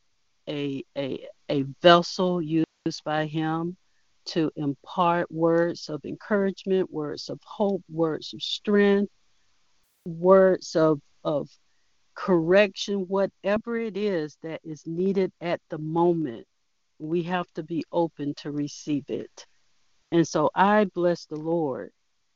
a, 0.48 0.84
a, 0.98 1.28
a 1.50 1.64
vessel 1.82 2.42
used 2.42 3.04
by 3.06 3.26
him 3.26 3.78
to 4.26 4.52
impart 4.56 5.32
words 5.32 5.90
of 5.90 6.04
encouragement, 6.06 6.92
words 6.92 7.30
of 7.30 7.40
hope, 7.44 7.84
words 7.90 8.34
of 8.34 8.42
strength, 8.42 9.12
words 10.06 10.76
of, 10.76 11.02
of 11.24 11.50
correction, 12.16 13.06
whatever 13.08 13.78
it 13.78 13.98
is 13.98 14.38
that 14.44 14.62
is 14.64 14.84
needed 14.86 15.32
at 15.42 15.62
the 15.70 15.78
moment, 15.78 16.46
we 17.00 17.24
have 17.24 17.52
to 17.54 17.64
be 17.64 17.84
open 17.92 18.34
to 18.36 18.52
receive 18.52 19.06
it. 19.10 19.46
And 20.12 20.28
so 20.28 20.50
I 20.54 20.86
bless 20.86 21.26
the 21.26 21.38
Lord 21.38 21.92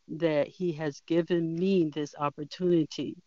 that 0.07 0.47
He 0.47 0.73
has 0.73 1.01
given 1.07 1.55
me 1.55 1.89
this 1.93 2.15
opportunity 2.17 3.17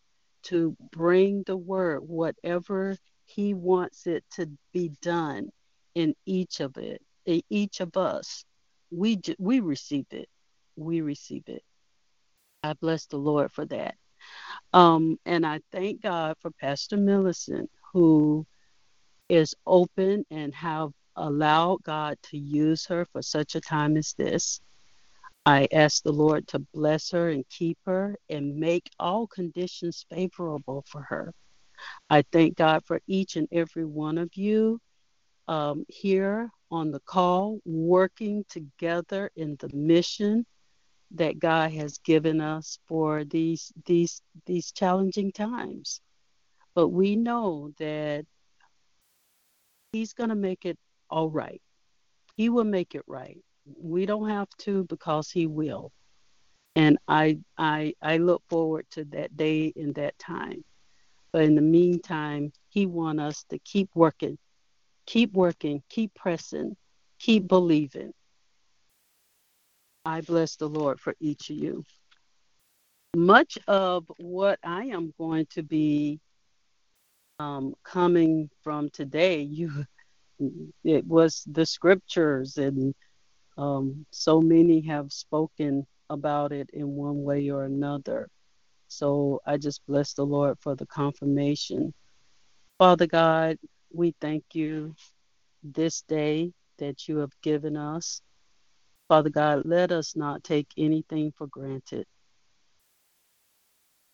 to 0.43 0.75
bring 0.91 1.43
the 1.43 1.57
word, 1.57 1.99
whatever 2.01 2.97
He 3.25 3.53
wants 3.53 4.07
it 4.07 4.23
to 4.33 4.49
be 4.73 4.91
done 5.01 5.49
in 5.95 6.15
each 6.25 6.59
of 6.61 6.77
it, 6.77 7.01
in 7.25 7.41
each 7.49 7.79
of 7.79 7.95
us. 7.95 8.43
We 8.91 9.21
we 9.37 9.59
receive 9.59 10.07
it. 10.11 10.27
We 10.75 11.01
receive 11.01 11.43
it. 11.47 11.63
I 12.63 12.73
bless 12.73 13.05
the 13.05 13.17
Lord 13.17 13.51
for 13.51 13.65
that. 13.65 13.95
Um, 14.73 15.17
and 15.25 15.45
I 15.45 15.61
thank 15.71 16.01
God 16.01 16.35
for 16.41 16.51
Pastor 16.61 16.97
Millicent, 16.97 17.69
who 17.93 18.45
is 19.29 19.55
open 19.65 20.25
and 20.31 20.53
have 20.55 20.91
allowed 21.15 21.83
God 21.83 22.17
to 22.23 22.37
use 22.37 22.85
her 22.87 23.05
for 23.11 23.21
such 23.21 23.55
a 23.55 23.61
time 23.61 23.97
as 23.97 24.13
this. 24.17 24.61
I 25.45 25.67
ask 25.71 26.03
the 26.03 26.11
Lord 26.11 26.47
to 26.49 26.59
bless 26.73 27.11
her 27.11 27.29
and 27.29 27.43
keep 27.49 27.77
her 27.85 28.15
and 28.29 28.57
make 28.57 28.89
all 28.99 29.27
conditions 29.27 30.05
favorable 30.09 30.83
for 30.87 31.01
her. 31.03 31.33
I 32.09 32.23
thank 32.31 32.55
God 32.57 32.83
for 32.85 33.01
each 33.07 33.35
and 33.35 33.47
every 33.51 33.85
one 33.85 34.17
of 34.17 34.29
you 34.35 34.79
um, 35.47 35.85
here 35.87 36.49
on 36.71 36.91
the 36.91 36.99
call, 37.01 37.59
working 37.65 38.45
together 38.49 39.31
in 39.35 39.57
the 39.59 39.69
mission 39.73 40.45
that 41.11 41.39
God 41.39 41.71
has 41.71 41.97
given 41.99 42.41
us 42.41 42.79
for 42.87 43.23
these 43.23 43.71
these 43.85 44.21
these 44.45 44.71
challenging 44.71 45.31
times. 45.31 46.01
But 46.75 46.89
we 46.89 47.15
know 47.15 47.71
that 47.79 48.25
he's 49.91 50.13
going 50.13 50.29
to 50.29 50.35
make 50.35 50.65
it 50.65 50.77
all 51.09 51.29
right. 51.29 51.61
He 52.35 52.49
will 52.49 52.63
make 52.63 52.95
it 52.95 53.03
right. 53.07 53.37
We 53.77 54.05
don't 54.05 54.29
have 54.29 54.49
to 54.59 54.83
because 54.85 55.29
he 55.29 55.47
will. 55.47 55.91
And 56.75 56.97
I 57.07 57.39
I 57.57 57.93
I 58.01 58.17
look 58.17 58.43
forward 58.49 58.85
to 58.91 59.05
that 59.05 59.35
day 59.35 59.73
and 59.75 59.95
that 59.95 60.17
time. 60.19 60.63
But 61.31 61.43
in 61.43 61.55
the 61.55 61.61
meantime, 61.61 62.51
he 62.69 62.85
wants 62.85 63.21
us 63.21 63.43
to 63.49 63.59
keep 63.59 63.89
working, 63.93 64.37
keep 65.05 65.33
working, 65.33 65.83
keep 65.89 66.13
pressing, 66.15 66.75
keep 67.19 67.47
believing. 67.47 68.13
I 70.05 70.21
bless 70.21 70.55
the 70.55 70.67
Lord 70.67 70.99
for 70.99 71.13
each 71.19 71.49
of 71.49 71.57
you. 71.57 71.83
Much 73.15 73.57
of 73.67 74.05
what 74.17 74.59
I 74.63 74.85
am 74.85 75.13
going 75.17 75.47
to 75.51 75.63
be 75.63 76.19
um, 77.39 77.73
coming 77.83 78.49
from 78.63 78.89
today, 78.89 79.41
you, 79.41 79.85
it 80.83 81.05
was 81.05 81.43
the 81.51 81.65
scriptures, 81.65 82.57
and 82.57 82.93
um, 83.57 84.05
so 84.11 84.41
many 84.41 84.81
have 84.81 85.11
spoken 85.11 85.85
about 86.09 86.51
it 86.51 86.69
in 86.73 86.87
one 86.87 87.23
way 87.23 87.49
or 87.49 87.63
another. 87.65 88.29
So 88.87 89.41
I 89.45 89.57
just 89.57 89.85
bless 89.87 90.13
the 90.13 90.25
Lord 90.25 90.57
for 90.59 90.75
the 90.75 90.87
confirmation. 90.87 91.93
Father 92.77 93.07
God, 93.07 93.57
we 93.93 94.15
thank 94.19 94.43
you 94.53 94.95
this 95.63 96.01
day 96.03 96.51
that 96.77 97.07
you 97.07 97.17
have 97.17 97.33
given 97.41 97.75
us. 97.77 98.21
Father 99.09 99.31
God, 99.31 99.63
let 99.65 99.91
us 99.91 100.15
not 100.15 100.43
take 100.43 100.67
anything 100.77 101.33
for 101.35 101.47
granted. 101.47 102.05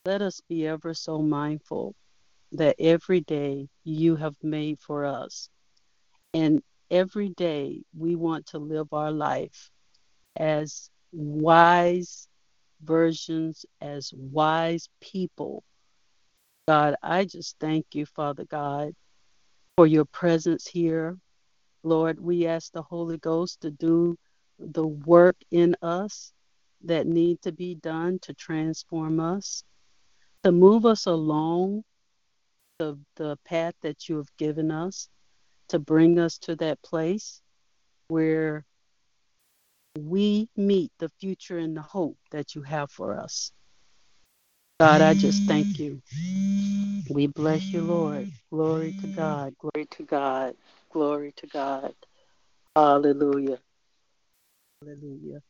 Let 0.05 0.21
us 0.21 0.41
be 0.47 0.65
ever 0.65 0.93
so 0.93 1.21
mindful 1.21 1.95
that 2.53 2.77
every 2.79 3.19
day 3.19 3.67
you 3.83 4.15
have 4.15 4.35
made 4.41 4.79
for 4.79 5.03
us. 5.03 5.49
And 6.33 6.61
every 6.89 7.29
day 7.29 7.81
we 7.97 8.15
want 8.15 8.45
to 8.47 8.57
live 8.57 8.93
our 8.93 9.11
life 9.11 9.69
as 10.37 10.89
wise 11.11 12.29
versions, 12.81 13.65
as 13.81 14.13
wise 14.15 14.87
people. 15.01 15.63
God, 16.69 16.95
I 17.03 17.25
just 17.25 17.57
thank 17.59 17.87
you, 17.93 18.05
Father 18.05 18.45
God, 18.45 18.93
for 19.75 19.87
your 19.87 20.05
presence 20.05 20.67
here. 20.67 21.17
Lord, 21.83 22.17
we 22.17 22.47
ask 22.47 22.71
the 22.71 22.81
Holy 22.81 23.17
Ghost 23.17 23.61
to 23.61 23.71
do 23.71 24.15
the 24.59 24.85
work 24.85 25.35
in 25.51 25.75
us 25.81 26.33
that 26.83 27.07
need 27.07 27.41
to 27.41 27.51
be 27.51 27.75
done 27.75 28.19
to 28.19 28.33
transform 28.33 29.19
us, 29.19 29.63
to 30.43 30.51
move 30.51 30.85
us 30.85 31.05
along 31.05 31.83
the, 32.79 32.97
the 33.15 33.37
path 33.45 33.73
that 33.81 34.07
you 34.07 34.17
have 34.17 34.35
given 34.37 34.71
us, 34.71 35.09
to 35.69 35.79
bring 35.79 36.19
us 36.19 36.37
to 36.37 36.55
that 36.57 36.81
place 36.81 37.41
where 38.07 38.65
we 39.97 40.49
meet 40.55 40.91
the 40.99 41.09
future 41.19 41.57
and 41.57 41.75
the 41.75 41.81
hope 41.81 42.17
that 42.31 42.53
you 42.53 42.61
have 42.61 42.91
for 42.91 43.17
us. 43.17 43.51
God, 44.79 45.01
I 45.01 45.13
just 45.13 45.43
thank 45.43 45.79
you. 45.79 46.01
We 47.09 47.27
bless 47.27 47.71
you, 47.71 47.81
Lord. 47.81 48.29
Glory 48.51 48.93
to 49.01 49.07
God. 49.07 49.55
Glory 49.57 49.85
to 49.91 50.03
God. 50.03 50.55
Glory 50.91 51.33
to 51.37 51.47
God. 51.47 51.93
Hallelujah. 52.75 53.59
Hallelujah. 54.85 55.41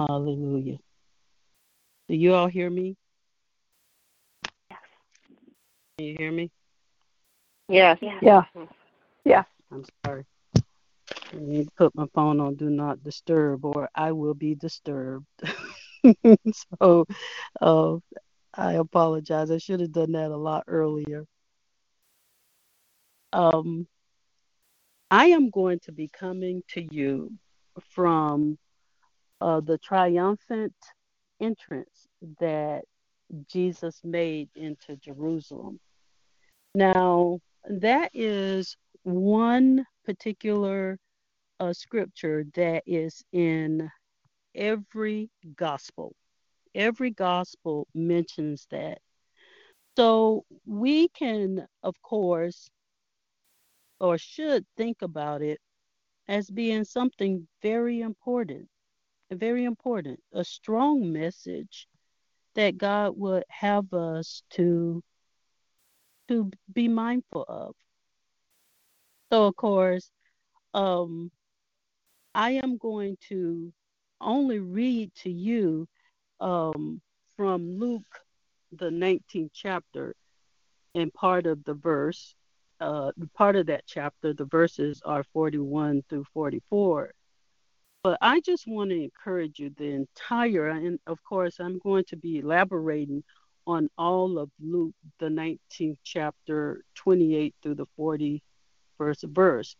Hallelujah. 0.00 0.78
Do 2.08 2.16
you 2.16 2.34
all 2.34 2.48
hear 2.48 2.68
me? 2.68 2.96
Yes. 4.68 4.80
Can 5.96 6.06
you 6.08 6.16
hear 6.18 6.32
me? 6.32 6.50
Yes. 7.68 7.98
Yes. 8.02 8.18
Yeah. 8.20 8.42
Yeah. 9.24 9.44
I'm 9.70 9.84
sorry. 10.04 10.24
I 10.56 11.36
need 11.36 11.66
to 11.66 11.70
put 11.76 11.94
my 11.94 12.06
phone 12.14 12.40
on 12.40 12.56
do 12.56 12.68
not 12.68 13.04
disturb 13.04 13.64
or 13.64 13.88
I 13.94 14.10
will 14.10 14.34
be 14.34 14.56
disturbed. 14.56 15.26
so 16.80 17.06
uh, 17.60 17.96
I 18.54 18.72
apologize. 18.72 19.52
I 19.52 19.58
should 19.58 19.80
have 19.80 19.92
done 19.92 20.12
that 20.12 20.32
a 20.32 20.36
lot 20.36 20.64
earlier. 20.66 21.26
Um, 23.32 23.86
I 25.12 25.26
am 25.26 25.50
going 25.50 25.78
to 25.84 25.92
be 25.92 26.08
coming 26.08 26.62
to 26.70 26.82
you 26.92 27.30
from 27.82 28.58
uh, 29.40 29.60
the 29.60 29.78
triumphant 29.78 30.74
entrance 31.40 32.06
that 32.40 32.84
Jesus 33.48 34.00
made 34.04 34.48
into 34.54 34.96
Jerusalem. 34.96 35.80
Now, 36.74 37.40
that 37.68 38.10
is 38.14 38.76
one 39.02 39.84
particular 40.04 40.98
uh, 41.60 41.72
scripture 41.72 42.44
that 42.54 42.82
is 42.86 43.22
in 43.32 43.90
every 44.54 45.30
gospel. 45.56 46.14
Every 46.74 47.10
gospel 47.10 47.86
mentions 47.94 48.66
that. 48.70 48.98
So 49.96 50.44
we 50.66 51.08
can, 51.08 51.66
of 51.82 52.00
course, 52.02 52.68
or 54.00 54.18
should 54.18 54.66
think 54.76 55.02
about 55.02 55.40
it 55.40 55.60
as 56.28 56.50
being 56.50 56.84
something 56.84 57.46
very 57.62 58.00
important, 58.00 58.68
very 59.30 59.64
important, 59.64 60.20
a 60.32 60.44
strong 60.44 61.12
message 61.12 61.86
that 62.54 62.78
God 62.78 63.14
would 63.16 63.44
have 63.48 63.92
us 63.92 64.42
to 64.50 65.02
to 66.28 66.50
be 66.72 66.88
mindful 66.88 67.44
of. 67.48 67.74
So 69.30 69.46
of 69.46 69.56
course, 69.56 70.10
um, 70.72 71.30
I 72.34 72.52
am 72.52 72.78
going 72.78 73.18
to 73.28 73.72
only 74.20 74.58
read 74.58 75.14
to 75.16 75.30
you 75.30 75.86
um, 76.40 77.00
from 77.36 77.78
Luke, 77.78 78.20
the 78.72 78.90
19th 78.90 79.50
chapter, 79.52 80.14
and 80.94 81.12
part 81.12 81.46
of 81.46 81.64
the 81.64 81.74
verse. 81.74 82.34
Uh, 82.84 83.10
part 83.34 83.56
of 83.56 83.64
that 83.64 83.82
chapter, 83.86 84.34
the 84.34 84.44
verses 84.44 85.00
are 85.06 85.24
41 85.32 86.02
through 86.10 86.26
44. 86.34 87.14
But 88.02 88.18
I 88.20 88.40
just 88.40 88.66
want 88.66 88.90
to 88.90 89.02
encourage 89.02 89.58
you 89.58 89.70
the 89.70 89.86
entire, 89.86 90.68
and 90.68 90.98
of 91.06 91.18
course, 91.24 91.60
I'm 91.60 91.78
going 91.78 92.04
to 92.08 92.16
be 92.16 92.40
elaborating 92.40 93.24
on 93.66 93.88
all 93.96 94.38
of 94.38 94.50
Luke, 94.60 94.92
the 95.18 95.28
19th 95.28 95.96
chapter, 96.04 96.84
28 96.96 97.54
through 97.62 97.76
the 97.76 97.86
41st 97.98 99.34
verse, 99.34 99.76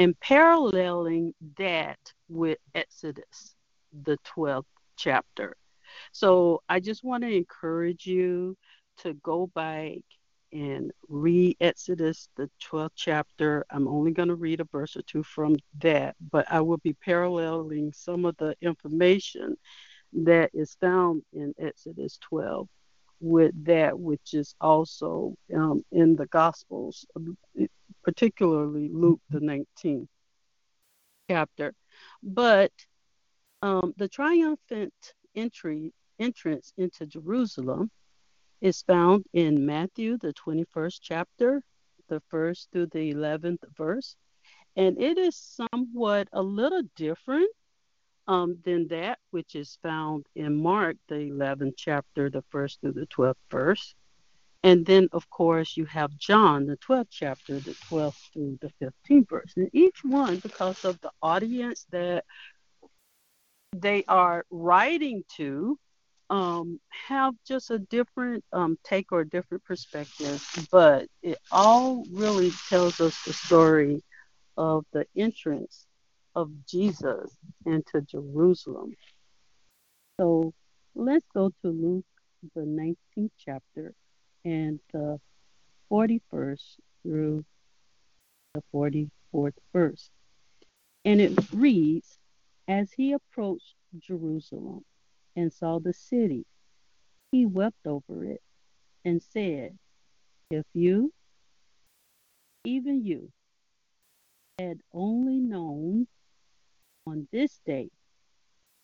and 0.00 0.18
paralleling 0.18 1.34
that 1.56 2.00
with 2.28 2.58
Exodus, 2.74 3.54
the 4.02 4.18
12th 4.36 4.64
chapter. 4.96 5.54
So 6.10 6.64
I 6.68 6.80
just 6.80 7.04
want 7.04 7.22
to 7.22 7.32
encourage 7.32 8.08
you 8.08 8.56
to 9.02 9.14
go 9.14 9.46
back 9.54 10.00
and 10.54 10.92
read 11.08 11.56
Exodus, 11.60 12.28
the 12.36 12.48
12th 12.62 12.92
chapter. 12.94 13.66
I'm 13.70 13.88
only 13.88 14.12
going 14.12 14.28
to 14.28 14.36
read 14.36 14.60
a 14.60 14.64
verse 14.64 14.96
or 14.96 15.02
two 15.02 15.24
from 15.24 15.56
that, 15.80 16.14
but 16.30 16.46
I 16.50 16.60
will 16.60 16.78
be 16.78 16.94
paralleling 16.94 17.92
some 17.92 18.24
of 18.24 18.36
the 18.36 18.54
information 18.62 19.56
that 20.12 20.50
is 20.54 20.76
found 20.80 21.22
in 21.32 21.54
Exodus 21.58 22.18
12 22.22 22.68
with 23.20 23.52
that 23.64 23.98
which 23.98 24.32
is 24.32 24.54
also 24.60 25.34
um, 25.54 25.84
in 25.90 26.14
the 26.14 26.26
Gospels, 26.26 27.04
particularly 28.04 28.88
Luke, 28.92 29.20
the 29.30 29.40
19th 29.40 30.06
chapter. 31.28 31.74
But 32.22 32.70
um, 33.60 33.92
the 33.96 34.08
triumphant 34.08 34.94
entry 35.34 35.92
entrance 36.20 36.72
into 36.76 37.06
Jerusalem 37.06 37.90
is 38.60 38.82
found 38.82 39.24
in 39.32 39.66
Matthew, 39.66 40.18
the 40.18 40.32
21st 40.34 40.98
chapter, 41.00 41.62
the 42.08 42.20
first 42.28 42.68
through 42.72 42.86
the 42.86 43.12
11th 43.12 43.62
verse. 43.76 44.16
And 44.76 45.00
it 45.00 45.18
is 45.18 45.36
somewhat 45.36 46.28
a 46.32 46.42
little 46.42 46.82
different 46.96 47.50
um, 48.26 48.58
than 48.64 48.88
that 48.88 49.18
which 49.30 49.54
is 49.54 49.78
found 49.82 50.26
in 50.34 50.60
Mark, 50.62 50.96
the 51.08 51.30
11th 51.30 51.74
chapter, 51.76 52.30
the 52.30 52.44
first 52.50 52.80
through 52.80 52.92
the 52.92 53.06
12th 53.06 53.34
verse. 53.50 53.94
And 54.62 54.86
then, 54.86 55.08
of 55.12 55.28
course, 55.28 55.76
you 55.76 55.84
have 55.84 56.16
John, 56.16 56.64
the 56.64 56.78
12th 56.78 57.08
chapter, 57.10 57.60
the 57.60 57.76
12th 57.90 58.32
through 58.32 58.58
the 58.62 58.72
15th 58.80 59.28
verse. 59.28 59.52
And 59.56 59.68
each 59.74 60.02
one, 60.02 60.38
because 60.38 60.86
of 60.86 60.98
the 61.02 61.10
audience 61.22 61.86
that 61.90 62.24
they 63.76 64.04
are 64.08 64.46
writing 64.50 65.22
to, 65.36 65.78
um, 66.30 66.80
have 67.08 67.34
just 67.46 67.70
a 67.70 67.78
different 67.78 68.44
um, 68.52 68.78
take 68.84 69.12
or 69.12 69.20
a 69.20 69.28
different 69.28 69.64
perspective, 69.64 70.42
but 70.70 71.06
it 71.22 71.38
all 71.52 72.04
really 72.10 72.52
tells 72.68 73.00
us 73.00 73.16
the 73.24 73.32
story 73.32 74.02
of 74.56 74.84
the 74.92 75.06
entrance 75.16 75.86
of 76.34 76.50
Jesus 76.66 77.36
into 77.66 78.00
Jerusalem. 78.02 78.94
So 80.18 80.52
let's 80.94 81.26
go 81.34 81.50
to 81.62 81.68
Luke, 81.68 82.06
the 82.54 82.62
19th 82.62 83.30
chapter, 83.38 83.92
and 84.44 84.80
the 84.92 85.20
41st 85.90 86.76
through 87.02 87.44
the 88.54 88.62
44th 88.72 89.54
verse. 89.72 90.10
And 91.04 91.20
it 91.20 91.32
reads 91.52 92.18
As 92.66 92.90
he 92.92 93.12
approached 93.12 93.74
Jerusalem 93.98 94.84
and 95.36 95.52
saw 95.52 95.78
the 95.78 95.92
city, 95.92 96.46
he 97.32 97.46
wept 97.46 97.86
over 97.86 98.24
it 98.24 98.42
and 99.04 99.22
said, 99.22 99.76
If 100.50 100.64
you, 100.72 101.12
even 102.64 103.04
you, 103.04 103.30
had 104.58 104.78
only 104.92 105.40
known 105.40 106.06
on 107.06 107.26
this 107.32 107.60
day 107.66 107.90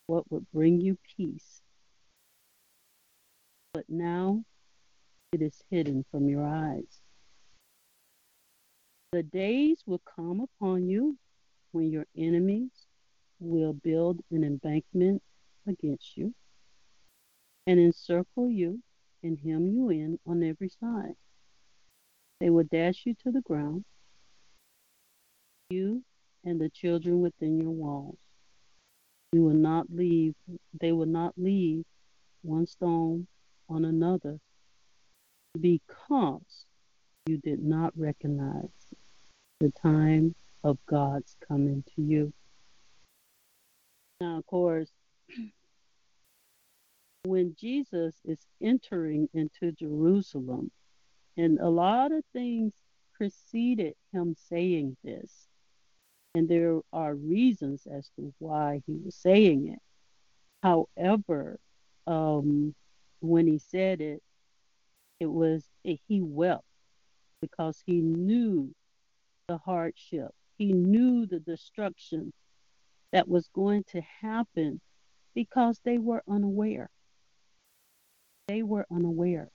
what 0.07 0.31
would 0.31 0.51
bring 0.53 0.81
you 0.81 0.99
peace. 1.17 1.63
But 3.73 3.85
now 3.89 4.45
it 5.33 5.41
is 5.43 5.63
hidden 5.71 6.05
from 6.11 6.29
your 6.29 6.45
eyes. 6.45 7.01
The 9.13 9.23
days 9.23 9.83
will 9.87 10.03
come 10.17 10.41
upon 10.41 10.89
you 10.89 11.17
when 11.73 11.91
your 11.91 12.07
enemies 12.17 12.71
will 13.39 13.73
build 13.73 14.21
an 14.31 14.45
embankment 14.45 15.23
against 15.67 16.17
you 16.17 16.35
and 17.67 17.79
encircle 17.79 18.51
you 18.51 18.81
and 19.23 19.39
hem 19.45 19.69
you 19.69 19.91
in 19.91 20.19
on 20.27 20.43
every 20.43 20.69
side. 20.69 21.15
They 22.41 22.51
will 22.51 22.65
dash 22.65 23.03
you 23.05 23.15
to 23.23 23.31
the 23.31 23.43
ground, 23.43 23.85
you 25.69 26.03
and 26.45 26.61
the 26.61 26.71
children 26.71 27.21
within 27.21 27.61
your 27.61 27.71
walls. 27.71 28.19
You 29.33 29.45
will 29.45 29.55
not 29.55 29.87
leave, 29.91 30.35
they 30.81 30.93
will 30.93 31.07
not 31.07 31.35
leave 31.37 31.85
one 32.43 32.67
stone 32.67 33.27
on 33.69 33.85
another 33.85 34.41
because 35.61 36.67
you 37.27 37.39
did 37.39 37.63
not 37.63 37.93
recognize 37.97 38.95
the 39.61 39.71
time 39.71 40.35
of 40.65 40.79
God's 40.87 41.37
coming 41.47 41.85
to 41.95 42.03
you. 42.03 42.33
Now, 44.21 44.39
of 44.39 44.47
course, 44.47 44.91
when 47.25 47.55
Jesus 47.59 48.15
is 48.25 48.39
entering 48.63 49.29
into 49.35 49.73
Jerusalem, 49.73 50.71
and 51.37 51.59
a 51.59 51.69
lot 51.69 52.13
of 52.13 52.25
things 52.33 52.73
preceded 53.15 53.95
him 54.13 54.35
saying 54.49 54.97
this, 55.05 55.49
and 56.35 56.49
there 56.49 56.81
are 56.93 57.15
reasons 57.15 57.87
as 57.87 58.11
to 58.17 58.33
why 58.39 58.83
he 58.87 58.97
was 59.05 59.15
saying 59.15 59.69
it. 59.69 59.81
However, 60.63 61.59
um, 62.07 62.75
when 63.21 63.47
he 63.47 63.59
said 63.59 64.01
it, 64.01 64.23
it 65.19 65.27
was 65.27 65.65
he 65.83 66.21
wept 66.23 66.65
because 67.41 67.83
he 67.85 68.01
knew 68.01 68.75
the 69.49 69.59
hardship. 69.59 70.31
He 70.57 70.73
knew 70.73 71.27
the 71.27 71.41
destruction 71.41 72.33
that 73.13 73.29
was 73.29 73.49
going 73.49 73.85
to 73.93 74.01
happen 74.01 74.81
because 75.35 75.81
they 75.85 75.99
were 75.99 76.23
unaware. 76.29 76.91
They 78.51 78.65
were 78.65 78.85
unaware. 78.91 79.49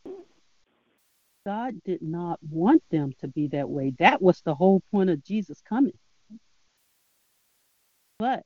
God 1.45 1.83
did 1.83 2.01
not 2.01 2.39
want 2.49 2.81
them 2.91 3.11
to 3.19 3.27
be 3.27 3.47
that 3.47 3.69
way. 3.69 3.91
That 3.99 4.21
was 4.21 4.39
the 4.39 4.55
whole 4.55 4.81
point 4.89 5.09
of 5.09 5.21
Jesus 5.21 5.61
coming. 5.67 5.97
But 8.17 8.45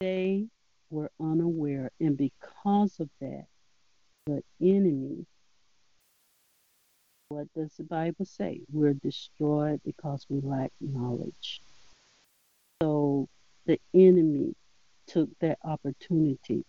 they 0.00 0.48
were 0.90 1.10
unaware, 1.18 1.92
and 1.98 2.18
because 2.18 3.00
of 3.00 3.08
that, 3.22 3.46
the 4.26 4.42
enemy 4.60 5.24
what 7.30 7.46
does 7.54 7.72
the 7.78 7.84
Bible 7.84 8.26
say? 8.26 8.60
We're 8.70 8.92
destroyed 8.92 9.80
because 9.82 10.26
we 10.28 10.40
lack 10.42 10.72
knowledge. 10.78 11.62
So 12.82 13.30
the 13.64 13.80
enemy 13.94 14.54
took 15.06 15.30
that 15.38 15.58
opportunity 15.64 16.66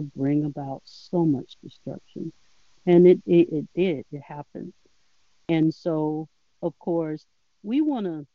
bring 0.00 0.44
about 0.44 0.82
so 0.84 1.24
much 1.24 1.56
destruction. 1.62 2.32
And 2.86 3.06
it, 3.06 3.20
it, 3.26 3.48
it 3.52 3.66
did, 3.74 4.04
it 4.12 4.22
happened. 4.22 4.72
And 5.48 5.72
so, 5.74 6.28
of 6.62 6.78
course, 6.78 7.24
we 7.62 7.80
want 7.80 8.06
to 8.06 8.26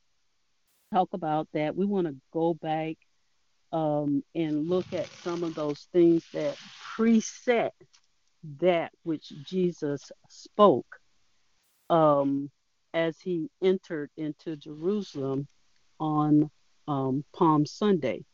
talk 0.94 1.10
about 1.14 1.48
that. 1.54 1.76
We 1.76 1.86
want 1.86 2.08
to 2.08 2.16
go 2.34 2.54
back 2.54 2.98
um, 3.72 4.24
and 4.36 4.68
look 4.68 4.92
at 4.94 5.08
some 5.24 5.44
of 5.44 5.56
those 5.56 5.88
things 5.94 6.24
that 6.34 6.58
preset 6.96 7.72
that 8.60 8.92
which 9.04 9.32
Jesus 9.46 10.12
spoke 10.30 10.98
um, 11.90 12.50
as 12.94 13.20
he 13.20 13.50
entered 13.62 14.10
into 14.18 14.56
Jerusalem 14.56 15.48
on 16.00 16.50
um, 16.88 17.24
Palm 17.34 17.66
Sunday. 17.66 18.26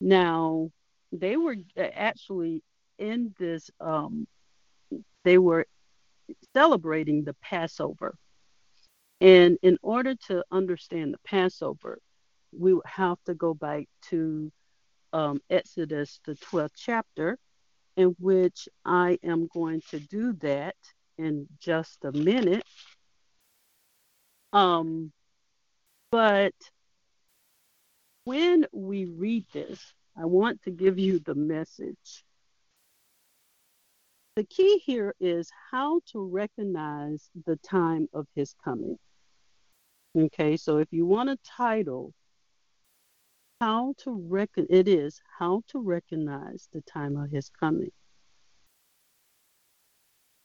Now, 0.00 0.70
they 1.12 1.36
were 1.36 1.56
actually 1.76 2.62
in 2.98 3.34
this, 3.38 3.70
um, 3.80 4.26
they 5.24 5.38
were 5.38 5.66
celebrating 6.54 7.24
the 7.24 7.34
Passover. 7.34 8.16
And 9.20 9.58
in 9.62 9.78
order 9.82 10.14
to 10.28 10.44
understand 10.50 11.14
the 11.14 11.18
Passover, 11.24 11.98
we 12.52 12.74
would 12.74 12.86
have 12.86 13.18
to 13.26 13.34
go 13.34 13.54
back 13.54 13.86
to 14.10 14.52
um, 15.12 15.40
Exodus, 15.50 16.20
the 16.24 16.34
12th 16.34 16.70
chapter, 16.76 17.38
in 17.96 18.14
which 18.18 18.68
I 18.84 19.18
am 19.22 19.48
going 19.52 19.82
to 19.90 19.98
do 19.98 20.34
that 20.34 20.76
in 21.16 21.48
just 21.58 22.04
a 22.04 22.12
minute. 22.12 22.62
Um, 24.52 25.12
but 26.10 26.54
when 28.24 28.66
we 28.72 29.06
read 29.06 29.46
this, 29.52 29.94
I 30.20 30.24
want 30.24 30.62
to 30.62 30.70
give 30.72 30.98
you 30.98 31.20
the 31.20 31.34
message. 31.36 32.24
The 34.34 34.42
key 34.44 34.78
here 34.78 35.14
is 35.20 35.50
how 35.70 36.00
to 36.12 36.24
recognize 36.24 37.30
the 37.46 37.56
time 37.56 38.08
of 38.12 38.26
his 38.34 38.54
coming. 38.64 38.98
Okay, 40.16 40.56
so 40.56 40.78
if 40.78 40.88
you 40.90 41.06
want 41.06 41.30
a 41.30 41.38
title, 41.44 42.12
how 43.60 43.94
to 43.98 44.12
reckon 44.28 44.66
it 44.70 44.88
is 44.88 45.20
how 45.38 45.62
to 45.68 45.80
recognize 45.80 46.68
the 46.72 46.80
time 46.82 47.16
of 47.16 47.30
his 47.30 47.48
coming. 47.48 47.92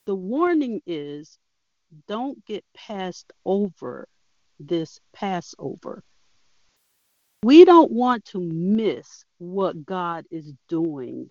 The 0.06 0.14
warning 0.14 0.82
is 0.86 1.38
don't 2.06 2.44
get 2.44 2.64
passed 2.74 3.32
over 3.44 4.08
this 4.60 5.00
Passover. 5.12 6.04
We 7.44 7.66
don't 7.66 7.92
want 7.92 8.24
to 8.26 8.40
miss 8.40 9.22
what 9.36 9.84
God 9.84 10.24
is 10.30 10.50
doing 10.66 11.28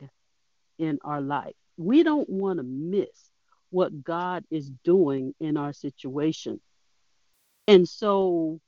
in 0.78 1.00
our 1.04 1.20
life. 1.20 1.56
We 1.76 2.04
don't 2.04 2.30
want 2.30 2.58
to 2.58 2.64
miss 2.64 3.32
what 3.72 4.04
God 4.04 4.44
is 4.52 4.70
doing 4.84 5.34
in 5.40 5.58
our 5.58 5.74
situation. 5.74 6.62
And 7.68 7.90
so 7.90 8.60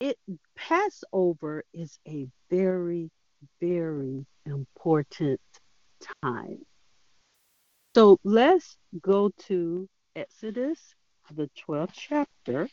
it 0.00 0.18
Passover 0.54 1.64
is 1.72 1.98
a 2.06 2.28
very, 2.50 3.10
very 3.58 4.26
important 4.44 5.40
time. 6.22 6.58
So 7.96 8.18
let's 8.22 8.76
go 9.00 9.30
to 9.46 9.88
Exodus, 10.14 10.94
the 11.34 11.48
12th 11.66 11.94
chapter. 11.94 12.68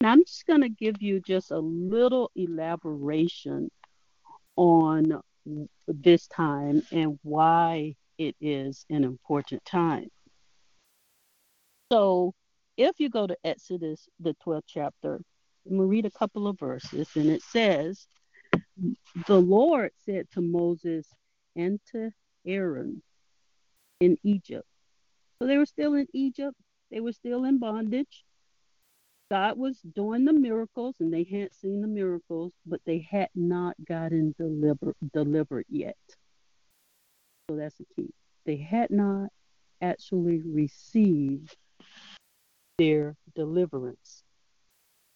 Now 0.00 0.12
I'm 0.12 0.24
just 0.24 0.46
going 0.46 0.60
to 0.60 0.68
give 0.68 1.02
you 1.02 1.20
just 1.20 1.50
a 1.50 1.58
little 1.58 2.30
elaboration 2.36 3.70
on 4.56 5.20
this 5.88 6.28
time 6.28 6.82
and 6.92 7.18
why 7.22 7.96
it 8.16 8.36
is 8.40 8.84
an 8.90 9.02
important 9.02 9.64
time. 9.64 10.08
So 11.90 12.34
if 12.76 13.00
you 13.00 13.08
go 13.08 13.26
to 13.26 13.36
Exodus, 13.42 14.08
the 14.20 14.36
12th 14.46 14.62
chapter, 14.68 15.20
to 15.68 15.82
read 15.82 16.06
a 16.06 16.10
couple 16.10 16.46
of 16.46 16.58
verses, 16.58 17.08
and 17.16 17.26
it 17.28 17.42
says, 17.42 18.06
The 19.26 19.40
Lord 19.40 19.90
said 20.04 20.30
to 20.32 20.40
Moses 20.40 21.08
and 21.56 21.80
to 21.92 22.10
Aaron 22.46 23.02
in 24.00 24.16
Egypt. 24.22 24.66
So 25.40 25.48
they 25.48 25.58
were 25.58 25.66
still 25.66 25.94
in 25.94 26.06
Egypt, 26.12 26.56
they 26.90 27.00
were 27.00 27.12
still 27.12 27.44
in 27.44 27.58
bondage. 27.58 28.24
God 29.30 29.58
was 29.58 29.78
doing 29.80 30.24
the 30.24 30.32
miracles, 30.32 30.96
and 31.00 31.12
they 31.12 31.24
had 31.24 31.52
seen 31.52 31.82
the 31.82 31.88
miracles, 31.88 32.52
but 32.64 32.80
they 32.86 33.06
had 33.10 33.28
not 33.34 33.76
gotten 33.86 34.34
deliver, 34.38 34.94
delivered 35.12 35.66
yet. 35.68 35.96
So 37.50 37.56
that's 37.56 37.76
the 37.76 37.86
key. 37.94 38.10
They 38.46 38.56
had 38.56 38.90
not 38.90 39.28
actually 39.82 40.40
received 40.40 41.56
their 42.78 43.16
deliverance. 43.34 44.22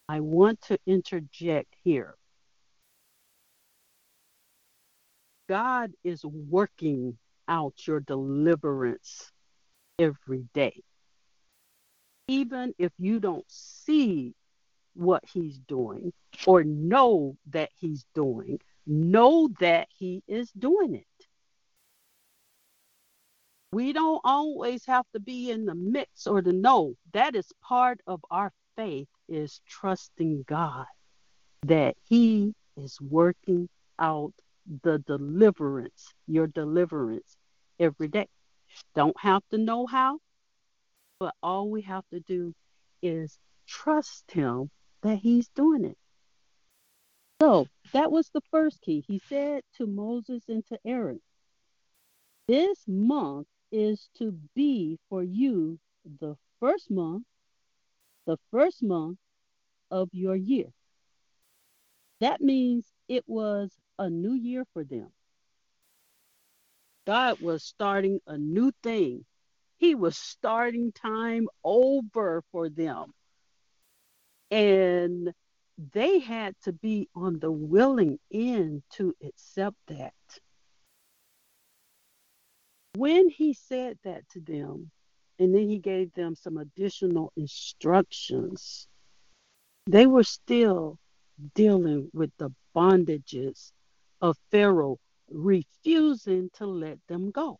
I 0.08 0.20
want 0.20 0.60
to 0.62 0.78
interject 0.86 1.74
here. 1.82 2.14
God 5.48 5.92
is 6.04 6.24
working 6.24 7.16
out 7.48 7.86
your 7.86 8.00
deliverance 8.00 9.32
every 9.98 10.44
day. 10.52 10.82
Even 12.28 12.74
if 12.78 12.92
you 12.98 13.20
don't 13.20 13.44
see 13.48 14.34
what 14.94 15.22
he's 15.32 15.58
doing 15.58 16.12
or 16.46 16.64
know 16.64 17.36
that 17.50 17.70
he's 17.78 18.04
doing, 18.14 18.58
know 18.86 19.48
that 19.60 19.88
he 19.96 20.22
is 20.28 20.50
doing 20.52 20.94
it. 20.94 21.06
We 23.72 23.92
don't 23.94 24.20
always 24.24 24.84
have 24.86 25.06
to 25.14 25.20
be 25.20 25.50
in 25.50 25.64
the 25.64 25.74
mix 25.74 26.26
or 26.26 26.42
to 26.42 26.52
know. 26.52 26.94
That 27.12 27.34
is 27.34 27.50
part 27.62 28.00
of 28.06 28.20
our 28.30 28.52
faith 28.76 29.08
is 29.28 29.60
trusting 29.66 30.44
God 30.46 30.86
that 31.66 31.96
he 32.08 32.54
is 32.76 33.00
working 33.00 33.68
out 33.98 34.32
the 34.82 34.98
deliverance, 34.98 36.12
your 36.26 36.46
deliverance 36.46 37.36
every 37.78 38.08
day. 38.08 38.28
Don't 38.94 39.18
have 39.20 39.42
to 39.50 39.58
know 39.58 39.86
how, 39.86 40.18
but 41.22 41.36
all 41.40 41.70
we 41.70 41.82
have 41.82 42.02
to 42.10 42.18
do 42.18 42.52
is 43.00 43.38
trust 43.64 44.28
him 44.32 44.68
that 45.04 45.18
he's 45.18 45.46
doing 45.50 45.84
it. 45.84 45.96
So 47.40 47.68
that 47.92 48.10
was 48.10 48.28
the 48.30 48.40
first 48.50 48.80
key. 48.80 49.04
He 49.06 49.20
said 49.28 49.62
to 49.76 49.86
Moses 49.86 50.42
and 50.48 50.66
to 50.66 50.80
Aaron, 50.84 51.20
This 52.48 52.76
month 52.88 53.46
is 53.70 54.08
to 54.18 54.32
be 54.56 54.98
for 55.08 55.22
you 55.22 55.78
the 56.18 56.34
first 56.58 56.90
month, 56.90 57.22
the 58.26 58.38
first 58.50 58.82
month 58.82 59.18
of 59.92 60.08
your 60.10 60.34
year. 60.34 60.72
That 62.18 62.40
means 62.40 62.84
it 63.06 63.22
was 63.28 63.70
a 63.96 64.10
new 64.10 64.34
year 64.34 64.64
for 64.72 64.82
them. 64.82 65.12
God 67.06 67.40
was 67.40 67.62
starting 67.62 68.18
a 68.26 68.36
new 68.36 68.72
thing. 68.82 69.24
He 69.82 69.96
was 69.96 70.16
starting 70.16 70.92
time 70.92 71.48
over 71.64 72.44
for 72.52 72.68
them. 72.68 73.12
And 74.48 75.34
they 75.92 76.20
had 76.20 76.54
to 76.62 76.72
be 76.72 77.08
on 77.16 77.40
the 77.40 77.50
willing 77.50 78.20
end 78.32 78.84
to 78.92 79.12
accept 79.20 79.76
that. 79.88 80.14
When 82.94 83.28
he 83.28 83.54
said 83.54 83.98
that 84.04 84.28
to 84.28 84.40
them, 84.40 84.92
and 85.40 85.52
then 85.52 85.68
he 85.68 85.80
gave 85.80 86.12
them 86.12 86.36
some 86.36 86.58
additional 86.58 87.32
instructions, 87.36 88.86
they 89.86 90.06
were 90.06 90.22
still 90.22 90.96
dealing 91.56 92.08
with 92.12 92.30
the 92.38 92.50
bondages 92.72 93.72
of 94.20 94.38
Pharaoh 94.52 95.00
refusing 95.28 96.50
to 96.54 96.66
let 96.66 97.00
them 97.08 97.32
go. 97.32 97.58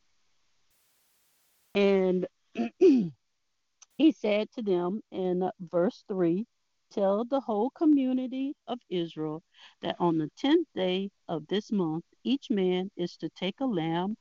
And 1.74 2.26
he 2.78 4.12
said 4.12 4.50
to 4.52 4.62
them 4.62 5.00
in 5.10 5.50
verse 5.60 6.04
3 6.08 6.46
Tell 6.90 7.24
the 7.24 7.40
whole 7.40 7.70
community 7.70 8.54
of 8.66 8.78
Israel 8.90 9.42
that 9.80 9.96
on 9.98 10.18
the 10.18 10.30
tenth 10.36 10.68
day 10.74 11.10
of 11.28 11.46
this 11.46 11.72
month, 11.72 12.04
each 12.22 12.50
man 12.50 12.90
is 12.96 13.16
to 13.18 13.30
take 13.30 13.60
a 13.60 13.66
lamb 13.66 14.16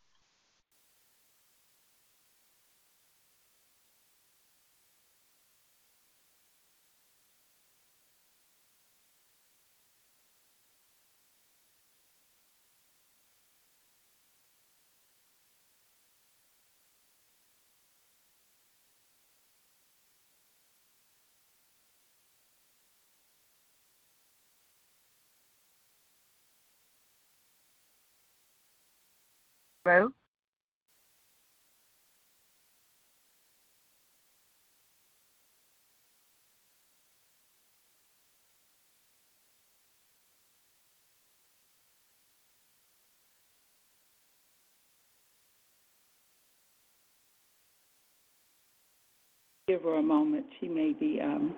Give 49.67 49.81
her 49.83 49.95
a 49.97 50.03
moment. 50.03 50.45
She 50.59 50.67
may 50.67 50.93
be 50.93 51.19
um, 51.21 51.55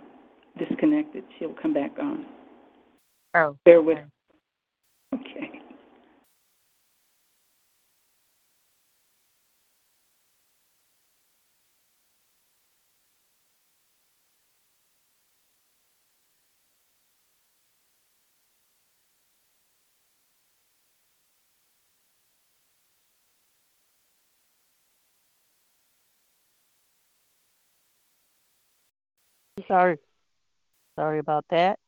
disconnected. 0.60 1.24
She'll 1.40 1.56
come 1.62 1.74
back 1.74 1.92
on. 2.00 2.26
Oh. 3.36 3.58
Bear 3.66 3.82
with. 3.82 3.98
Okay. 4.00 4.13
Sorry. 29.68 29.98
Sorry 30.96 31.20
about 31.20 31.46
that. 31.50 31.80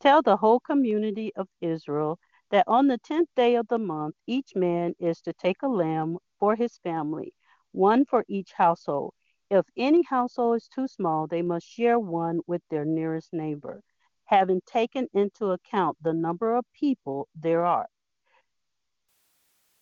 Tell 0.00 0.22
the 0.22 0.36
whole 0.36 0.60
community 0.60 1.32
of 1.36 1.48
Israel 1.60 2.18
that 2.50 2.64
on 2.66 2.86
the 2.86 2.98
tenth 2.98 3.28
day 3.36 3.56
of 3.56 3.66
the 3.68 3.78
month, 3.78 4.14
each 4.26 4.52
man 4.54 4.94
is 4.98 5.20
to 5.22 5.32
take 5.32 5.62
a 5.62 5.68
lamb 5.68 6.18
for 6.38 6.54
his 6.54 6.78
family, 6.78 7.32
one 7.72 8.04
for 8.04 8.24
each 8.28 8.52
household. 8.52 9.14
If 9.50 9.66
any 9.76 10.02
household 10.02 10.56
is 10.56 10.68
too 10.68 10.88
small, 10.88 11.26
they 11.26 11.42
must 11.42 11.66
share 11.66 11.98
one 11.98 12.40
with 12.46 12.62
their 12.70 12.84
nearest 12.84 13.32
neighbor, 13.32 13.82
having 14.24 14.60
taken 14.66 15.08
into 15.14 15.52
account 15.52 15.98
the 16.02 16.12
number 16.12 16.56
of 16.56 16.64
people 16.72 17.28
there 17.34 17.64
are. 17.64 17.86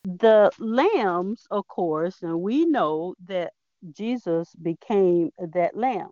The 0.05 0.51
lambs, 0.59 1.47
of 1.51 1.67
course, 1.69 2.23
and 2.23 2.41
we 2.41 2.65
know 2.67 3.15
that 3.27 3.53
Jesus 3.93 4.53
became 4.55 5.31
that 5.39 5.77
lamb. 5.77 6.11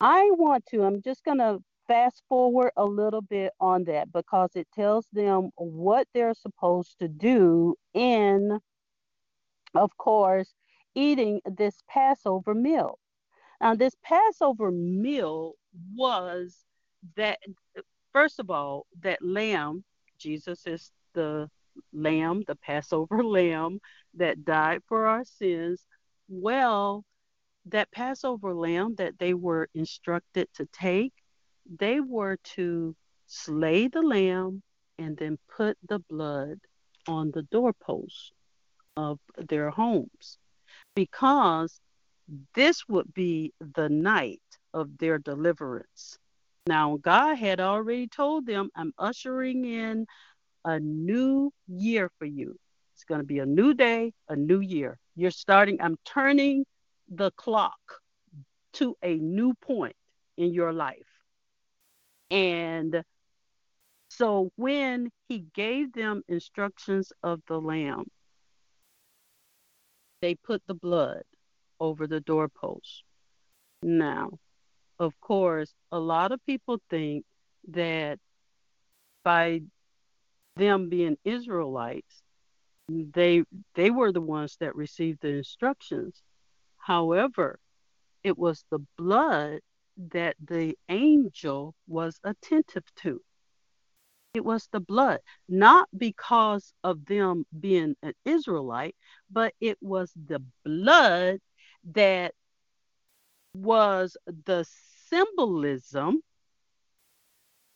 I 0.00 0.30
want 0.32 0.64
to, 0.66 0.82
I'm 0.82 1.02
just 1.02 1.24
going 1.24 1.38
to 1.38 1.58
fast 1.86 2.22
forward 2.28 2.70
a 2.76 2.84
little 2.84 3.20
bit 3.20 3.52
on 3.60 3.84
that 3.84 4.12
because 4.12 4.50
it 4.54 4.68
tells 4.74 5.06
them 5.12 5.50
what 5.56 6.06
they're 6.14 6.34
supposed 6.34 6.98
to 7.00 7.08
do 7.08 7.74
in, 7.94 8.60
of 9.74 9.90
course, 9.98 10.54
eating 10.94 11.40
this 11.44 11.82
Passover 11.88 12.54
meal. 12.54 12.98
Now, 13.60 13.74
this 13.74 13.94
Passover 14.02 14.70
meal 14.70 15.54
was 15.94 16.64
that, 17.16 17.38
first 18.12 18.38
of 18.38 18.50
all, 18.50 18.86
that 19.00 19.20
lamb, 19.20 19.84
Jesus 20.18 20.66
is 20.66 20.90
the 21.12 21.50
lamb, 21.92 22.44
the 22.46 22.56
Passover 22.56 23.22
lamb 23.24 23.80
that 24.14 24.44
died 24.44 24.80
for 24.88 25.06
our 25.06 25.24
sins. 25.24 25.84
Well, 26.28 27.04
that 27.66 27.90
Passover 27.92 28.54
lamb 28.54 28.94
that 28.96 29.18
they 29.18 29.34
were 29.34 29.68
instructed 29.74 30.48
to 30.54 30.66
take, 30.66 31.12
they 31.78 32.00
were 32.00 32.38
to 32.54 32.96
slay 33.26 33.88
the 33.88 34.02
lamb 34.02 34.62
and 34.98 35.16
then 35.16 35.38
put 35.56 35.76
the 35.88 35.98
blood 35.98 36.58
on 37.06 37.30
the 37.30 37.42
doorposts 37.42 38.32
of 38.96 39.18
their 39.36 39.70
homes 39.70 40.38
because 40.94 41.80
this 42.54 42.86
would 42.88 43.12
be 43.12 43.52
the 43.74 43.88
night 43.88 44.42
of 44.72 44.98
their 44.98 45.18
deliverance. 45.18 46.18
Now, 46.66 46.98
God 47.00 47.36
had 47.36 47.60
already 47.60 48.06
told 48.06 48.46
them, 48.46 48.70
I'm 48.74 48.92
ushering 48.98 49.64
in 49.64 50.06
a 50.64 50.78
new 50.78 51.52
year 51.66 52.10
for 52.18 52.26
you. 52.26 52.56
It's 52.94 53.04
going 53.04 53.20
to 53.20 53.26
be 53.26 53.38
a 53.38 53.46
new 53.46 53.74
day, 53.74 54.12
a 54.28 54.36
new 54.36 54.60
year. 54.60 54.98
You're 55.16 55.30
starting, 55.30 55.80
I'm 55.80 55.96
turning 56.04 56.64
the 57.10 57.30
clock 57.32 58.00
to 58.74 58.96
a 59.02 59.14
new 59.16 59.54
point 59.54 59.96
in 60.36 60.54
your 60.54 60.72
life. 60.72 60.96
And 62.30 63.02
so 64.08 64.50
when 64.56 65.10
he 65.28 65.44
gave 65.54 65.92
them 65.92 66.22
instructions 66.28 67.12
of 67.22 67.40
the 67.48 67.60
lamb, 67.60 68.06
they 70.22 70.34
put 70.34 70.62
the 70.66 70.74
blood 70.74 71.22
over 71.80 72.06
the 72.06 72.20
doorpost. 72.20 73.02
Now, 73.82 74.38
of 74.98 75.18
course, 75.20 75.72
a 75.90 75.98
lot 75.98 76.30
of 76.32 76.44
people 76.44 76.80
think 76.90 77.24
that 77.68 78.18
by 79.24 79.62
them 80.56 80.88
being 80.90 81.16
Israelites, 81.24 82.22
they 82.88 83.44
they 83.74 83.90
were 83.90 84.12
the 84.12 84.20
ones 84.20 84.56
that 84.60 84.76
received 84.76 85.22
the 85.22 85.28
instructions. 85.28 86.22
However, 86.80 87.58
it 88.24 88.36
was 88.36 88.64
the 88.70 88.80
blood 88.96 89.60
that 89.96 90.36
the 90.42 90.76
angel 90.88 91.74
was 91.86 92.18
attentive 92.24 92.84
to. 92.96 93.22
It 94.32 94.44
was 94.44 94.68
the 94.72 94.80
blood, 94.80 95.20
not 95.48 95.88
because 95.96 96.72
of 96.84 97.04
them 97.06 97.44
being 97.58 97.96
an 98.02 98.14
Israelite, 98.24 98.96
but 99.30 99.54
it 99.60 99.78
was 99.80 100.12
the 100.14 100.42
blood 100.64 101.40
that 101.92 102.34
was 103.54 104.16
the 104.26 104.64
symbolism 105.08 106.22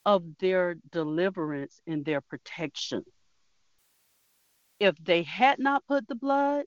of 0.06 0.38
their 0.38 0.76
deliverance 0.90 1.80
and 1.86 2.04
their 2.04 2.20
protection. 2.20 3.04
If 4.78 4.96
they 5.02 5.22
had 5.22 5.58
not 5.58 5.86
put 5.86 6.06
the 6.06 6.14
blood, 6.14 6.66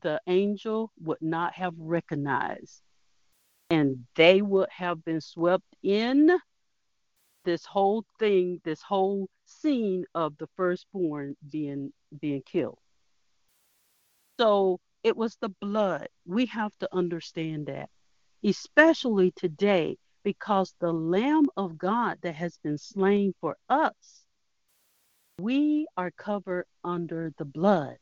the 0.00 0.20
angel 0.26 0.92
would 1.00 1.20
not 1.20 1.54
have 1.54 1.74
recognized, 1.78 2.82
and 3.70 4.06
they 4.14 4.42
would 4.42 4.68
have 4.70 5.04
been 5.04 5.20
swept 5.20 5.64
in 5.82 6.38
this 7.44 7.64
whole 7.64 8.04
thing, 8.18 8.60
this 8.64 8.82
whole 8.82 9.28
scene 9.46 10.04
of 10.14 10.36
the 10.38 10.48
firstborn 10.56 11.36
being 11.50 11.92
being 12.20 12.42
killed. 12.42 12.78
So 14.38 14.80
it 15.02 15.16
was 15.16 15.36
the 15.36 15.48
blood. 15.48 16.08
We 16.26 16.46
have 16.46 16.76
to 16.78 16.88
understand 16.94 17.66
that, 17.66 17.88
especially 18.44 19.32
today, 19.32 19.96
because 20.22 20.74
the 20.78 20.92
Lamb 20.92 21.46
of 21.56 21.78
God 21.78 22.18
that 22.22 22.34
has 22.34 22.58
been 22.58 22.78
slain 22.78 23.34
for 23.40 23.56
us, 23.68 24.24
we 25.38 25.86
are 25.96 26.10
covered 26.10 26.66
under 26.84 27.32
the 27.38 27.44
blood 27.44 27.96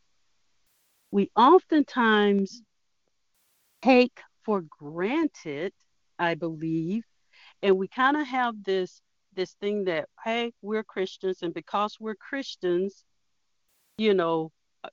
we 1.16 1.30
oftentimes 1.34 2.60
take 3.80 4.20
for 4.44 4.62
granted, 4.68 5.72
I 6.18 6.34
believe, 6.34 7.04
and 7.62 7.78
we 7.78 7.88
kind 7.88 8.18
of 8.18 8.26
have 8.26 8.62
this 8.62 9.00
this 9.32 9.54
thing 9.54 9.84
that 9.84 10.10
hey, 10.22 10.52
we're 10.60 10.84
Christians, 10.84 11.38
and 11.40 11.54
because 11.54 11.96
we're 11.98 12.16
Christians, 12.16 13.02
you 13.96 14.12
know, 14.12 14.52
uh, 14.84 14.90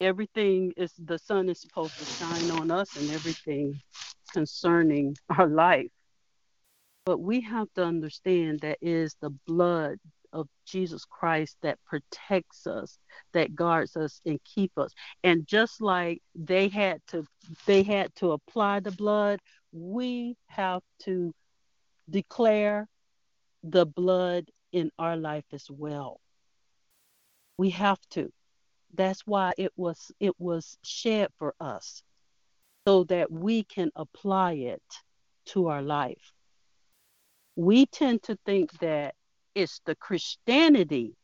everything 0.00 0.72
is 0.78 0.94
the 0.96 1.18
sun 1.18 1.50
is 1.50 1.60
supposed 1.60 1.98
to 1.98 2.06
shine 2.06 2.50
on 2.52 2.70
us 2.70 2.96
and 2.96 3.10
everything 3.10 3.78
concerning 4.32 5.14
our 5.28 5.46
life. 5.46 5.92
But 7.04 7.18
we 7.18 7.42
have 7.42 7.68
to 7.74 7.84
understand 7.84 8.60
that 8.60 8.78
is 8.80 9.14
the 9.20 9.34
blood 9.46 9.98
of 10.32 10.48
Jesus 10.66 11.04
Christ 11.04 11.56
that 11.62 11.78
protects 11.86 12.66
us, 12.66 12.98
that 13.32 13.54
guards 13.54 13.96
us 13.96 14.20
and 14.24 14.38
keep 14.44 14.72
us. 14.78 14.92
And 15.24 15.46
just 15.46 15.80
like 15.80 16.22
they 16.34 16.68
had 16.68 17.00
to 17.08 17.24
they 17.66 17.82
had 17.82 18.14
to 18.16 18.32
apply 18.32 18.80
the 18.80 18.92
blood, 18.92 19.40
we 19.72 20.36
have 20.48 20.82
to 21.00 21.34
declare 22.08 22.88
the 23.62 23.86
blood 23.86 24.46
in 24.72 24.90
our 24.98 25.16
life 25.16 25.44
as 25.52 25.66
well. 25.70 26.20
We 27.58 27.70
have 27.70 28.00
to. 28.10 28.30
That's 28.94 29.20
why 29.26 29.52
it 29.58 29.72
was 29.76 30.10
it 30.20 30.34
was 30.38 30.78
shed 30.82 31.28
for 31.38 31.54
us 31.60 32.02
so 32.86 33.04
that 33.04 33.30
we 33.30 33.64
can 33.64 33.90
apply 33.94 34.52
it 34.52 34.82
to 35.46 35.68
our 35.68 35.82
life. 35.82 36.32
We 37.56 37.86
tend 37.86 38.22
to 38.24 38.38
think 38.46 38.72
that 38.80 39.14
it's 39.54 39.80
the 39.84 39.94
Christianity 39.94 41.14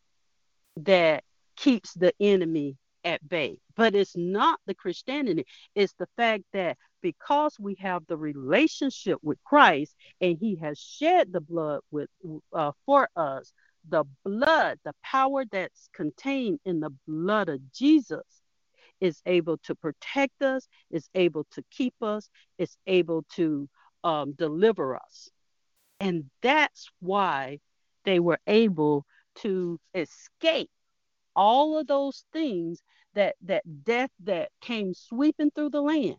that 0.78 1.24
keeps 1.57 1.94
the 1.94 2.12
enemy 2.20 2.77
at 3.05 3.27
bay. 3.27 3.59
But 3.77 3.94
it's 3.94 4.16
not 4.16 4.59
the 4.66 4.74
Christianity. 4.74 5.47
It's 5.74 5.94
the 5.98 6.09
fact 6.16 6.44
that 6.53 6.77
because 7.03 7.57
we 7.59 7.77
have 7.81 8.03
the 8.07 8.16
relationship 8.16 9.19
with 9.23 9.39
Christ 9.44 9.94
and 10.20 10.36
he 10.39 10.57
has 10.57 10.78
shed 10.78 11.32
the 11.32 11.40
blood 11.40 11.81
with 11.90 12.09
uh, 12.53 12.73
for 12.85 13.09
us, 13.16 13.53
the 13.89 14.05
blood, 14.24 14.78
the 14.85 14.94
power 15.05 15.44
that's 15.51 15.89
contained 15.94 16.59
in 16.65 16.81
the 16.81 16.90
blood 17.07 17.48
of 17.48 17.61
Jesus 17.73 18.24
is 19.01 19.20
able 19.27 19.59
to 19.59 19.74
protect 19.74 20.43
us, 20.43 20.66
is 20.90 21.09
able 21.15 21.47
to 21.53 21.62
keep 21.70 21.94
us, 22.03 22.28
is 22.59 22.77
able 22.86 23.24
to 23.35 23.69
um, 24.03 24.32
deliver 24.32 24.97
us. 24.97 25.31
And 26.01 26.24
that's 26.43 26.89
why 27.01 27.61
they 28.06 28.20
were 28.20 28.40
able 28.46 29.04
to 29.36 29.78
escape 29.94 30.70
all 31.36 31.78
of 31.78 31.86
those 31.86 32.24
things 32.32 32.82
that 33.14 33.36
that 33.42 33.62
death 33.84 34.10
that 34.24 34.50
came 34.62 34.94
sweeping 34.94 35.50
through 35.50 35.70
the 35.70 35.82
land 35.82 36.16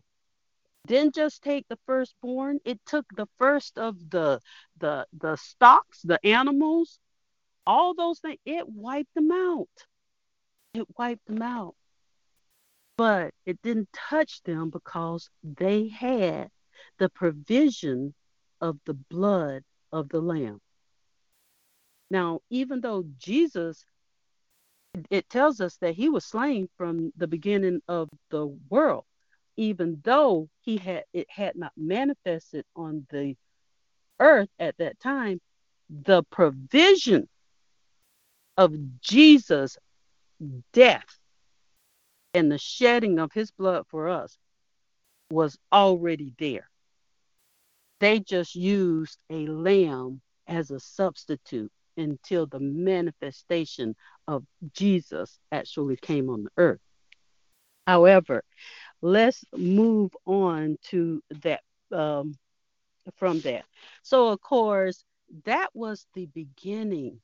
didn't 0.88 1.14
just 1.14 1.42
take 1.42 1.68
the 1.68 1.78
firstborn, 1.86 2.60
it 2.64 2.80
took 2.86 3.06
the 3.16 3.26
first 3.38 3.78
of 3.78 4.10
the 4.10 4.40
the 4.78 5.06
the 5.12 5.36
stocks, 5.36 6.02
the 6.02 6.18
animals, 6.24 6.98
all 7.66 7.94
those 7.94 8.20
things, 8.20 8.38
it 8.46 8.68
wiped 8.68 9.14
them 9.14 9.30
out. 9.30 9.68
It 10.74 10.86
wiped 10.98 11.26
them 11.26 11.42
out. 11.42 11.74
But 12.96 13.34
it 13.46 13.60
didn't 13.62 13.90
touch 13.92 14.42
them 14.44 14.70
because 14.70 15.30
they 15.44 15.88
had 15.88 16.48
the 16.98 17.10
provision 17.10 18.14
of 18.60 18.78
the 18.86 18.94
blood 18.94 19.62
of 19.92 20.08
the 20.08 20.20
Lamb. 20.20 20.60
Now, 22.10 22.40
even 22.50 22.80
though 22.80 23.04
Jesus, 23.18 23.84
it 25.10 25.28
tells 25.28 25.60
us 25.60 25.76
that 25.76 25.94
he 25.94 26.08
was 26.08 26.24
slain 26.24 26.68
from 26.76 27.12
the 27.16 27.26
beginning 27.26 27.80
of 27.86 28.08
the 28.30 28.46
world, 28.46 29.04
even 29.56 30.00
though 30.04 30.48
he 30.60 30.78
had 30.78 31.04
it 31.12 31.28
had 31.30 31.56
not 31.56 31.72
manifested 31.76 32.64
on 32.74 33.06
the 33.10 33.36
earth 34.20 34.48
at 34.58 34.76
that 34.78 34.98
time, 35.00 35.40
the 35.90 36.22
provision 36.24 37.28
of 38.56 38.74
Jesus' 39.00 39.76
death 40.72 41.18
and 42.34 42.50
the 42.50 42.58
shedding 42.58 43.18
of 43.18 43.32
his 43.32 43.50
blood 43.50 43.86
for 43.88 44.08
us 44.08 44.36
was 45.30 45.58
already 45.72 46.32
there. 46.38 46.68
They 48.00 48.20
just 48.20 48.54
used 48.54 49.18
a 49.30 49.46
lamb 49.46 50.20
as 50.46 50.70
a 50.70 50.80
substitute 50.80 51.70
until 51.98 52.46
the 52.46 52.60
manifestation 52.60 53.94
of 54.26 54.44
Jesus 54.72 55.38
actually 55.52 55.96
came 55.96 56.30
on 56.30 56.44
the 56.44 56.50
earth. 56.56 56.80
However, 57.86 58.44
let's 59.00 59.44
move 59.56 60.12
on 60.26 60.76
to 60.90 61.22
that 61.42 61.62
um, 61.92 62.36
from 63.16 63.40
that. 63.40 63.64
So, 64.02 64.28
of 64.28 64.40
course, 64.40 65.04
that 65.44 65.68
was 65.74 66.06
the 66.14 66.26
beginning 66.26 67.20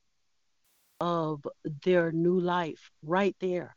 of 1.01 1.47
their 1.85 2.13
new 2.13 2.41
life 2.41 2.91
right 3.03 3.37
there. 3.41 3.77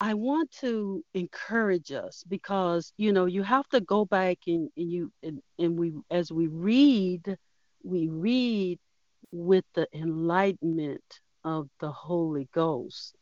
I 0.00 0.14
want 0.14 0.50
to 0.60 1.02
encourage 1.14 1.90
us 1.92 2.22
because 2.28 2.92
you 2.98 3.12
know 3.12 3.24
you 3.24 3.42
have 3.42 3.66
to 3.68 3.80
go 3.80 4.04
back 4.04 4.38
and, 4.46 4.70
and 4.76 4.92
you 4.92 5.12
and, 5.22 5.40
and 5.58 5.78
we 5.78 5.92
as 6.10 6.30
we 6.30 6.48
read 6.48 7.38
we 7.82 8.08
read 8.08 8.78
with 9.32 9.64
the 9.74 9.86
enlightenment 9.92 11.20
of 11.44 11.68
the 11.80 11.90
Holy 11.90 12.48
Ghost. 12.52 13.14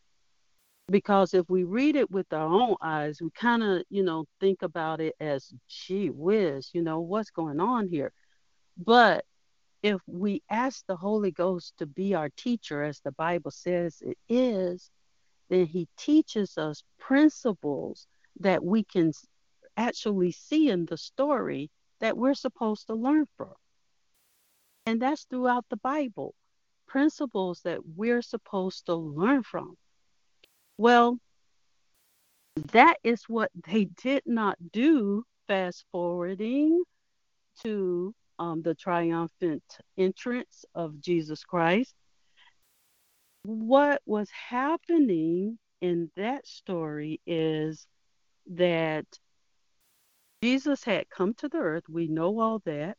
Because 0.91 1.33
if 1.33 1.49
we 1.49 1.65
read 1.65 1.97
it 1.97 2.11
with 2.11 2.31
our 2.33 2.47
own 2.47 2.77
eyes, 2.83 3.21
we 3.21 3.31
kind 3.31 3.63
of, 3.63 3.83
you 3.89 4.03
know, 4.03 4.27
think 4.41 4.63
about 4.63 5.01
it 5.01 5.15
as, 5.19 5.53
gee 5.69 6.11
whiz, 6.11 6.71
you 6.75 6.83
know, 6.83 7.01
what's 7.01 7.31
going 7.31 7.59
on 7.59 7.89
here? 7.89 8.13
But 8.77 9.25
if 9.83 10.01
we 10.07 10.43
ask 10.51 10.85
the 10.87 10.97
Holy 10.97 11.31
Ghost 11.31 11.75
to 11.79 11.87
be 11.87 12.15
our 12.15 12.29
teacher, 12.37 12.83
as 12.83 13.01
the 13.01 13.13
Bible 13.13 13.51
says 13.51 14.03
it 14.03 14.19
is, 14.29 14.91
then 15.49 15.67
He 15.67 15.89
teaches 15.97 16.59
us 16.59 16.83
principles 16.99 18.07
that 18.41 18.65
we 18.65 18.85
can 18.85 19.13
actually 19.77 20.33
see 20.33 20.69
in 20.69 20.87
the 20.87 20.97
story 20.97 21.71
that 22.01 22.17
we're 22.17 22.35
supposed 22.35 22.87
to 22.87 22.95
learn 22.95 23.27
from. 23.37 23.55
And 24.87 25.01
that's 25.01 25.25
throughout 25.25 25.65
the 25.71 25.77
Bible 25.77 26.35
principles 26.87 27.61
that 27.65 27.81
we're 27.97 28.23
supposed 28.23 28.87
to 28.87 28.95
learn 28.95 29.43
from. 29.43 29.77
Well, 30.79 31.19
that 32.73 32.99
is 33.03 33.25
what 33.29 33.51
they 33.67 33.87
did 33.87 34.23
not 34.27 34.57
do, 34.73 35.25
fast 35.49 35.85
forwarding 35.91 36.83
to 37.63 38.15
um, 38.39 38.63
the 38.63 38.75
triumphant 38.75 39.63
entrance 39.97 40.65
of 40.75 41.01
Jesus 41.01 41.45
Christ. 41.45 41.95
What 43.45 44.03
was 44.07 44.29
happening 44.31 45.59
in 45.81 46.11
that 46.17 46.47
story 46.47 47.21
is 47.27 47.87
that 48.53 49.07
Jesus 50.43 50.85
had 50.85 51.11
come 51.11 51.35
to 51.35 51.49
the 51.49 51.59
earth. 51.59 51.85
We 51.89 52.07
know 52.07 52.39
all 52.41 52.61
that. 52.67 52.97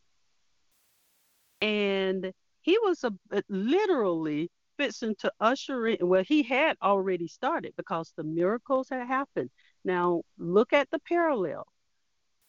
And 1.61 2.31
he 2.61 2.77
was 2.79 3.03
a, 3.03 3.13
literally 3.49 4.49
fixing 4.77 5.15
to 5.19 5.31
usher 5.39 5.87
in. 5.87 6.07
Well, 6.07 6.23
he 6.23 6.43
had 6.43 6.77
already 6.81 7.27
started 7.27 7.73
because 7.77 8.13
the 8.15 8.23
miracles 8.23 8.87
had 8.89 9.07
happened. 9.07 9.49
Now, 9.83 10.23
look 10.37 10.73
at 10.73 10.89
the 10.91 10.99
parallel 10.99 11.67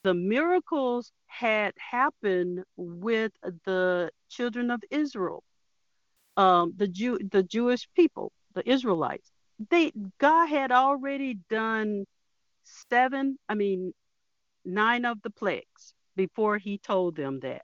the 0.07 0.15
miracles 0.15 1.11
had 1.27 1.74
happened 1.78 2.62
with 2.77 3.33
the 3.65 4.09
children 4.28 4.70
of 4.70 4.81
Israel, 4.89 5.43
um, 6.37 6.74
the 6.77 6.87
Jew, 6.87 7.19
the 7.33 7.43
Jewish 7.43 7.89
people, 7.97 8.31
the 8.55 8.62
Israelites. 8.70 9.33
They 9.69 9.91
God 10.19 10.47
had 10.47 10.70
already 10.70 11.41
done 11.51 12.05
seven, 12.62 13.37
I 13.49 13.55
mean, 13.55 13.95
nine 14.65 15.05
of 15.05 15.20
the 15.23 15.31
plagues 15.31 15.93
before 16.15 16.59
He 16.59 16.78
told 16.78 17.16
them 17.16 17.41
that, 17.41 17.62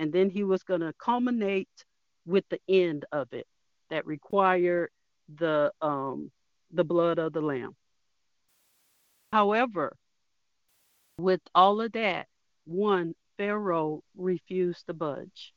and 0.00 0.12
then 0.12 0.30
He 0.30 0.42
was 0.44 0.62
going 0.62 0.80
to 0.80 0.94
culminate 0.94 1.84
with 2.26 2.44
the 2.48 2.60
end 2.68 3.04
of 3.12 3.28
it 3.32 3.46
that 3.90 4.06
required 4.06 4.90
the 5.36 5.70
um, 5.82 6.30
the 6.72 6.84
blood 6.84 7.18
of 7.18 7.32
the 7.34 7.40
lamb. 7.42 7.76
However, 9.30 9.96
with 11.18 11.40
all 11.54 11.80
of 11.82 11.92
that, 11.92 12.26
one, 12.64 13.14
Pharaoh 13.36 14.02
refused 14.16 14.86
to 14.86 14.94
budge. 14.94 15.52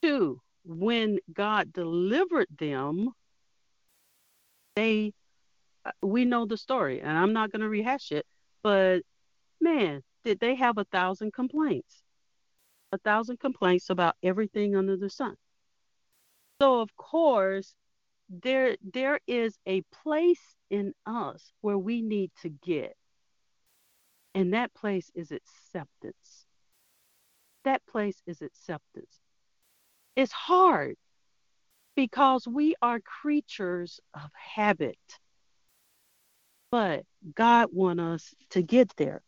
Two, 0.00 0.40
when 0.64 1.18
God 1.32 1.72
delivered 1.72 2.48
them, 2.56 3.10
they, 4.76 5.12
uh, 5.84 5.90
we 6.02 6.24
know 6.24 6.46
the 6.46 6.56
story, 6.56 7.00
and 7.00 7.16
I'm 7.16 7.32
not 7.32 7.50
going 7.50 7.62
to 7.62 7.68
rehash 7.68 8.12
it, 8.12 8.26
but 8.62 9.02
man, 9.60 10.02
did 10.24 10.40
they 10.40 10.54
have 10.54 10.78
a 10.78 10.84
thousand 10.84 11.32
complaints? 11.32 12.01
A 12.92 12.98
thousand 12.98 13.40
complaints 13.40 13.90
about 13.90 14.16
everything 14.22 14.76
under 14.76 14.96
the 14.96 15.10
sun. 15.10 15.36
So, 16.60 16.80
of 16.80 16.94
course, 16.96 17.74
there 18.28 18.76
there 18.82 19.18
is 19.26 19.58
a 19.66 19.82
place 20.02 20.56
in 20.70 20.94
us 21.06 21.52
where 21.60 21.78
we 21.78 22.02
need 22.02 22.30
to 22.42 22.48
get 22.48 22.96
and 24.34 24.54
that 24.54 24.72
place 24.74 25.10
is 25.14 25.30
acceptance. 25.30 26.46
That 27.64 27.84
place 27.86 28.20
is 28.26 28.42
acceptance. 28.42 29.20
It's 30.16 30.32
hard 30.32 30.96
because 31.94 32.46
we 32.46 32.74
are 32.82 33.00
creatures 33.00 34.00
of 34.14 34.30
habit. 34.34 34.98
But 36.70 37.04
God 37.34 37.68
wants 37.72 38.02
us 38.02 38.34
to 38.50 38.62
get 38.62 38.96
there. 38.96 39.22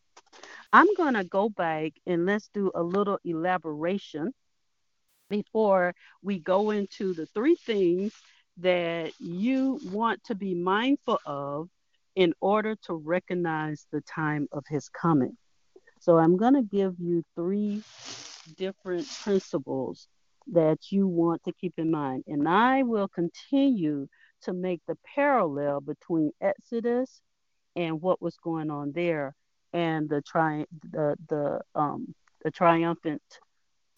I'm 0.72 0.92
going 0.96 1.14
to 1.14 1.24
go 1.24 1.48
back 1.48 1.92
and 2.06 2.26
let's 2.26 2.48
do 2.52 2.72
a 2.74 2.82
little 2.82 3.18
elaboration 3.24 4.32
before 5.30 5.94
we 6.22 6.38
go 6.38 6.70
into 6.70 7.14
the 7.14 7.26
three 7.26 7.56
things 7.56 8.12
that 8.58 9.12
you 9.20 9.80
want 9.84 10.22
to 10.24 10.34
be 10.34 10.54
mindful 10.54 11.20
of 11.26 11.68
in 12.14 12.32
order 12.40 12.76
to 12.86 12.94
recognize 12.94 13.86
the 13.90 14.00
time 14.02 14.48
of 14.52 14.64
his 14.68 14.88
coming. 14.88 15.36
So 16.00 16.18
I'm 16.18 16.36
going 16.36 16.54
to 16.54 16.62
give 16.62 16.94
you 16.98 17.24
three 17.34 17.82
different 18.56 19.08
principles 19.22 20.08
that 20.52 20.90
you 20.90 21.06
want 21.06 21.42
to 21.44 21.52
keep 21.52 21.74
in 21.78 21.90
mind. 21.90 22.24
And 22.26 22.48
I 22.48 22.82
will 22.82 23.08
continue 23.08 24.06
to 24.42 24.52
make 24.52 24.80
the 24.86 24.98
parallel 25.14 25.80
between 25.80 26.30
Exodus 26.40 27.22
and 27.74 28.00
what 28.02 28.20
was 28.20 28.36
going 28.42 28.70
on 28.70 28.92
there 28.92 29.34
and 29.74 30.08
the 30.08 30.22
tri- 30.22 30.66
the 30.90 31.16
the 31.28 31.60
um 31.74 32.14
the 32.42 32.50
triumphant 32.50 33.22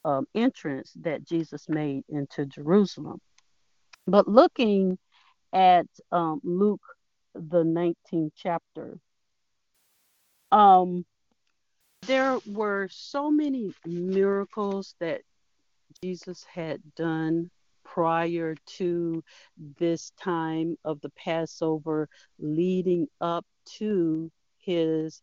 um, 0.05 0.27
entrance 0.35 0.93
that 1.03 1.25
Jesus 1.25 1.69
made 1.69 2.03
into 2.09 2.47
Jerusalem. 2.47 3.21
But 4.07 4.29
looking 4.29 4.99
at 5.53 5.87
um, 6.13 6.41
Luke 6.45 6.83
the 7.35 7.65
19th 7.65 8.33
chapter. 8.37 8.99
Um, 10.53 11.05
there 12.03 12.39
were 12.47 12.89
so 12.91 13.31
many 13.31 13.73
miracles 13.85 14.95
that 15.01 15.23
Jesus 16.03 16.45
had 16.45 16.81
done 16.95 17.51
prior 17.85 18.55
to 18.67 19.23
this 19.79 20.13
time 20.21 20.77
of 20.85 21.01
the 21.01 21.11
Passover 21.11 22.09
leading 22.39 23.09
up 23.21 23.45
to 23.79 24.31
his 24.59 25.23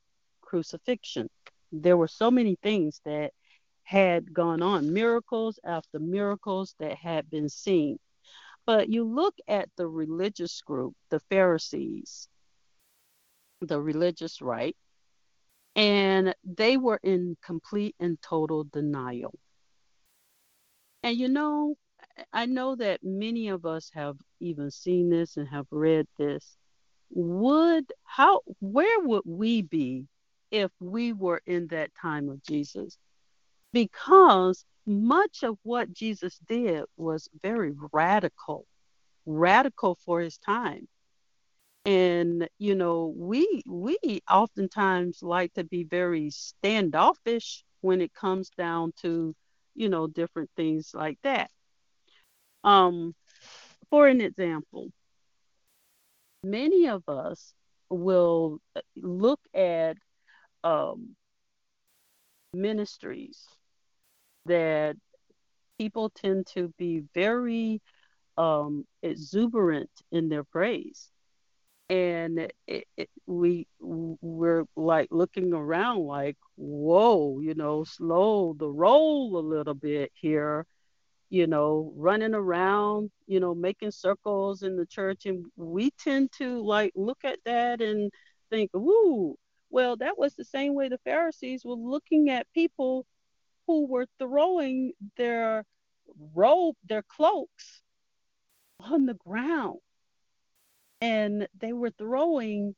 crucifixion. 0.54 1.42
There 1.72 1.98
were 1.98 2.08
so 2.10 2.32
many 2.32 2.58
things 2.64 3.02
that 3.06 3.34
had 3.84 4.34
gone 4.34 4.62
on, 4.64 4.94
miracles 4.94 5.60
after 5.66 6.00
miracles 6.00 6.76
that 6.80 6.98
had 6.98 7.30
been 7.32 7.50
seen. 7.50 8.00
But 8.66 8.90
you 8.90 9.04
look 9.04 9.36
at 9.48 9.70
the 9.78 9.88
religious 9.88 10.62
group, 10.62 10.96
the 11.10 11.20
Pharisees, 11.20 12.30
the 13.62 13.82
religious 13.82 14.42
right, 14.42 14.76
And 15.76 16.36
they 16.44 16.78
were 16.78 17.00
in 17.04 17.38
complete 17.42 17.96
and 18.00 18.22
total 18.22 18.64
denial. 18.66 19.40
And 21.04 21.18
you 21.18 21.30
know, 21.30 21.78
I 22.34 22.46
know 22.46 22.76
that 22.76 23.04
many 23.04 23.48
of 23.50 23.66
us 23.66 23.90
have 23.92 24.18
even 24.40 24.72
seen 24.72 25.10
this 25.10 25.38
and 25.38 25.48
have 25.50 25.68
read 25.72 26.08
this. 26.18 26.58
Would 27.12 27.94
how 28.04 28.42
where 28.60 29.00
would 29.02 29.24
we 29.26 29.62
be 29.62 30.08
if 30.54 30.72
we 30.80 31.12
were 31.14 31.42
in 31.48 31.68
that 31.68 31.90
time 32.00 32.30
of 32.30 32.42
Jesus? 32.44 32.98
Because 33.74 34.64
much 34.86 35.44
of 35.44 35.58
what 35.64 35.92
Jesus 35.92 36.40
did 36.48 36.86
was 36.96 37.28
very 37.42 37.74
radical, 37.92 38.68
radical 39.26 39.98
for 40.06 40.22
his 40.22 40.38
time. 40.38 40.88
And 41.86 42.48
you 42.60 42.76
know, 42.76 43.14
we 43.18 43.64
we 43.66 43.98
oftentimes 44.32 45.24
like 45.24 45.54
to 45.56 45.64
be 45.64 45.84
very 45.84 46.30
standoffish 46.30 47.64
when 47.82 48.00
it 48.00 48.14
comes 48.14 48.50
down 48.52 48.94
to, 49.02 49.36
you 49.76 49.90
know, 49.90 50.08
different 50.08 50.50
things 50.56 50.92
like 50.94 51.18
that. 51.24 51.50
Um, 52.64 53.16
for 53.90 54.08
an 54.08 54.22
example, 54.22 54.92
many 56.44 56.88
of 56.88 57.04
us 57.10 57.54
will 57.90 58.60
look 58.96 59.42
at 59.54 59.98
um, 60.64 61.16
ministries 62.54 63.48
that 64.46 64.96
people 65.78 66.10
tend 66.10 66.48
to 66.48 66.74
be 66.78 67.04
very 67.14 67.82
um, 68.38 68.86
exuberant 69.02 69.90
in 70.12 70.30
their 70.30 70.44
praise. 70.44 71.10
And 71.90 72.52
it, 72.66 72.88
it, 72.98 73.10
we 73.28 73.68
we're 73.80 74.64
like 74.76 75.10
looking 75.12 75.54
around 75.54 76.00
like 76.00 76.38
whoa 76.56 77.40
you 77.42 77.54
know 77.56 77.84
slow 77.84 78.56
the 78.58 78.70
roll 78.70 79.38
a 79.38 79.40
little 79.40 79.74
bit 79.74 80.12
here 80.16 80.66
you 81.30 81.46
know 81.46 81.92
running 81.96 82.34
around 82.34 83.12
you 83.28 83.40
know 83.40 83.54
making 83.54 83.92
circles 83.92 84.64
in 84.64 84.78
the 84.78 84.86
church. 84.86 85.26
And 85.26 85.46
we 85.58 85.92
tend 85.92 86.32
to 86.38 86.64
like 86.64 86.94
look 86.96 87.20
at 87.26 87.40
that 87.46 87.82
and 87.82 88.12
think 88.50 88.72
woo 88.74 89.36
well 89.74 89.98
that 89.98 90.18
was 90.18 90.36
the 90.36 90.46
same 90.46 90.74
way 90.74 90.88
the 90.88 90.98
pharisees 91.00 91.66
were 91.66 91.76
looking 91.76 92.30
at 92.30 92.48
people 92.54 93.06
who 93.68 93.86
were 93.88 94.08
throwing 94.20 94.94
their 95.18 95.66
robe 96.34 96.76
their 96.88 97.04
cloaks 97.04 97.82
on 98.80 99.06
the 99.06 99.14
ground 99.16 99.80
and 101.04 101.50
they 101.60 101.74
were 101.74 101.90
throwing 101.90 102.76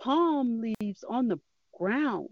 palm 0.00 0.62
leaves 0.80 1.04
on 1.06 1.28
the 1.28 1.38
ground, 1.76 2.28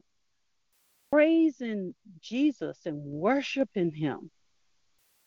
praising 1.10 1.94
Jesus 2.20 2.78
and 2.86 3.02
worshiping 3.02 3.92
him. 3.92 4.30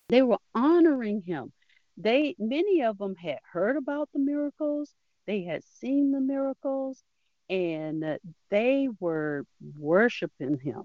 They 0.07 0.23
were 0.23 0.39
honoring 0.55 1.21
him. 1.21 1.53
They 1.95 2.35
many 2.39 2.81
of 2.81 2.97
them 2.97 3.15
had 3.17 3.37
heard 3.51 3.77
about 3.77 4.09
the 4.11 4.19
miracles, 4.19 4.95
they 5.27 5.43
had 5.43 5.63
seen 5.63 6.11
the 6.11 6.21
miracles, 6.21 7.03
and 7.49 8.19
they 8.49 8.89
were 8.99 9.45
worshiping 9.77 10.59
him. 10.59 10.83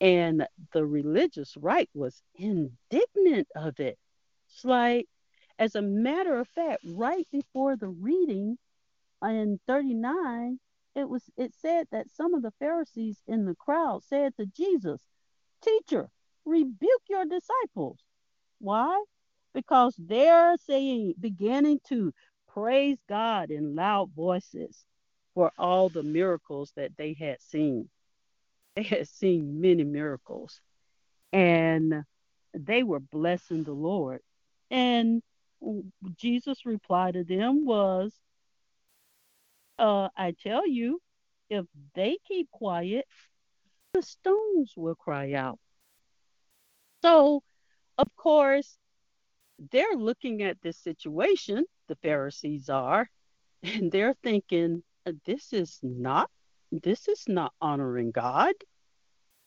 And 0.00 0.46
the 0.72 0.86
religious 0.86 1.56
right 1.56 1.90
was 1.94 2.22
indignant 2.36 3.48
of 3.54 3.80
it. 3.80 3.98
It's 4.48 4.64
like 4.64 5.06
as 5.60 5.74
a 5.74 5.82
matter 5.82 6.38
of 6.40 6.48
fact, 6.48 6.80
right 6.86 7.28
before 7.30 7.76
the 7.76 7.88
reading 7.88 8.56
in 9.22 9.60
39, 9.66 10.58
it 10.96 11.08
was 11.08 11.22
it 11.36 11.54
said 11.60 11.86
that 11.92 12.10
some 12.10 12.32
of 12.34 12.42
the 12.42 12.52
Pharisees 12.58 13.20
in 13.28 13.44
the 13.44 13.54
crowd 13.54 14.02
said 14.02 14.34
to 14.36 14.46
Jesus, 14.46 15.02
"Teacher, 15.60 16.10
rebuke 16.46 17.02
your 17.10 17.26
disciples." 17.26 17.98
Why? 18.58 19.04
Because 19.52 19.94
they're 19.98 20.56
saying 20.56 21.14
beginning 21.20 21.80
to 21.88 22.12
praise 22.48 22.98
God 23.08 23.50
in 23.50 23.74
loud 23.74 24.10
voices 24.12 24.84
for 25.34 25.52
all 25.58 25.88
the 25.88 26.02
miracles 26.02 26.72
that 26.76 26.96
they 26.96 27.14
had 27.14 27.40
seen. 27.40 27.88
They 28.76 28.82
had 28.82 29.08
seen 29.08 29.60
many 29.60 29.84
miracles 29.84 30.60
and 31.32 32.04
they 32.54 32.82
were 32.82 33.00
blessing 33.00 33.64
the 33.64 33.72
Lord. 33.72 34.20
And 34.70 35.22
Jesus' 36.16 36.64
reply 36.64 37.12
to 37.12 37.24
them 37.24 37.64
was, 37.64 38.12
uh, 39.78 40.08
I 40.16 40.32
tell 40.32 40.66
you, 40.66 41.00
if 41.48 41.66
they 41.94 42.18
keep 42.26 42.50
quiet, 42.50 43.06
the 43.92 44.02
stones 44.02 44.72
will 44.76 44.94
cry 44.94 45.32
out. 45.32 45.58
So, 47.02 47.42
of 47.98 48.14
course, 48.16 48.78
they're 49.70 49.94
looking 49.96 50.42
at 50.42 50.60
this 50.62 50.78
situation, 50.78 51.64
the 51.88 51.96
Pharisees 51.96 52.68
are, 52.68 53.08
and 53.62 53.90
they're 53.90 54.14
thinking, 54.22 54.82
Uh, 55.06 55.12
this 55.24 55.52
is 55.52 55.78
not 55.82 56.30
this 56.72 57.08
is 57.08 57.24
not 57.26 57.52
honoring 57.60 58.12
God. 58.12 58.54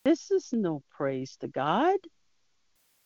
This 0.03 0.31
is 0.31 0.51
no 0.51 0.83
praise 0.91 1.37
to 1.37 1.47
God. 1.47 1.97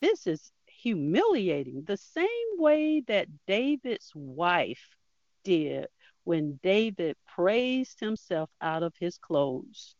This 0.02 0.26
is 0.26 0.52
humiliating, 0.66 1.84
the 1.86 1.98
same 1.98 2.28
way 2.58 3.02
that 3.08 3.28
David's 3.46 4.12
wife 4.16 4.96
did 5.44 5.88
when 6.24 6.60
David 6.64 7.16
praised 7.28 8.00
himself 8.00 8.50
out 8.62 8.84
of 8.84 8.94
his 9.00 9.18
clothes 9.18 9.96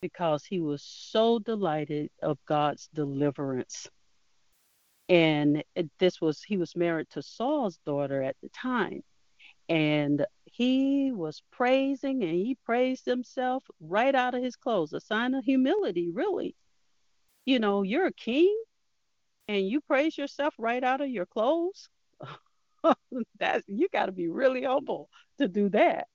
because 0.00 0.44
he 0.44 0.60
was 0.60 0.82
so 0.82 1.38
delighted 1.38 2.10
of 2.22 2.38
God's 2.46 2.88
deliverance. 2.94 3.88
And 5.08 5.64
this 5.98 6.20
was, 6.20 6.42
he 6.42 6.56
was 6.56 6.76
married 6.76 7.10
to 7.10 7.22
Saul's 7.22 7.78
daughter 7.84 8.22
at 8.22 8.36
the 8.42 8.48
time. 8.50 9.02
And 9.68 10.24
he 10.60 11.10
was 11.10 11.42
praising 11.50 12.22
and 12.22 12.32
he 12.32 12.54
praised 12.66 13.06
himself 13.06 13.64
right 13.80 14.14
out 14.14 14.34
of 14.34 14.42
his 14.42 14.56
clothes, 14.56 14.92
a 14.92 15.00
sign 15.00 15.32
of 15.32 15.42
humility, 15.42 16.10
really. 16.10 16.54
You 17.46 17.58
know, 17.60 17.80
you're 17.82 18.08
a 18.08 18.12
king 18.12 18.54
and 19.48 19.66
you 19.66 19.80
praise 19.80 20.18
yourself 20.18 20.52
right 20.58 20.84
out 20.84 21.00
of 21.00 21.08
your 21.08 21.24
clothes, 21.24 21.88
that 23.38 23.64
you 23.68 23.88
got 23.90 24.06
to 24.06 24.12
be 24.12 24.28
really 24.28 24.64
humble 24.64 25.08
to 25.38 25.48
do 25.48 25.70
that. 25.70 26.08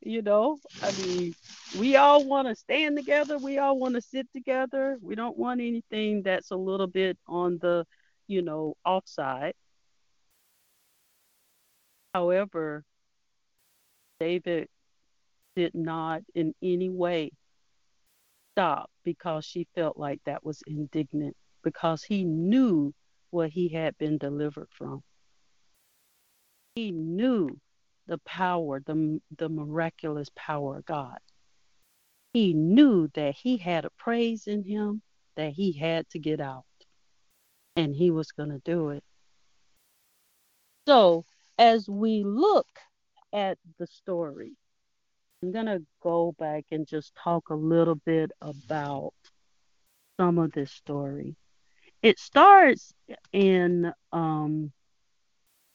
You 0.00 0.20
know, 0.20 0.58
I 0.82 0.90
mean, 0.90 1.36
we 1.78 1.94
all 1.94 2.24
want 2.24 2.48
to 2.48 2.56
stand 2.56 2.96
together. 2.96 3.38
We 3.38 3.58
all 3.58 3.78
want 3.78 3.94
to 3.94 4.02
sit 4.02 4.26
together. 4.32 4.98
We 5.00 5.14
don't 5.14 5.38
want 5.38 5.60
anything 5.60 6.24
that's 6.24 6.50
a 6.50 6.56
little 6.56 6.88
bit 6.88 7.18
on 7.28 7.58
the, 7.58 7.86
you 8.26 8.42
know, 8.42 8.74
offside. 8.84 9.54
However, 12.12 12.84
David 14.20 14.68
did 15.54 15.74
not 15.74 16.22
in 16.34 16.54
any 16.62 16.90
way 16.90 17.30
stop 18.54 18.90
because 19.04 19.44
she 19.44 19.66
felt 19.74 19.96
like 19.96 20.20
that 20.24 20.44
was 20.44 20.62
indignant 20.66 21.36
because 21.62 22.02
he 22.02 22.24
knew 22.24 22.94
what 23.30 23.50
he 23.50 23.68
had 23.68 23.96
been 23.98 24.18
delivered 24.18 24.68
from. 24.70 25.02
He 26.74 26.90
knew 26.90 27.58
the 28.06 28.18
power, 28.18 28.80
the, 28.80 29.20
the 29.36 29.48
miraculous 29.48 30.28
power 30.34 30.78
of 30.78 30.86
God. 30.86 31.18
He 32.32 32.54
knew 32.54 33.08
that 33.14 33.34
he 33.34 33.56
had 33.56 33.84
a 33.84 33.90
praise 33.90 34.46
in 34.46 34.62
him 34.62 35.02
that 35.36 35.52
he 35.52 35.72
had 35.72 36.08
to 36.10 36.18
get 36.18 36.40
out, 36.40 36.64
and 37.74 37.94
he 37.94 38.10
was 38.10 38.32
going 38.32 38.50
to 38.50 38.60
do 38.64 38.90
it. 38.90 39.04
So, 40.86 41.24
as 41.58 41.88
we 41.88 42.22
look 42.24 42.68
at 43.32 43.58
the 43.78 43.86
story, 43.86 44.52
I'm 45.42 45.52
going 45.52 45.66
to 45.66 45.82
go 46.02 46.34
back 46.38 46.64
and 46.70 46.86
just 46.86 47.12
talk 47.22 47.50
a 47.50 47.54
little 47.54 47.94
bit 47.94 48.30
about 48.40 49.12
some 50.18 50.38
of 50.38 50.52
this 50.52 50.72
story. 50.72 51.36
It 52.02 52.18
starts 52.18 52.92
in 53.32 53.92
um 54.12 54.72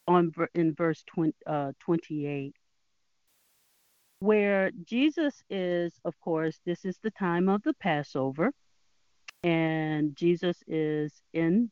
on 0.07 0.32
in 0.56 0.73
verse 0.73 1.03
20, 1.07 1.34
uh, 1.45 1.72
28 1.80 2.56
where 4.19 4.72
Jesus 4.86 5.41
is 5.49 5.99
of 6.06 6.19
course 6.19 6.60
this 6.65 6.86
is 6.86 6.98
the 7.02 7.11
time 7.11 7.49
of 7.49 7.64
the 7.64 7.73
Passover 7.73 8.52
and 9.44 10.15
Jesus 10.15 10.57
is 10.68 11.11
in 11.34 11.72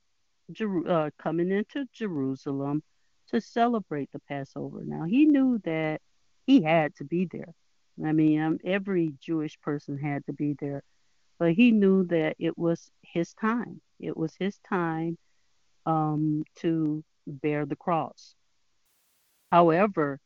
Jer- 0.51 0.88
uh, 0.88 1.10
coming 1.19 1.51
into 1.51 1.85
Jerusalem 1.93 2.81
to 3.30 3.41
celebrate 3.41 4.11
the 4.11 4.19
Passover. 4.19 4.81
Now 4.85 5.06
he 5.06 5.26
knew 5.26 5.60
that 5.65 6.01
he 6.45 6.61
had 6.61 6.95
to 6.95 7.06
be 7.06 7.26
there. 7.31 7.53
I 8.06 8.14
mean, 8.14 8.41
um, 8.41 8.60
every 8.64 9.14
Jewish 9.22 9.60
person 9.61 9.97
had 9.97 10.26
to 10.26 10.34
be 10.34 10.56
there, 10.60 10.84
but 11.39 11.53
he 11.53 11.72
knew 11.72 12.06
that 12.07 12.35
it 12.39 12.57
was 12.57 12.91
his 13.03 13.34
time. 13.34 13.81
It 13.99 14.15
was 14.18 14.35
his 14.35 14.60
time 14.69 15.18
um, 15.85 16.43
to 16.57 17.03
bear 17.27 17.65
the 17.65 17.76
cross. 17.76 18.35
However, 19.51 20.19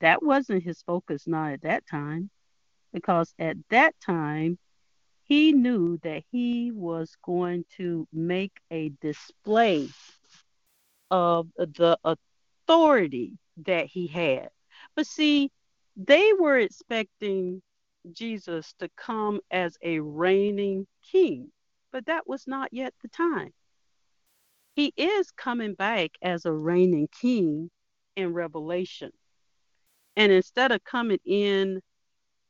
that 0.00 0.22
wasn't 0.22 0.62
his 0.64 0.82
focus, 0.82 1.26
not 1.26 1.52
at 1.52 1.62
that 1.62 1.86
time. 1.86 2.30
because 2.92 3.34
at 3.38 3.56
that 3.70 3.94
time 4.00 4.58
he 5.24 5.52
knew 5.52 5.98
that 6.02 6.24
he 6.30 6.70
was 6.72 7.16
going 7.24 7.64
to 7.76 8.06
make 8.12 8.52
a 8.70 8.90
display 9.00 9.88
of 11.12 11.48
the 11.58 11.98
authority 12.02 13.38
that 13.66 13.86
he 13.86 14.06
had. 14.06 14.48
But 14.96 15.06
see, 15.06 15.50
they 15.94 16.32
were 16.32 16.58
expecting 16.58 17.60
Jesus 18.12 18.74
to 18.78 18.88
come 18.96 19.40
as 19.50 19.76
a 19.82 20.00
reigning 20.00 20.86
king, 21.12 21.52
but 21.92 22.06
that 22.06 22.26
was 22.26 22.46
not 22.46 22.72
yet 22.72 22.94
the 23.02 23.08
time. 23.08 23.52
He 24.74 24.94
is 24.96 25.30
coming 25.32 25.74
back 25.74 26.12
as 26.22 26.46
a 26.46 26.52
reigning 26.52 27.08
king 27.20 27.70
in 28.16 28.32
Revelation. 28.32 29.10
And 30.16 30.32
instead 30.32 30.72
of 30.72 30.82
coming 30.82 31.20
in 31.26 31.82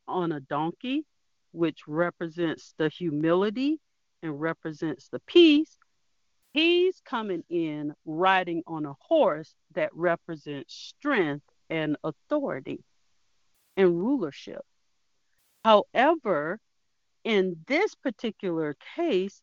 on 0.07 0.31
a 0.31 0.39
donkey, 0.39 1.05
which 1.51 1.81
represents 1.89 2.75
the 2.79 2.89
humility 2.89 3.81
and 4.23 4.41
represents 4.41 5.09
the 5.09 5.21
peace, 5.27 5.79
he's 6.53 7.01
coming 7.01 7.45
in 7.49 7.95
riding 8.05 8.63
on 8.67 8.87
a 8.87 8.95
horse 9.01 9.55
that 9.75 9.95
represents 9.95 10.75
strength 10.75 11.45
and 11.71 11.97
authority 12.05 12.85
and 13.77 13.99
rulership. 13.99 14.63
However, 15.65 16.61
in 17.25 17.57
this 17.67 17.95
particular 17.95 18.77
case, 18.97 19.41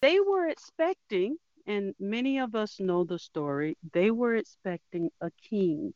they 0.00 0.20
were 0.20 0.46
expecting, 0.46 1.36
and 1.66 1.94
many 1.98 2.38
of 2.38 2.54
us 2.54 2.78
know 2.78 3.04
the 3.04 3.18
story, 3.18 3.76
they 3.92 4.10
were 4.10 4.36
expecting 4.36 5.10
a 5.20 5.30
king. 5.50 5.94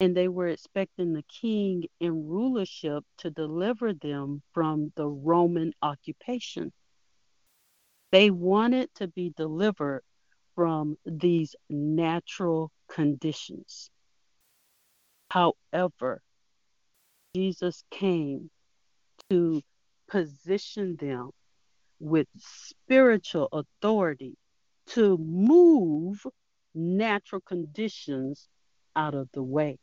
And 0.00 0.16
they 0.16 0.28
were 0.28 0.48
expecting 0.48 1.12
the 1.12 1.24
king 1.24 1.86
in 1.98 2.28
rulership 2.28 3.04
to 3.18 3.30
deliver 3.30 3.92
them 3.92 4.42
from 4.52 4.92
the 4.94 5.08
Roman 5.08 5.72
occupation. 5.82 6.72
They 8.10 8.30
wanted 8.30 8.94
to 8.96 9.08
be 9.08 9.32
delivered 9.36 10.02
from 10.54 10.96
these 11.04 11.54
natural 11.68 12.72
conditions. 12.88 13.90
However, 15.30 16.22
Jesus 17.34 17.84
came 17.90 18.50
to 19.28 19.62
position 20.08 20.96
them 20.96 21.30
with 22.00 22.28
spiritual 22.38 23.48
authority 23.52 24.36
to 24.86 25.18
move 25.18 26.24
natural 26.74 27.42
conditions 27.42 28.48
out 28.96 29.14
of 29.14 29.28
the 29.32 29.42
way. 29.42 29.78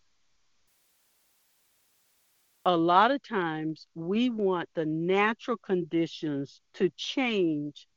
A 2.65 2.75
lot 2.75 3.11
of 3.11 3.21
times 3.21 3.85
we 3.93 4.31
want 4.31 4.67
the 4.73 4.85
natural 4.85 5.57
conditions 5.57 6.61
to 6.73 6.89
change 6.97 7.87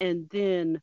and 0.00 0.28
then 0.30 0.80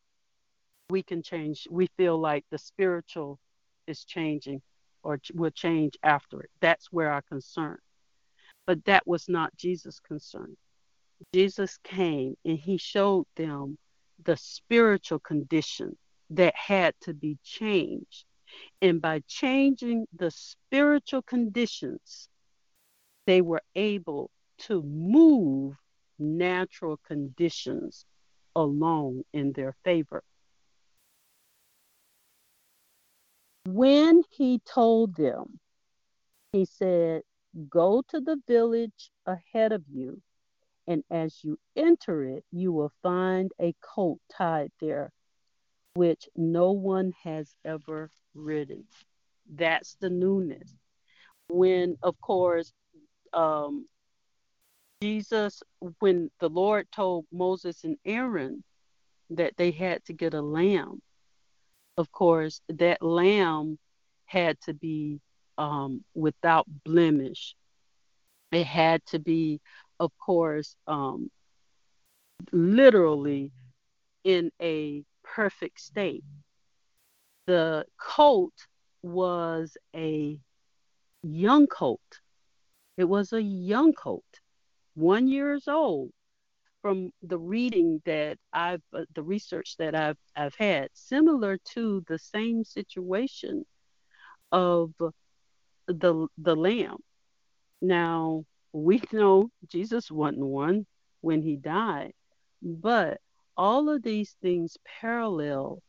we 0.90 1.04
can 1.04 1.22
change. 1.22 1.68
We 1.70 1.88
feel 1.98 2.18
like 2.20 2.46
the 2.50 2.58
spiritual 2.58 3.40
is 3.88 4.06
changing 4.06 4.62
or 5.04 5.20
will 5.34 5.52
change 5.52 5.98
after 6.04 6.42
it. 6.42 6.50
That's 6.62 6.92
where 6.92 7.12
our 7.12 7.22
concern. 7.24 7.78
But 8.66 8.86
that 8.86 9.08
was 9.08 9.28
not 9.28 9.56
Jesus' 9.58 10.00
concern. 10.00 10.56
Jesus 11.34 11.78
came 11.84 12.36
and 12.46 12.58
he 12.58 12.78
showed 12.78 13.26
them 13.36 13.78
the 14.24 14.38
spiritual 14.38 15.20
condition 15.20 15.98
that 16.30 16.56
had 16.56 16.94
to 17.02 17.14
be 17.14 17.38
changed. 17.44 18.26
And 18.82 19.02
by 19.02 19.22
changing 19.28 20.06
the 20.16 20.32
spiritual 20.32 21.22
conditions, 21.22 22.30
they 23.26 23.42
were 23.42 23.62
able 23.76 24.32
to 24.60 24.82
move 24.84 25.76
natural 26.20 26.98
conditions 27.06 28.06
along 28.58 29.22
in 29.34 29.52
their 29.54 29.74
favor. 29.84 30.24
When 33.68 34.24
he 34.32 34.60
told 34.66 35.16
them, 35.16 35.60
he 36.52 36.66
said, 36.66 37.22
Go 37.70 38.04
to 38.10 38.20
the 38.20 38.42
village 38.48 39.12
ahead 39.26 39.72
of 39.72 39.84
you, 39.88 40.22
and 40.88 41.04
as 41.12 41.44
you 41.44 41.60
enter 41.76 42.24
it, 42.24 42.44
you 42.52 42.72
will 42.72 42.92
find 43.04 43.52
a 43.62 43.76
colt 43.82 44.20
tied 44.36 44.72
there, 44.82 45.12
which 45.94 46.28
no 46.36 46.72
one 46.72 47.14
has 47.24 47.54
ever 47.64 48.10
ridden. 48.34 48.86
That's 49.54 49.96
the 50.00 50.10
newness. 50.10 50.74
When, 51.48 51.98
of 52.02 52.20
course, 52.22 52.74
um, 53.34 53.88
Jesus, 55.02 55.62
when 56.00 56.32
the 56.40 56.50
Lord 56.50 56.88
told 56.92 57.26
Moses 57.32 57.84
and 57.84 57.98
Aaron 58.04 58.64
that 59.30 59.56
they 59.56 59.70
had 59.70 60.04
to 60.06 60.14
get 60.14 60.34
a 60.34 60.42
lamb, 60.42 61.02
of 61.98 62.12
course, 62.12 62.62
that 62.70 63.04
lamb 63.04 63.78
had 64.26 64.60
to 64.62 64.74
be 64.74 65.20
um, 65.58 66.04
without 66.16 66.66
blemish. 66.84 67.56
It 68.52 68.66
had 68.66 69.06
to 69.08 69.20
be, 69.20 69.62
of 70.00 70.12
course, 70.18 70.76
um, 70.88 71.30
literally 72.52 73.52
in 74.24 74.52
a 74.60 75.04
perfect 75.24 75.80
state. 75.80 76.24
The 77.46 77.86
coat 78.00 78.54
was 79.04 79.78
a 79.96 80.40
young 81.22 81.68
coat. 81.68 82.00
It 82.98 83.04
was 83.04 83.32
a 83.32 83.42
young 83.42 83.94
coat 83.94 84.24
one 84.98 85.28
years 85.28 85.68
old 85.68 86.12
from 86.82 87.12
the 87.22 87.38
reading 87.38 88.02
that 88.06 88.38
I've 88.52 88.82
uh, 88.94 89.06
the 89.16 89.24
research 89.24 89.76
that 89.78 89.96
I've 89.96 90.18
I've 90.36 90.56
had 90.56 90.90
similar 90.94 91.58
to 91.74 92.04
the 92.08 92.20
same 92.20 92.64
situation 92.64 93.66
of 94.52 94.92
the 95.88 96.28
the 96.38 96.56
lamb. 96.56 96.98
Now 97.82 98.46
we 98.74 99.02
know 99.14 99.50
Jesus 99.68 100.12
wasn't 100.12 100.40
one 100.40 100.86
when 101.22 101.42
he 101.42 101.56
died 101.56 102.14
but 102.62 103.20
all 103.56 103.90
of 103.90 104.04
these 104.04 104.36
things 104.42 104.78
parallel 105.02 105.82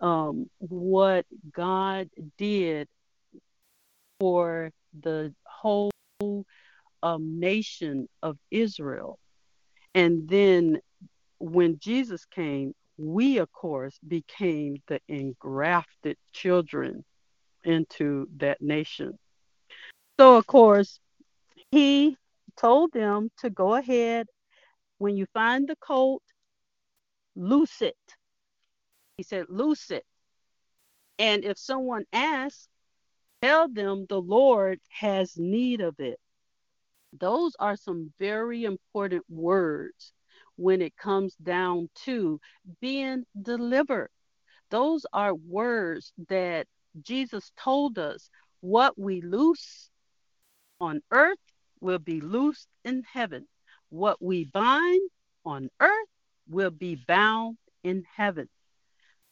um, 0.00 0.50
what 0.58 1.26
God 1.52 2.08
did 2.36 2.88
for 4.20 4.70
the 5.02 5.34
whole 5.44 5.90
um, 7.02 7.38
nation 7.40 8.08
of 8.22 8.38
Israel. 8.50 9.18
And 9.94 10.28
then 10.28 10.80
when 11.38 11.78
Jesus 11.78 12.24
came, 12.26 12.74
we, 12.98 13.38
of 13.38 13.52
course, 13.52 13.98
became 14.06 14.76
the 14.86 15.00
engrafted 15.08 16.16
children 16.32 17.04
into 17.64 18.28
that 18.38 18.60
nation. 18.60 19.18
So, 20.18 20.36
of 20.36 20.46
course, 20.46 20.98
he 21.70 22.16
told 22.56 22.92
them 22.92 23.30
to 23.38 23.50
go 23.50 23.74
ahead. 23.74 24.26
When 24.98 25.16
you 25.16 25.26
find 25.34 25.68
the 25.68 25.76
colt, 25.76 26.22
loose 27.34 27.82
it. 27.82 27.96
He 29.18 29.22
said, 29.22 29.46
loose 29.48 29.90
it. 29.90 30.04
And 31.18 31.44
if 31.44 31.58
someone 31.58 32.04
asks, 32.12 32.68
tell 33.42 33.68
them 33.68 34.06
the 34.08 34.20
Lord 34.20 34.80
has 34.88 35.36
need 35.36 35.80
of 35.80 36.00
it. 36.00 36.18
Those 37.18 37.54
are 37.58 37.76
some 37.76 38.12
very 38.18 38.64
important 38.64 39.24
words 39.28 40.12
when 40.56 40.80
it 40.80 40.96
comes 40.96 41.34
down 41.36 41.88
to 42.04 42.40
being 42.80 43.24
delivered. 43.40 44.10
Those 44.70 45.06
are 45.12 45.34
words 45.34 46.12
that 46.28 46.66
Jesus 47.02 47.52
told 47.58 47.98
us 47.98 48.30
what 48.60 48.98
we 48.98 49.20
loose 49.20 49.90
on 50.80 51.00
earth 51.10 51.38
will 51.80 51.98
be 51.98 52.20
loosed 52.20 52.68
in 52.84 53.04
heaven. 53.10 53.46
What 53.90 54.20
we 54.20 54.44
bind 54.44 55.08
on 55.44 55.68
earth 55.80 56.08
will 56.48 56.70
be 56.70 56.96
bound 57.06 57.58
in 57.84 58.04
heaven. 58.16 58.48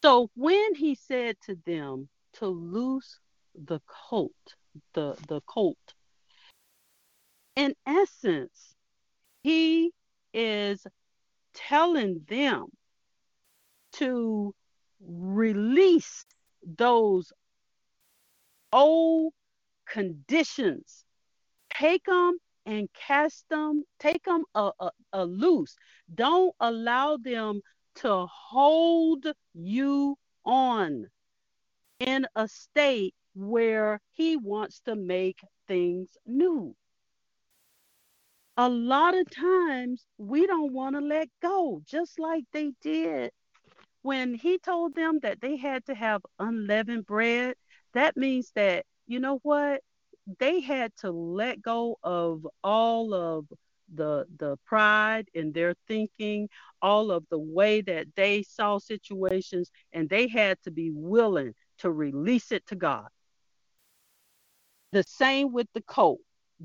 So 0.03 0.31
when 0.37 0.75
he 0.75 0.95
said 0.95 1.37
to 1.47 1.57
them 1.67 2.09
to 2.35 2.47
loose 2.47 3.19
the 3.55 3.81
colt, 3.87 4.33
the, 4.93 5.17
the 5.29 5.41
colt, 5.47 5.79
in 7.57 7.75
essence, 7.87 8.75
he 9.43 9.93
is 10.33 10.87
telling 11.55 12.25
them 12.29 12.67
to 13.93 14.55
release 15.01 16.25
those 16.65 17.33
old 18.73 19.33
conditions, 19.87 21.05
take 21.73 22.05
them 22.05 22.39
and 22.67 22.89
cast 22.93 23.49
them, 23.49 23.85
take 24.01 24.25
them 24.25 24.45
a, 24.55 24.71
a, 24.81 24.91
a 25.13 25.25
loose. 25.25 25.77
Don't 26.13 26.55
allow 26.59 27.17
them 27.17 27.61
to 27.97 28.27
hold 28.27 29.27
you 29.53 30.17
on 30.45 31.07
in 32.01 32.27
a 32.35 32.49
state 32.49 33.15
where 33.35 34.01
he 34.13 34.37
wants 34.37 34.81
to 34.81 34.97
make 34.97 35.39
things 35.69 36.09
new. 36.27 36.75
A 38.57 38.69
lot 38.69 39.17
of 39.17 39.29
times 39.31 40.07
we 40.19 40.47
don't 40.47 40.73
want 40.73 40.95
to 40.95 41.01
let 41.01 41.29
go, 41.43 41.83
just 41.87 42.19
like 42.19 42.45
they 42.53 42.73
did 42.81 43.33
when 44.03 44.35
he 44.35 44.59
told 44.59 44.95
them 44.95 45.19
that 45.23 45.41
they 45.41 45.57
had 45.57 45.85
to 45.87 45.95
have 45.95 46.23
unleavened 46.39 47.07
bread. 47.07 47.55
That 47.95 48.17
means 48.17 48.53
that, 48.55 48.85
you 49.07 49.19
know 49.19 49.41
what? 49.43 49.83
They 50.39 50.61
had 50.61 50.93
to 50.99 51.11
let 51.11 51.63
go 51.63 51.99
of 52.03 52.47
all 52.63 53.15
of 53.15 53.47
the 53.93 54.27
the 54.39 54.57
pride 54.65 55.29
in 55.35 55.53
their 55.53 55.75
thinking, 55.89 56.49
all 56.81 57.11
of 57.11 57.25
the 57.31 57.39
way 57.39 57.83
that 57.83 58.07
they 58.17 58.43
saw 58.43 58.79
situations, 58.79 59.71
and 59.93 60.09
they 60.09 60.29
had 60.29 60.59
to 60.65 60.71
be 60.71 60.91
willing 60.91 61.55
to 61.79 61.91
release 61.91 62.53
it 62.53 62.67
to 62.69 62.77
God. 62.77 63.09
The 64.93 65.03
same 65.03 65.53
with 65.53 65.69
the 65.75 65.83
coat. 65.83 66.21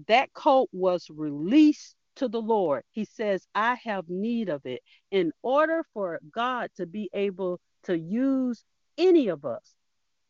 That 0.07 0.33
coat 0.33 0.69
was 0.71 1.09
released 1.09 1.95
to 2.15 2.27
the 2.27 2.41
Lord. 2.41 2.83
He 2.91 3.05
says, 3.05 3.47
I 3.55 3.75
have 3.83 4.09
need 4.09 4.49
of 4.49 4.65
it. 4.65 4.81
In 5.11 5.31
order 5.41 5.85
for 5.93 6.19
God 6.31 6.69
to 6.77 6.85
be 6.85 7.09
able 7.13 7.59
to 7.83 7.97
use 7.97 8.63
any 8.97 9.27
of 9.29 9.45
us, 9.45 9.73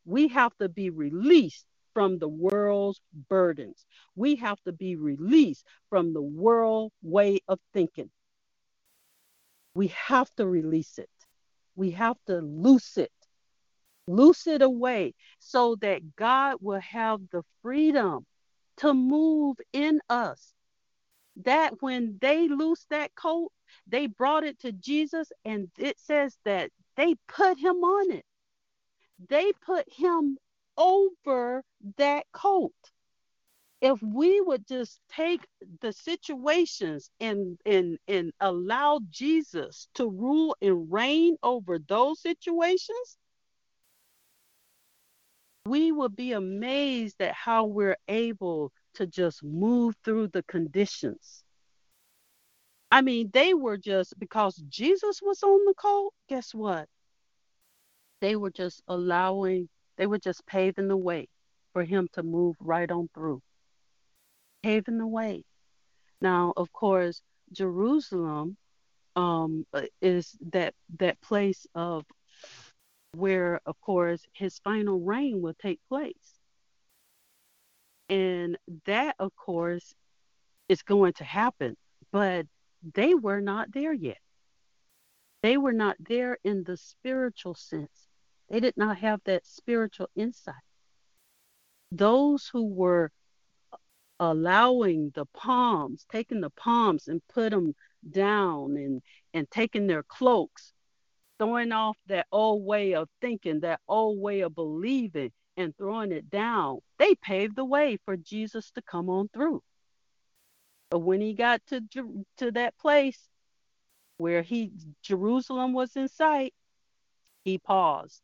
we 0.06 0.28
have 0.30 0.56
to 0.58 0.70
be 0.70 0.90
released 0.90 1.66
from 1.94 2.20
the 2.20 2.30
world's 2.30 3.02
burdens. 3.30 3.86
We 4.16 4.36
have 4.38 4.62
to 4.66 4.72
be 4.72 4.96
released 4.96 5.66
from 5.90 6.14
the 6.14 6.22
world 6.22 6.92
way 7.02 7.40
of 7.48 7.60
thinking. 7.74 8.10
We 9.74 9.88
have 9.88 10.30
to 10.36 10.48
release 10.48 10.98
it. 10.98 11.10
We 11.76 11.92
have 11.92 12.18
to 12.28 12.40
loose 12.40 12.98
it 12.98 13.12
loose 14.08 14.48
it 14.48 14.62
away 14.62 15.14
so 15.40 15.76
that 15.78 16.16
God 16.16 16.58
will 16.62 16.80
have 16.82 17.22
the 17.32 17.44
freedom 17.62 18.26
to 18.80 18.94
move 18.94 19.58
in 19.74 20.00
us. 20.10 20.54
That 21.44 21.82
when 21.82 22.18
they 22.20 22.48
loose 22.48 22.86
that 22.90 23.16
coat, 23.16 23.52
they 23.88 24.08
brought 24.08 24.44
it 24.44 24.60
to 24.62 24.72
Jesus, 24.72 25.32
and 25.46 25.70
it 25.78 26.00
says 26.00 26.38
that 26.44 26.72
they 26.96 27.16
put 27.28 27.58
him 27.58 27.78
on 27.78 28.12
it. 28.12 28.26
They 29.30 29.52
put 29.62 29.86
him 29.92 30.38
over 30.78 31.64
that 31.98 32.26
coat. 32.34 32.74
If 33.82 34.02
we 34.02 34.42
would 34.42 34.68
just 34.68 35.00
take 35.10 35.46
the 35.80 35.94
situations 35.94 37.10
and 37.22 37.58
and 37.66 37.98
and 38.08 38.34
allow 38.42 39.00
Jesus 39.10 39.88
to 39.94 40.10
rule 40.10 40.56
and 40.62 40.92
reign 40.92 41.38
over 41.44 41.80
those 41.80 42.22
situations, 42.22 43.18
we 45.70 45.92
will 45.92 46.10
be 46.10 46.32
amazed 46.32 47.22
at 47.22 47.34
how 47.34 47.66
we're 47.66 47.98
able 48.08 48.72
to 48.96 49.06
just 49.06 49.44
move 49.44 49.96
through 50.04 50.28
the 50.30 50.44
conditions. 50.44 51.44
I 52.92 53.02
mean, 53.02 53.30
they 53.32 53.54
were 53.54 53.78
just 53.78 54.18
because 54.18 54.56
Jesus 54.68 55.22
was 55.22 55.44
on 55.44 55.64
the 55.66 55.76
coat, 55.76 56.12
guess 56.28 56.56
what? 56.56 56.88
They 58.20 58.36
were 58.36 58.50
just 58.50 58.82
allowing, 58.88 59.70
they 59.98 60.08
were 60.08 60.18
just 60.18 60.46
paving 60.48 60.88
the 60.88 60.98
way 60.98 61.28
for 61.74 61.84
him 61.84 62.08
to 62.14 62.24
move 62.24 62.56
right 62.60 62.90
on 62.90 63.08
through. 63.14 63.42
Paving 64.64 64.98
the 64.98 65.08
way. 65.08 65.44
Now, 66.20 66.52
of 66.58 66.74
course, 66.74 67.22
Jerusalem 67.54 68.58
um, 69.16 69.66
is 70.02 70.36
that 70.52 70.74
that 70.98 71.22
place 71.22 71.68
of 71.76 72.06
where, 73.14 73.60
of 73.66 73.80
course, 73.82 74.26
his 74.34 74.60
final 74.60 75.00
reign 75.00 75.42
will 75.42 75.56
take 75.56 75.80
place. 75.90 76.40
And 78.08 78.58
that, 78.86 79.16
of 79.20 79.36
course, 79.36 79.94
is 80.68 80.82
going 80.82 81.14
to 81.14 81.24
happen. 81.24 81.76
But 82.12 82.48
they 82.94 83.14
were 83.14 83.42
not 83.42 83.72
there 83.72 83.94
yet. 83.94 84.20
They 85.42 85.58
were 85.58 85.74
not 85.74 85.96
there 86.00 86.38
in 86.44 86.64
the 86.64 86.78
spiritual 86.78 87.56
sense. 87.56 88.08
They 88.50 88.60
did 88.60 88.76
not 88.78 88.98
have 88.98 89.22
that 89.26 89.46
spiritual 89.46 90.10
insight. 90.16 90.56
Those 91.92 92.50
who 92.52 92.66
were 92.66 93.12
allowing 94.20 95.12
the 95.16 95.26
palms, 95.28 96.06
taking 96.12 96.42
the 96.42 96.50
palms 96.50 97.08
and 97.08 97.22
put 97.30 97.52
them 97.52 97.74
down 98.10 98.76
and, 98.76 99.02
and 99.34 99.50
taking 99.50 99.88
their 99.88 100.04
cloaks 100.04 100.74
throwing 101.40 101.72
off 101.72 101.98
that 102.08 102.28
old 102.32 102.64
way 102.64 102.94
of 102.94 103.10
thinking, 103.22 103.62
that 103.62 103.80
old 103.88 104.20
way 104.20 104.42
of 104.42 104.54
believing, 104.54 105.32
and 105.60 105.76
throwing 105.78 106.12
it 106.12 106.30
down, 106.30 106.80
they 106.98 107.16
paved 107.16 107.56
the 107.56 107.66
way 107.66 107.98
for 108.06 108.16
Jesus 108.16 108.72
to 108.72 108.82
come 108.82 109.10
on 109.10 109.30
through. 109.34 109.62
But 110.90 111.00
when 111.00 111.22
he 111.22 111.34
got 111.34 111.62
to 111.68 111.82
to 112.38 112.52
that 112.52 112.78
place 112.78 113.20
where 114.18 114.42
he 114.42 114.72
Jerusalem 115.04 115.74
was 115.74 115.96
in 115.96 116.08
sight, 116.08 116.54
he 117.44 117.58
paused 117.58 118.22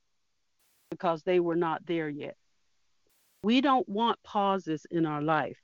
because 0.89 1.23
they 1.23 1.39
were 1.39 1.55
not 1.55 1.85
there 1.85 2.09
yet. 2.09 2.37
We 3.43 3.61
don't 3.61 3.87
want 3.87 4.23
pauses 4.23 4.85
in 4.89 5.05
our 5.05 5.21
life. 5.21 5.59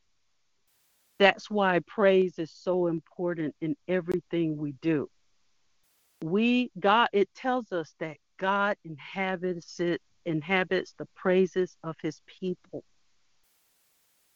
That's 1.20 1.50
why 1.50 1.80
praise 1.88 2.38
is 2.38 2.52
so 2.52 2.88
important 2.88 3.56
in 3.62 3.76
everything 3.88 4.58
we 4.58 4.74
do 4.74 5.10
we 6.24 6.72
God 6.80 7.10
it 7.14 7.30
tells 7.36 7.72
us 7.72 7.94
that 8.00 8.18
God 8.40 8.78
inhabits 8.84 9.80
it 9.80 10.02
inhabits 10.26 10.94
the 10.98 11.08
praises 11.16 11.76
of 11.84 11.96
his 12.02 12.22
people. 12.26 12.84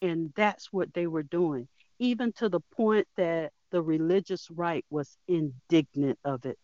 And 0.02 0.34
that's 0.36 0.72
what 0.74 0.94
they 0.94 1.07
were 1.07 1.24
doing, 1.24 1.68
even 1.99 2.34
to 2.34 2.49
the 2.49 2.60
point 2.60 3.07
that 3.18 3.52
the 3.72 3.82
religious 3.82 4.49
right 4.52 4.86
was 4.90 5.18
indignant 5.28 6.20
of 6.24 6.45
it. 6.45 6.60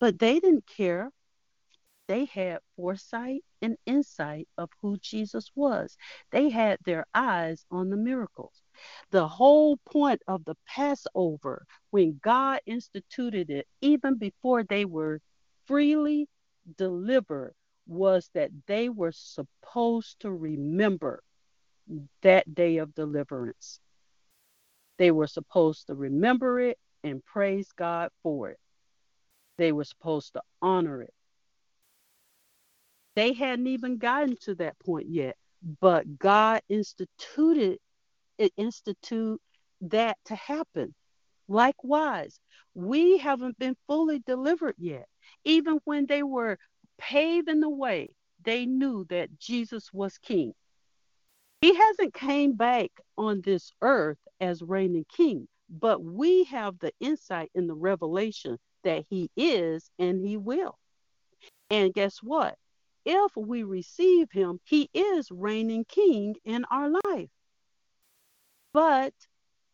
But 0.00 0.18
they 0.18 0.40
didn't 0.40 0.66
care 0.66 1.10
they 2.08 2.26
had 2.26 2.60
foresight 2.76 3.42
and 3.60 3.76
insight 3.84 4.48
of 4.56 4.70
who 4.80 4.96
Jesus 4.98 5.50
was. 5.54 5.96
They 6.30 6.50
had 6.50 6.78
their 6.84 7.06
eyes 7.14 7.64
on 7.70 7.90
the 7.90 7.96
miracles. 7.96 8.62
The 9.10 9.26
whole 9.28 9.78
point 9.78 10.22
of 10.28 10.44
the 10.44 10.56
Passover, 10.66 11.66
when 11.90 12.20
God 12.22 12.60
instituted 12.66 13.50
it, 13.50 13.66
even 13.80 14.16
before 14.16 14.64
they 14.64 14.84
were 14.84 15.20
freely 15.66 16.28
delivered, 16.76 17.54
was 17.86 18.30
that 18.34 18.50
they 18.66 18.88
were 18.88 19.12
supposed 19.12 20.20
to 20.20 20.30
remember 20.30 21.22
that 22.22 22.54
day 22.54 22.78
of 22.78 22.94
deliverance. 22.94 23.80
They 24.98 25.10
were 25.12 25.28
supposed 25.28 25.88
to 25.88 25.94
remember 25.94 26.60
it 26.60 26.78
and 27.04 27.24
praise 27.24 27.70
God 27.76 28.10
for 28.22 28.50
it. 28.50 28.58
They 29.58 29.72
were 29.72 29.84
supposed 29.84 30.34
to 30.34 30.42
honor 30.62 31.02
it 31.02 31.14
they 33.16 33.32
hadn't 33.32 33.66
even 33.66 33.98
gotten 33.98 34.36
to 34.42 34.54
that 34.56 34.78
point 34.80 35.08
yet, 35.08 35.36
but 35.80 36.18
God 36.18 36.62
instituted 36.68 37.72
it 37.74 37.80
institute 38.56 39.40
that 39.80 40.16
to 40.26 40.34
happen. 40.34 40.94
Likewise, 41.48 42.38
we 42.74 43.18
haven't 43.18 43.58
been 43.58 43.76
fully 43.86 44.18
delivered 44.20 44.74
yet. 44.78 45.06
Even 45.44 45.80
when 45.84 46.06
they 46.06 46.22
were 46.22 46.58
paving 46.98 47.60
the 47.60 47.70
way, 47.70 48.10
they 48.42 48.66
knew 48.66 49.04
that 49.08 49.38
Jesus 49.38 49.92
was 49.92 50.18
king. 50.18 50.52
He 51.60 51.74
hasn't 51.74 52.14
came 52.14 52.54
back 52.54 52.90
on 53.16 53.40
this 53.40 53.72
earth 53.80 54.18
as 54.40 54.62
reigning 54.62 55.06
king, 55.08 55.48
but 55.68 56.02
we 56.02 56.44
have 56.44 56.78
the 56.78 56.92
insight 57.00 57.50
in 57.54 57.66
the 57.66 57.74
revelation 57.74 58.58
that 58.84 59.04
he 59.08 59.30
is 59.36 59.90
and 59.98 60.24
he 60.26 60.36
will. 60.36 60.78
And 61.70 61.94
guess 61.94 62.18
what? 62.22 62.56
if 63.06 63.36
we 63.36 63.62
receive 63.62 64.30
him, 64.32 64.58
he 64.64 64.90
is 64.92 65.30
reigning 65.30 65.84
king 65.84 66.34
in 66.44 66.64
our 66.70 66.90
life. 66.90 67.30
But 68.76 69.14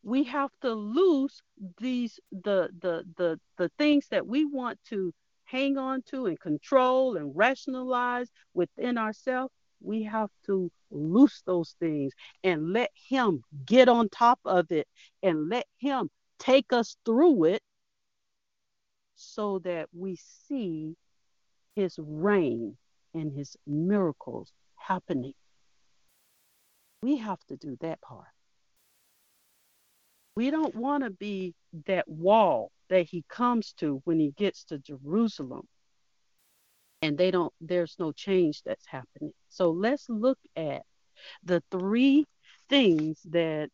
we 0.04 0.22
have 0.22 0.52
to 0.60 0.72
lose 0.72 1.42
these 1.80 2.20
the 2.30 2.70
the 2.80 3.02
the 3.16 3.40
the 3.58 3.68
things 3.76 4.06
that 4.12 4.24
we 4.24 4.44
want 4.44 4.78
to 4.90 5.12
hang 5.42 5.76
on 5.76 6.02
to 6.10 6.26
and 6.26 6.38
control 6.38 7.16
and 7.16 7.34
rationalize 7.34 8.30
within 8.54 8.98
ourselves. 8.98 9.52
We 9.80 10.04
have 10.04 10.30
to 10.46 10.70
loose 10.92 11.42
those 11.44 11.74
things 11.80 12.12
and 12.44 12.72
let 12.72 12.90
him 12.94 13.42
get 13.66 13.88
on 13.88 14.08
top 14.08 14.38
of 14.44 14.70
it 14.70 14.86
and 15.20 15.48
let 15.48 15.66
him 15.78 16.08
take 16.38 16.72
us 16.72 16.96
through 17.04 17.46
it 17.46 17.62
so 19.16 19.58
that 19.64 19.88
we 19.92 20.14
see 20.46 20.94
his 21.74 21.98
reign 21.98 22.76
and 23.14 23.32
his 23.32 23.56
miracles 23.66 24.52
happening. 24.76 25.34
We 27.02 27.16
have 27.16 27.40
to 27.48 27.56
do 27.56 27.76
that 27.80 28.00
part. 28.00 28.28
We 30.34 30.50
don't 30.50 30.74
want 30.74 31.04
to 31.04 31.10
be 31.10 31.54
that 31.86 32.08
wall 32.08 32.70
that 32.88 33.02
he 33.02 33.24
comes 33.28 33.72
to 33.74 34.00
when 34.04 34.18
he 34.18 34.32
gets 34.36 34.64
to 34.64 34.78
Jerusalem 34.78 35.66
and 37.02 37.18
they 37.18 37.30
don't 37.30 37.52
there's 37.60 37.96
no 37.98 38.12
change 38.12 38.62
that's 38.62 38.86
happening. 38.86 39.32
So 39.48 39.70
let's 39.70 40.08
look 40.08 40.38
at 40.56 40.82
the 41.44 41.62
three 41.70 42.26
things 42.68 43.18
that 43.30 43.70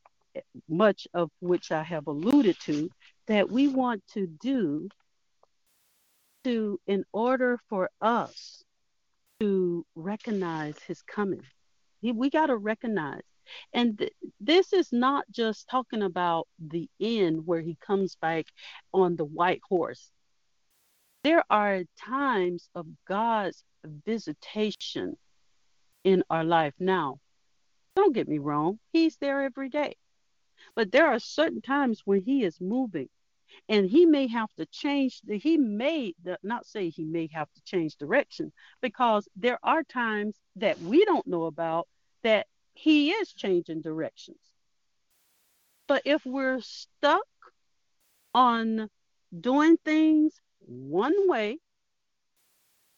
much 0.69 1.07
of 1.15 1.31
which 1.41 1.71
I 1.73 1.83
have 1.83 2.07
alluded 2.07 2.59
to, 2.61 2.91
that 3.27 3.51
we 3.51 3.69
want 3.69 4.03
to 4.15 4.27
do 4.27 4.89
to 6.45 6.81
in 6.87 7.05
order 7.13 7.59
for 7.69 7.91
us 8.01 8.63
to 9.41 9.85
recognize 9.95 10.79
his 10.87 11.03
coming. 11.03 11.43
We 12.03 12.31
got 12.31 12.47
to 12.47 12.57
recognize. 12.57 13.23
And 13.73 13.99
th- 13.99 14.13
this 14.41 14.73
is 14.73 14.93
not 14.93 15.25
just 15.31 15.69
talking 15.69 16.03
about 16.03 16.49
the 16.59 16.89
end 17.01 17.47
where 17.47 17.61
he 17.61 17.77
comes 17.81 18.17
back 18.17 18.47
on 18.93 19.17
the 19.17 19.25
white 19.25 19.61
horse. 19.69 20.11
There 21.25 21.45
are 21.51 21.83
times 21.99 22.69
of 22.75 22.87
God's 23.07 23.65
visitation 23.85 25.17
in 26.05 26.23
our 26.31 26.45
life 26.45 26.75
now. 26.79 27.21
Don't 27.97 28.15
get 28.15 28.29
me 28.29 28.39
wrong, 28.39 28.79
he's 28.93 29.17
there 29.17 29.43
every 29.43 29.69
day. 29.69 29.97
But 30.75 30.93
there 30.93 31.07
are 31.07 31.19
certain 31.19 31.61
times 31.61 32.03
when 32.05 32.23
he 32.23 32.45
is 32.45 32.61
moving 32.61 33.09
and 33.69 33.89
he 33.89 34.07
may 34.07 34.27
have 34.29 34.53
to 34.55 34.67
change 34.67 35.21
the, 35.23 35.39
he 35.39 35.57
may 35.57 36.15
not 36.43 36.67
say 36.67 36.91
he 36.91 37.05
may 37.05 37.29
have 37.33 37.53
to 37.55 37.63
change 37.65 37.97
direction 37.97 38.53
because 38.81 39.29
there 39.37 39.59
are 39.63 39.83
times 39.83 40.37
that 40.57 40.79
we 40.81 41.05
don't 41.05 41.27
know 41.27 41.45
about 41.45 41.89
that 42.23 42.47
he 42.79 43.11
is 43.11 43.33
changing 43.33 43.81
directions 43.83 44.39
but 45.87 46.03
if 46.05 46.25
we're 46.25 46.61
stuck 46.61 47.27
on 48.35 48.89
doing 49.41 49.77
things 49.85 50.41
one 50.61 51.29
way 51.29 51.59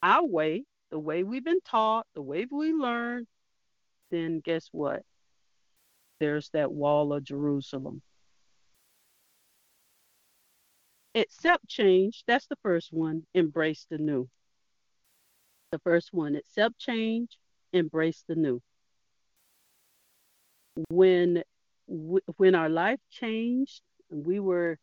our 0.02 0.24
way 0.24 0.64
the 0.90 0.98
way 0.98 1.22
we've 1.22 1.44
been 1.44 1.60
taught 1.64 2.06
the 2.14 2.22
way 2.22 2.46
we 2.50 2.72
learn 2.72 3.26
then 4.10 4.40
guess 4.40 4.68
what 4.72 5.02
there's 6.18 6.50
that 6.50 6.70
wall 6.70 7.12
of 7.12 7.24
jerusalem 7.24 8.02
accept 11.14 11.66
change. 11.68 12.24
That's 12.26 12.46
the 12.46 12.56
first 12.62 12.92
one. 12.92 13.26
Embrace 13.34 13.86
the 13.90 13.98
new. 13.98 14.28
The 15.72 15.78
first 15.80 16.12
one, 16.12 16.34
accept 16.34 16.78
change, 16.78 17.38
embrace 17.72 18.24
the 18.26 18.34
new. 18.34 18.60
When 20.88 21.42
when 22.36 22.54
our 22.54 22.68
life 22.68 23.00
changed, 23.10 23.80
and 24.10 24.24
we 24.24 24.38
were 24.40 24.78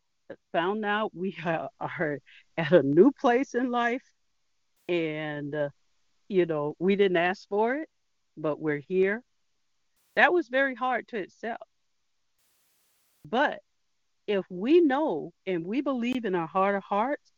found 0.52 0.84
out 0.84 1.14
we 1.14 1.36
are, 1.80 2.18
at 2.56 2.72
a 2.72 2.82
new 2.82 3.12
place 3.12 3.54
in 3.54 3.70
life, 3.70 4.02
and 4.88 5.54
uh, 5.54 5.68
you 6.28 6.46
know 6.46 6.74
we 6.78 6.96
didn't 6.96 7.16
ask 7.16 7.48
for 7.48 7.76
it, 7.76 7.88
but 8.36 8.60
we're 8.60 8.82
here. 8.86 9.22
That 10.16 10.32
was 10.32 10.48
very 10.48 10.74
hard 10.74 11.08
to 11.08 11.18
accept. 11.18 11.62
But 13.24 13.60
if 14.26 14.44
we 14.50 14.80
know 14.80 15.32
and 15.46 15.64
we 15.64 15.80
believe 15.80 16.24
in 16.24 16.34
our 16.34 16.46
heart 16.46 16.74
of 16.74 16.82
hearts 16.82 17.32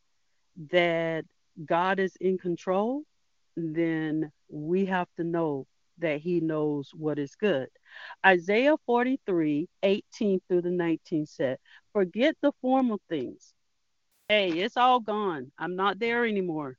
that 0.71 1.25
God 1.63 1.99
is 1.99 2.15
in 2.19 2.37
control, 2.37 3.03
then 3.55 4.31
we 4.49 4.85
have 4.85 5.07
to 5.17 5.23
know 5.23 5.67
that 5.99 6.21
He 6.21 6.39
knows 6.39 6.91
what 6.93 7.19
is 7.19 7.35
good. 7.35 7.69
Isaiah 8.25 8.75
43 8.85 9.67
18 9.83 10.41
through 10.47 10.61
the 10.61 10.71
19 10.71 11.25
said, 11.25 11.57
Forget 11.93 12.35
the 12.41 12.51
formal 12.61 12.99
things. 13.09 13.53
Hey, 14.29 14.51
it's 14.51 14.77
all 14.77 14.99
gone. 14.99 15.51
I'm 15.57 15.75
not 15.75 15.99
there 15.99 16.25
anymore. 16.25 16.77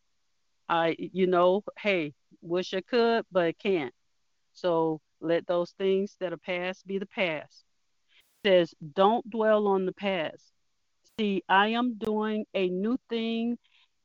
I, 0.68 0.97
you 0.98 1.26
know, 1.26 1.62
hey, 1.78 2.14
wish 2.40 2.72
I 2.74 2.80
could, 2.80 3.26
but 3.30 3.59
can't. 3.59 3.93
So 4.55 5.01
let 5.20 5.47
those 5.47 5.72
things 5.72 6.16
that 6.20 6.32
are 6.32 6.39
past 6.39 6.86
be 6.86 6.98
the 6.98 7.06
past 7.06 7.64
says, 8.44 8.74
Don't 8.94 9.28
dwell 9.28 9.66
on 9.66 9.86
the 9.86 9.93
past. 9.93 10.52
See, 11.18 11.43
I 11.48 11.68
am 11.68 11.94
doing 11.98 12.47
a 12.55 12.68
new 12.68 12.98
thing 13.09 13.59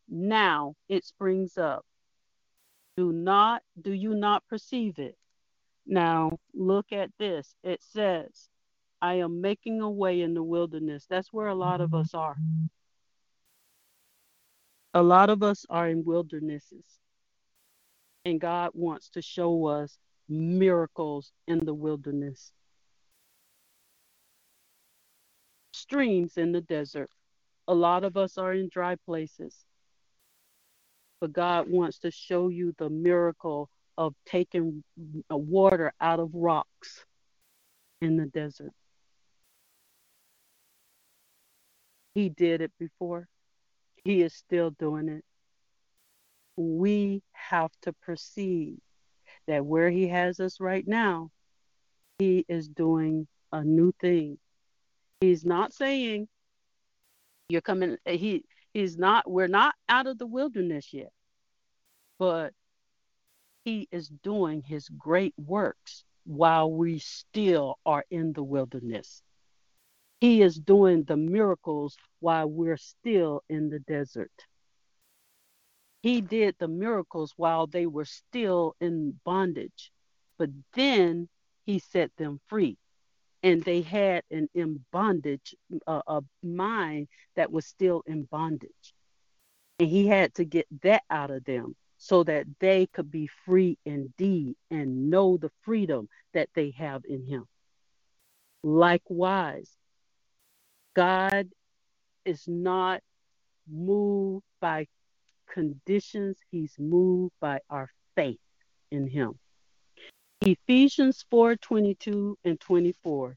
now, 0.10 0.76
it 0.88 1.06
springs 1.06 1.58
up. 1.58 1.86
Do 2.96 3.12
not, 3.12 3.62
do 3.80 3.92
you 3.92 4.14
not 4.16 4.44
perceive 4.48 5.00
it? 5.00 5.18
Now, 5.88 6.38
look 6.54 6.92
at 6.92 7.10
this. 7.18 7.56
It 7.64 7.82
says, 7.82 8.50
I 9.02 9.16
am 9.16 9.42
making 9.42 9.82
a 9.82 9.90
way 9.90 10.22
in 10.22 10.34
the 10.34 10.44
wilderness. 10.44 11.06
That's 11.10 11.32
where 11.32 11.48
a 11.48 11.56
lot 11.56 11.82
of 11.82 11.94
us 11.94 12.14
are. 12.14 12.36
A 14.94 15.02
lot 15.02 15.30
of 15.30 15.44
us 15.44 15.66
are 15.70 15.88
in 15.88 16.04
wildernesses. 16.04 16.86
And 18.26 18.42
God 18.42 18.72
wants 18.74 19.10
to 19.12 19.22
show 19.22 19.68
us 19.68 19.98
miracles 20.28 21.32
in 21.48 21.66
the 21.66 21.74
wilderness. 21.74 22.52
streams 25.78 26.38
in 26.38 26.52
the 26.52 26.62
desert. 26.62 27.10
A 27.68 27.74
lot 27.74 28.04
of 28.04 28.18
us 28.18 28.38
are 28.38 28.54
in 28.54 28.70
dry 28.70 28.96
places. 29.06 29.56
But 31.22 31.34
God 31.34 31.70
wants 31.70 32.00
to 32.00 32.12
show 32.12 32.50
you 32.50 32.74
the 32.78 32.90
miracle 32.90 33.70
of 33.98 34.14
taking 34.26 34.84
water 35.30 35.94
out 36.00 36.20
of 36.20 36.30
rocks 36.34 37.06
in 38.02 38.18
the 38.18 38.26
desert. 38.26 38.72
He 42.14 42.30
did 42.30 42.62
it 42.62 42.72
before. 42.80 43.28
He 44.04 44.22
is 44.22 44.34
still 44.34 44.72
doing 44.72 45.10
it. 45.10 45.24
We 46.56 47.22
have 47.34 47.72
to 47.84 47.94
perceive 47.94 48.78
that 49.48 49.66
where 49.66 49.90
He 49.90 50.08
has 50.08 50.40
us 50.40 50.60
right 50.60 50.88
now, 50.88 51.32
He 52.20 52.46
is 52.48 52.68
doing 52.68 53.28
a 53.52 53.64
new 53.64 53.94
thing. 54.02 54.38
He's 55.22 55.46
not 55.46 55.74
saying 55.74 56.28
you're 57.50 57.62
coming 57.62 57.98
he 58.06 58.44
he's 58.74 58.98
not 58.98 59.30
we're 59.30 59.48
not 59.48 59.74
out 59.88 60.08
of 60.08 60.18
the 60.18 60.28
wilderness 60.28 60.94
yet. 60.94 61.12
But 62.20 62.54
he 63.68 63.86
is 63.92 64.08
doing 64.24 64.62
his 64.62 64.88
great 64.88 65.34
works 65.38 66.06
while 66.24 66.72
we 66.72 67.00
still 67.00 67.78
are 67.86 68.06
in 68.10 68.32
the 68.32 68.42
wilderness. 68.42 69.22
He 70.22 70.42
is 70.42 70.56
doing 70.56 71.04
the 71.04 71.18
miracles 71.18 71.98
while 72.22 72.50
we're 72.50 72.78
still 72.78 73.44
in 73.50 73.70
the 73.70 73.80
desert. 73.80 74.32
He 76.02 76.22
did 76.22 76.56
the 76.60 76.70
miracles 76.70 77.34
while 77.36 77.68
they 77.68 77.86
were 77.86 78.06
still 78.06 78.74
in 78.80 79.20
bondage, 79.26 79.92
but 80.38 80.50
then 80.74 81.28
he 81.66 81.80
set 81.80 82.12
them 82.16 82.40
free 82.48 82.78
and 83.44 83.62
they 83.66 83.82
had 83.82 84.24
an 84.32 84.48
in 84.54 84.80
bondage 84.94 85.54
a 85.86 86.22
mind 86.42 87.10
that 87.36 87.52
was 87.52 87.66
still 87.66 88.02
in 88.08 88.24
bondage 88.32 88.94
and 89.78 89.90
he 89.90 90.08
had 90.08 90.34
to 90.36 90.46
get 90.46 90.66
that 90.84 91.04
out 91.10 91.32
of 91.32 91.44
them 91.44 91.76
so 91.98 92.24
that 92.24 92.46
they 92.60 92.86
could 92.88 93.12
be 93.12 93.28
free 93.46 93.78
indeed 93.86 94.56
and 94.70 95.10
know 95.10 95.38
the 95.38 95.52
freedom 95.64 96.08
that 96.34 96.50
they 96.54 96.72
have 96.78 97.02
in 97.08 97.26
him 97.26 97.46
likewise 98.64 99.70
god 100.96 101.48
is 102.26 102.48
not 102.48 103.02
moved 103.70 104.46
by 104.60 104.86
conditions 105.50 106.38
he's 106.52 106.76
moved 106.78 107.34
by 107.40 107.60
our 107.70 107.90
faith 108.16 108.40
in 108.92 109.08
him 109.08 109.40
Ephesians 110.42 111.26
4 111.32 111.56
22 111.56 112.38
and 112.46 112.60
24. 112.60 113.36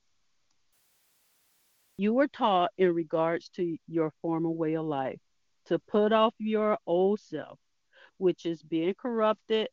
You 1.97 2.15
were 2.15 2.29
taught 2.29 2.71
in 2.77 2.95
regards 2.95 3.49
to 3.51 3.77
your 3.89 4.13
former 4.23 4.51
way 4.51 4.75
of 4.75 4.85
life 4.85 5.19
to 5.67 5.79
put 5.79 6.13
off 6.13 6.35
your 6.39 6.79
old 6.87 7.21
self, 7.21 7.59
which 8.21 8.45
is 8.45 8.63
being 8.63 8.95
corrupted 8.95 9.69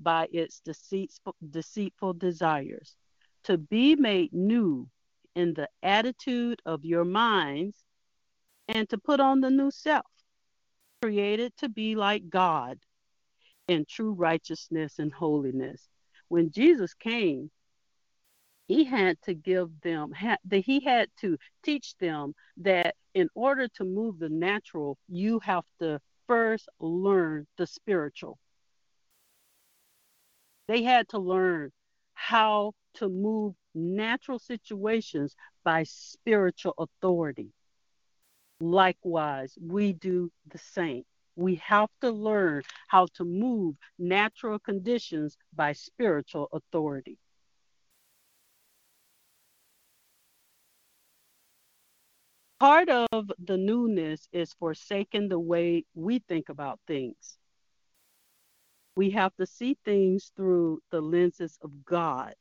by 0.00 0.28
its 0.32 0.60
deceitful, 0.60 1.36
deceitful 1.50 2.14
desires, 2.14 2.96
to 3.44 3.56
be 3.56 3.94
made 3.94 4.32
new 4.32 4.88
in 5.34 5.54
the 5.54 5.68
attitude 5.82 6.60
of 6.66 6.84
your 6.84 7.04
minds, 7.04 7.84
and 8.68 8.88
to 8.88 8.98
put 8.98 9.20
on 9.20 9.40
the 9.40 9.50
new 9.50 9.70
self, 9.70 10.06
created 11.00 11.56
to 11.56 11.68
be 11.68 11.94
like 11.94 12.28
God 12.28 12.78
in 13.68 13.84
true 13.88 14.12
righteousness 14.12 14.98
and 14.98 15.12
holiness. 15.12 15.88
When 16.28 16.50
Jesus 16.50 16.94
came, 16.94 17.50
he 18.66 18.84
had 18.84 19.20
to 19.22 19.34
give 19.34 19.68
them 19.82 20.12
that 20.44 20.64
he 20.64 20.80
had 20.80 21.08
to 21.20 21.36
teach 21.62 21.96
them 21.98 22.34
that 22.58 22.96
in 23.14 23.28
order 23.34 23.68
to 23.68 23.84
move 23.84 24.18
the 24.18 24.28
natural, 24.28 24.98
you 25.08 25.40
have 25.40 25.64
to 25.78 26.00
first 26.32 26.70
learn 26.80 27.46
the 27.58 27.66
spiritual. 27.66 28.38
They 30.66 30.82
had 30.82 31.08
to 31.10 31.18
learn 31.18 31.72
how 32.14 32.72
to 32.94 33.08
move 33.08 33.54
natural 33.74 34.38
situations 34.38 35.36
by 35.64 35.84
spiritual 35.84 36.74
authority. 36.78 37.52
Likewise, 38.60 39.58
we 39.60 39.92
do 39.92 40.30
the 40.46 40.58
same. 40.58 41.04
We 41.36 41.56
have 41.56 41.90
to 42.00 42.10
learn 42.10 42.62
how 42.88 43.06
to 43.14 43.24
move 43.24 43.76
natural 43.98 44.58
conditions 44.58 45.36
by 45.54 45.72
spiritual 45.72 46.48
authority. 46.52 47.18
Part 52.62 52.88
of 52.88 53.28
the 53.44 53.56
newness 53.56 54.28
is 54.30 54.52
forsaking 54.52 55.28
the 55.28 55.38
way 55.38 55.84
we 55.96 56.20
think 56.28 56.48
about 56.48 56.78
things. 56.86 57.36
We 58.94 59.10
have 59.10 59.34
to 59.40 59.46
see 59.46 59.76
things 59.84 60.30
through 60.36 60.80
the 60.92 61.00
lenses 61.00 61.58
of 61.60 61.84
God. 61.84 62.34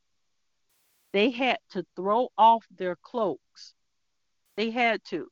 They 1.11 1.31
had 1.31 1.57
to 1.72 1.84
throw 1.95 2.30
off 2.38 2.64
their 2.69 2.95
cloaks. 2.98 3.73
They 4.57 4.69
had 4.69 5.03
to 5.06 5.27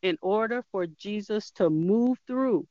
in 0.00 0.16
order 0.22 0.64
for 0.72 0.86
Jesus 0.86 1.50
to 1.56 1.68
move 1.68 2.16
through 2.26 2.66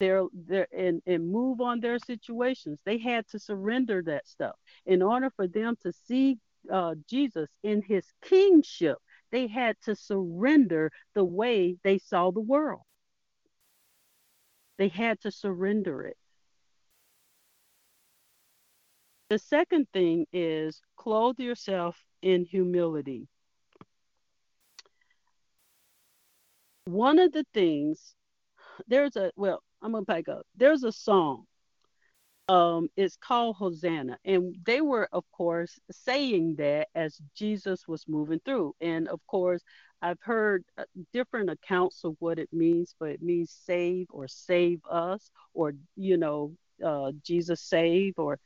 their 0.00 0.24
their 0.32 0.66
and, 0.76 1.00
and 1.06 1.30
move 1.30 1.60
on 1.60 1.78
their 1.78 2.00
situations. 2.00 2.80
They 2.84 2.98
had 2.98 3.28
to 3.28 3.38
surrender 3.38 4.02
that 4.06 4.26
stuff. 4.26 4.56
In 4.86 5.02
order 5.02 5.30
for 5.36 5.46
them 5.46 5.76
to 5.82 5.92
see 5.92 6.38
uh, 6.68 6.96
Jesus 7.08 7.48
in 7.62 7.80
his 7.80 8.04
kingship, 8.22 8.98
they 9.30 9.46
had 9.46 9.76
to 9.82 9.94
surrender 9.94 10.90
the 11.14 11.24
way 11.24 11.76
they 11.82 11.98
saw 11.98 12.30
the 12.30 12.40
world. 12.40 12.82
They 14.78 14.88
had 14.88 15.20
to 15.22 15.30
surrender 15.30 16.02
it. 16.02 16.16
The 19.28 19.38
second 19.38 19.88
thing 19.92 20.26
is 20.32 20.80
clothe 20.96 21.38
yourself 21.38 22.02
in 22.22 22.44
humility. 22.44 23.28
One 26.86 27.18
of 27.18 27.32
the 27.32 27.44
things, 27.52 28.14
there's 28.86 29.16
a, 29.16 29.30
well, 29.36 29.62
I'm 29.82 29.92
going 29.92 30.04
to 30.04 30.06
back 30.06 30.28
up. 30.28 30.46
There's 30.56 30.82
a 30.82 30.92
song. 30.92 31.44
Um, 32.48 32.88
it's 32.96 33.16
called 33.16 33.56
Hosanna. 33.56 34.18
And 34.24 34.56
they 34.64 34.80
were, 34.80 35.08
of 35.12 35.24
course, 35.32 35.78
saying 35.90 36.56
that 36.56 36.88
as 36.94 37.20
Jesus 37.34 37.86
was 37.86 38.04
moving 38.08 38.40
through. 38.44 38.74
And 38.80 39.06
of 39.08 39.20
course, 39.26 39.62
I've 40.00 40.20
heard 40.20 40.64
uh, 40.78 40.84
different 41.12 41.50
accounts 41.50 42.04
of 42.04 42.16
what 42.20 42.38
it 42.38 42.48
means, 42.52 42.94
but 42.98 43.10
it 43.10 43.22
means 43.22 43.50
save 43.66 44.06
or 44.10 44.28
save 44.28 44.80
us, 44.90 45.30
or, 45.52 45.74
you 45.96 46.16
know, 46.16 46.54
uh, 46.84 47.12
Jesus 47.22 47.60
save, 47.60 48.14
or 48.16 48.38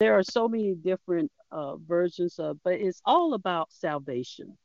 there 0.00 0.18
are 0.18 0.24
so 0.24 0.48
many 0.48 0.74
different 0.74 1.30
uh, 1.50 1.76
versions 1.76 2.38
of, 2.38 2.58
but 2.64 2.74
it's 2.74 3.00
all 3.04 3.34
about 3.34 3.72
salvation. 3.72 4.58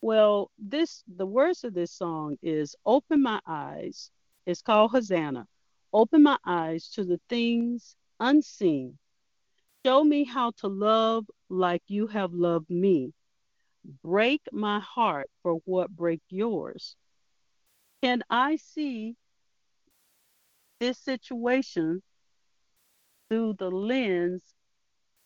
Well, 0.00 0.50
this 0.58 1.02
the 1.16 1.26
words 1.26 1.64
of 1.64 1.74
this 1.74 1.92
song 1.92 2.36
is 2.42 2.76
"Open 2.84 3.22
my 3.22 3.40
eyes." 3.46 4.10
It's 4.46 4.60
called 4.62 4.90
Hosanna. 4.90 5.46
Open 5.94 6.24
my 6.24 6.38
eyes 6.44 6.88
to 6.88 7.04
the 7.04 7.20
things 7.28 7.94
unseen. 8.18 8.98
Show 9.86 10.02
me 10.02 10.24
how 10.24 10.50
to 10.58 10.66
love 10.66 11.24
like 11.48 11.84
you 11.86 12.08
have 12.08 12.32
loved 12.32 12.68
me. 12.68 13.12
Break 14.02 14.40
my 14.50 14.80
heart 14.80 15.30
for 15.44 15.60
what 15.64 15.94
break 15.94 16.20
yours. 16.28 16.96
Can 18.02 18.24
I 18.28 18.56
see 18.56 19.14
this 20.80 20.98
situation 20.98 22.02
through 23.30 23.54
the 23.60 23.70
lens 23.70 24.42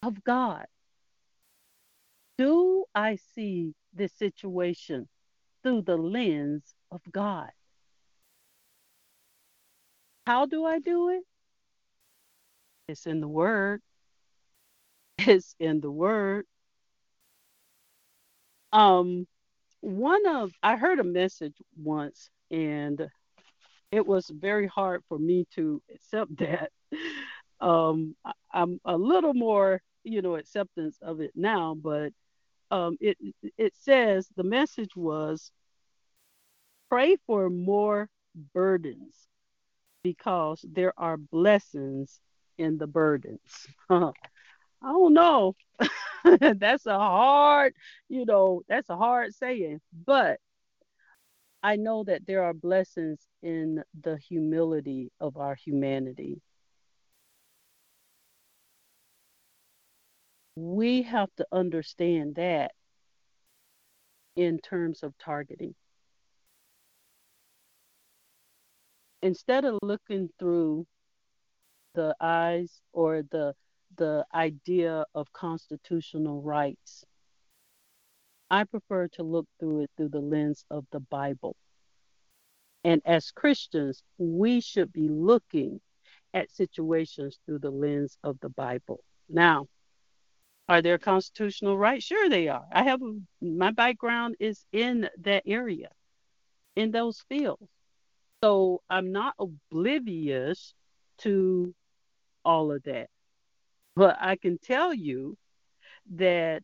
of 0.02 0.22
God? 0.22 0.66
Do 2.36 2.84
I 2.94 3.16
see 3.16 3.74
this 3.94 4.12
situation 4.12 5.08
through 5.62 5.82
the 5.82 5.96
lens 5.96 6.74
of 6.90 7.00
God? 7.10 7.50
How 10.28 10.44
do 10.44 10.66
I 10.66 10.78
do 10.78 11.08
it? 11.08 11.22
It's 12.86 13.06
in 13.06 13.22
the 13.22 13.28
Word. 13.28 13.80
It's 15.26 15.56
in 15.58 15.80
the 15.80 15.90
Word. 15.90 16.44
Um, 18.70 19.26
one 19.80 20.26
of 20.26 20.52
I 20.62 20.76
heard 20.76 20.98
a 20.98 21.02
message 21.02 21.56
once, 21.82 22.28
and 22.50 23.08
it 23.90 24.06
was 24.06 24.28
very 24.28 24.66
hard 24.66 25.02
for 25.08 25.18
me 25.18 25.46
to 25.54 25.80
accept 25.94 26.36
that 26.44 26.72
um, 27.58 28.14
I, 28.22 28.32
am 28.52 28.80
a 28.84 28.98
little 28.98 29.32
more, 29.32 29.80
you 30.04 30.20
know, 30.20 30.36
acceptance 30.36 30.98
of 31.00 31.22
it 31.22 31.32
now, 31.36 31.74
but 31.74 32.12
um, 32.70 32.98
it 33.00 33.16
it 33.56 33.72
says 33.78 34.28
the 34.36 34.44
message 34.44 34.94
was 34.94 35.50
pray 36.90 37.16
for 37.26 37.48
more 37.48 38.10
burdens 38.52 39.27
because 40.02 40.64
there 40.68 40.92
are 40.96 41.16
blessings 41.16 42.20
in 42.58 42.78
the 42.78 42.86
burdens. 42.86 43.66
I 43.90 44.12
don't 44.82 45.14
know. 45.14 45.54
that's 46.56 46.86
a 46.86 46.98
hard, 46.98 47.74
you 48.08 48.24
know, 48.24 48.62
that's 48.68 48.90
a 48.90 48.96
hard 48.96 49.34
saying, 49.34 49.80
but 50.06 50.40
I 51.62 51.76
know 51.76 52.04
that 52.04 52.26
there 52.26 52.44
are 52.44 52.54
blessings 52.54 53.20
in 53.42 53.82
the 54.00 54.16
humility 54.16 55.10
of 55.20 55.36
our 55.36 55.54
humanity. 55.56 56.40
we 60.58 61.02
have 61.02 61.28
to 61.36 61.46
understand 61.52 62.34
that 62.34 62.72
in 64.34 64.58
terms 64.58 65.02
of 65.02 65.16
targeting. 65.18 65.74
Instead 69.22 69.64
of 69.64 69.78
looking 69.82 70.30
through 70.38 70.86
the 71.94 72.14
eyes 72.20 72.80
or 72.92 73.22
the 73.30 73.54
the 73.96 74.24
idea 74.34 75.04
of 75.14 75.32
constitutional 75.32 76.42
rights, 76.42 77.04
I 78.50 78.64
prefer 78.64 79.08
to 79.08 79.22
look 79.22 79.46
through 79.58 79.82
it 79.82 79.90
through 79.96 80.10
the 80.10 80.20
lens 80.20 80.64
of 80.70 80.84
the 80.92 81.00
Bible. 81.00 81.56
And 82.84 83.02
as 83.04 83.30
Christians, 83.30 84.02
we 84.18 84.60
should 84.60 84.92
be 84.92 85.08
looking 85.08 85.80
at 86.32 86.50
situations 86.50 87.40
through 87.44 87.58
the 87.58 87.70
lens 87.70 88.18
of 88.22 88.38
the 88.40 88.50
Bible. 88.50 89.02
Now, 89.28 89.66
are 90.68 90.82
there 90.82 90.98
constitutional 90.98 91.76
rights? 91.76 92.04
Sure, 92.04 92.28
they 92.28 92.48
are. 92.48 92.66
I 92.70 92.84
have 92.84 93.00
my 93.40 93.70
background 93.72 94.36
is 94.38 94.64
in 94.72 95.08
that 95.18 95.42
area, 95.46 95.88
in 96.76 96.90
those 96.90 97.24
fields. 97.28 97.68
So 98.42 98.82
I'm 98.88 99.10
not 99.12 99.34
oblivious 99.38 100.74
to 101.18 101.74
all 102.44 102.72
of 102.72 102.82
that. 102.84 103.08
But 103.96 104.16
I 104.20 104.36
can 104.36 104.58
tell 104.58 104.94
you 104.94 105.36
that 106.14 106.62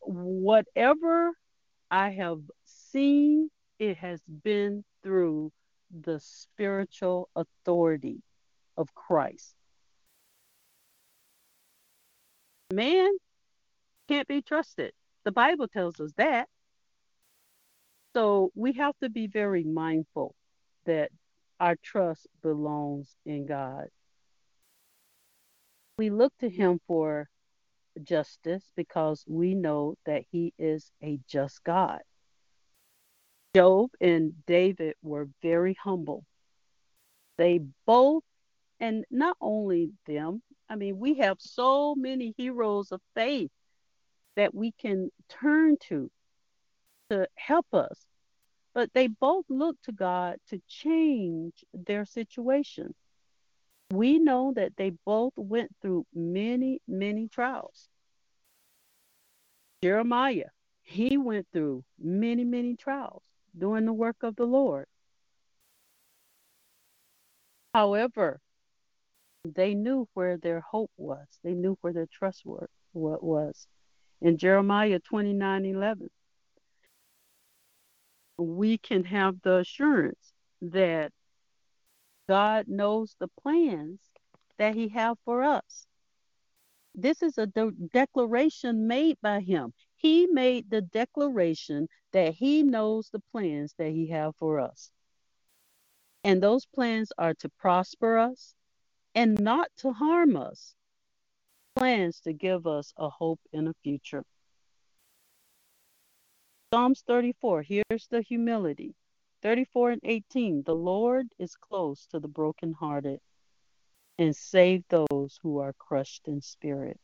whatever 0.00 1.32
I 1.90 2.10
have 2.10 2.40
seen, 2.64 3.50
it 3.78 3.96
has 3.96 4.20
been 4.44 4.84
through 5.02 5.50
the 5.90 6.20
spiritual 6.20 7.28
authority 7.34 8.22
of 8.76 8.94
Christ. 8.94 9.54
Man 12.72 13.10
can't 14.08 14.28
be 14.28 14.42
trusted. 14.42 14.92
The 15.24 15.32
Bible 15.32 15.66
tells 15.66 15.98
us 15.98 16.12
that. 16.16 16.48
So 18.14 18.50
we 18.54 18.72
have 18.74 18.94
to 19.02 19.08
be 19.08 19.26
very 19.28 19.64
mindful 19.64 20.34
that 20.84 21.10
our 21.60 21.76
trust 21.76 22.26
belongs 22.42 23.14
in 23.24 23.46
God. 23.46 23.86
We 25.98 26.10
look 26.10 26.32
to 26.38 26.48
Him 26.48 26.80
for 26.86 27.28
justice 28.02 28.64
because 28.76 29.24
we 29.28 29.54
know 29.54 29.94
that 30.06 30.24
He 30.32 30.52
is 30.58 30.90
a 31.02 31.20
just 31.28 31.62
God. 31.62 32.00
Job 33.54 33.90
and 34.00 34.32
David 34.46 34.94
were 35.02 35.28
very 35.42 35.76
humble. 35.82 36.24
They 37.36 37.60
both, 37.86 38.22
and 38.78 39.04
not 39.10 39.36
only 39.40 39.90
them, 40.06 40.42
I 40.68 40.76
mean, 40.76 40.98
we 40.98 41.14
have 41.14 41.38
so 41.40 41.94
many 41.94 42.34
heroes 42.36 42.92
of 42.92 43.00
faith 43.14 43.50
that 44.36 44.54
we 44.54 44.72
can 44.72 45.10
turn 45.28 45.76
to 45.88 46.10
to 47.10 47.28
help 47.34 47.66
us. 47.72 48.06
But 48.72 48.92
they 48.94 49.08
both 49.08 49.44
look 49.48 49.76
to 49.82 49.92
God 49.92 50.36
to 50.48 50.60
change 50.68 51.64
their 51.74 52.04
situation. 52.04 52.94
We 53.90 54.18
know 54.18 54.52
that 54.54 54.76
they 54.76 54.92
both 55.04 55.32
went 55.36 55.74
through 55.82 56.06
many, 56.14 56.80
many 56.86 57.28
trials. 57.28 57.88
Jeremiah, 59.82 60.50
he 60.82 61.16
went 61.16 61.48
through 61.52 61.84
many, 61.98 62.44
many 62.44 62.76
trials 62.76 63.22
doing 63.58 63.86
the 63.86 63.92
work 63.92 64.16
of 64.22 64.36
the 64.36 64.44
Lord. 64.44 64.86
However, 67.74 68.40
they 69.44 69.74
knew 69.74 70.06
where 70.14 70.36
their 70.36 70.60
hope 70.60 70.90
was. 70.96 71.26
They 71.42 71.54
knew 71.54 71.76
where 71.80 71.92
their 71.92 72.08
trust 72.12 72.42
was. 72.92 73.66
In 74.20 74.36
Jeremiah 74.36 74.98
29 75.00 75.64
11, 75.64 76.10
we 78.40 78.78
can 78.78 79.04
have 79.04 79.40
the 79.42 79.58
assurance 79.58 80.32
that 80.62 81.12
God 82.28 82.68
knows 82.68 83.16
the 83.20 83.28
plans 83.42 84.00
that 84.58 84.74
He 84.74 84.88
have 84.88 85.18
for 85.24 85.42
us. 85.42 85.86
This 86.94 87.22
is 87.22 87.38
a 87.38 87.46
de- 87.46 87.72
declaration 87.92 88.86
made 88.86 89.18
by 89.22 89.40
Him. 89.40 89.72
he 89.96 90.26
made 90.26 90.70
the 90.70 90.80
declaration 90.80 91.86
that 92.12 92.34
he 92.34 92.62
knows 92.62 93.10
the 93.10 93.20
plans 93.32 93.74
that 93.78 93.90
he 93.90 94.08
have 94.08 94.34
for 94.36 94.60
us. 94.60 94.90
And 96.24 96.42
those 96.42 96.66
plans 96.66 97.12
are 97.18 97.34
to 97.34 97.48
prosper 97.50 98.18
us 98.18 98.54
and 99.14 99.38
not 99.40 99.68
to 99.78 99.92
harm 99.92 100.36
us. 100.36 100.74
Plans 101.76 102.20
to 102.20 102.32
give 102.32 102.66
us 102.66 102.92
a 102.96 103.10
hope 103.10 103.40
in 103.52 103.68
a 103.68 103.74
future. 103.82 104.24
Psalms 106.72 107.02
34, 107.08 107.62
here's 107.62 108.06
the 108.12 108.22
humility. 108.22 108.94
34 109.42 109.90
and 109.90 110.00
18, 110.04 110.62
the 110.64 110.74
Lord 110.74 111.26
is 111.36 111.56
close 111.56 112.06
to 112.12 112.20
the 112.20 112.28
brokenhearted 112.28 113.18
and 114.18 114.36
save 114.36 114.84
those 114.88 115.36
who 115.42 115.58
are 115.58 115.72
crushed 115.72 116.28
in 116.28 116.40
spirit. 116.40 116.96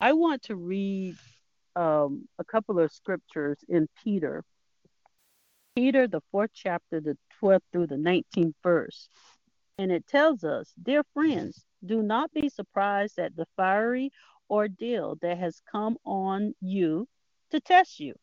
I 0.00 0.14
want 0.14 0.44
to 0.44 0.56
read 0.56 1.16
um, 1.76 2.26
a 2.38 2.44
couple 2.44 2.78
of 2.78 2.90
scriptures 2.90 3.58
in 3.68 3.86
Peter. 4.02 4.42
Peter, 5.76 6.08
the 6.08 6.22
fourth 6.32 6.52
chapter, 6.54 7.02
the 7.02 7.18
12th 7.42 7.60
through 7.70 7.88
the 7.88 7.96
19th 7.96 8.54
verse. 8.62 9.10
And 9.76 9.92
it 9.92 10.06
tells 10.06 10.42
us, 10.42 10.72
Dear 10.82 11.02
friends, 11.12 11.66
do 11.84 12.02
not 12.02 12.32
be 12.32 12.48
surprised 12.48 13.18
at 13.18 13.36
the 13.36 13.46
fiery 13.58 14.10
ordeal 14.50 15.16
that 15.22 15.38
has 15.38 15.62
come 15.70 15.96
on 16.04 16.54
you 16.60 17.08
to 17.50 17.60
test 17.60 18.00
you, 18.00 18.14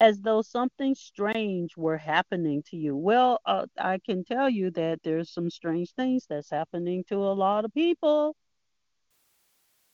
as 0.00 0.20
though 0.20 0.42
something 0.42 0.94
strange 0.94 1.76
were 1.76 1.98
happening 1.98 2.62
to 2.66 2.76
you. 2.76 2.96
Well, 2.96 3.40
uh, 3.46 3.66
I 3.78 3.98
can 3.98 4.24
tell 4.24 4.48
you 4.50 4.70
that 4.72 5.02
there's 5.02 5.30
some 5.30 5.50
strange 5.50 5.92
things 5.94 6.26
that's 6.28 6.50
happening 6.50 7.04
to 7.08 7.16
a 7.16 7.34
lot 7.34 7.64
of 7.64 7.74
people. 7.74 8.36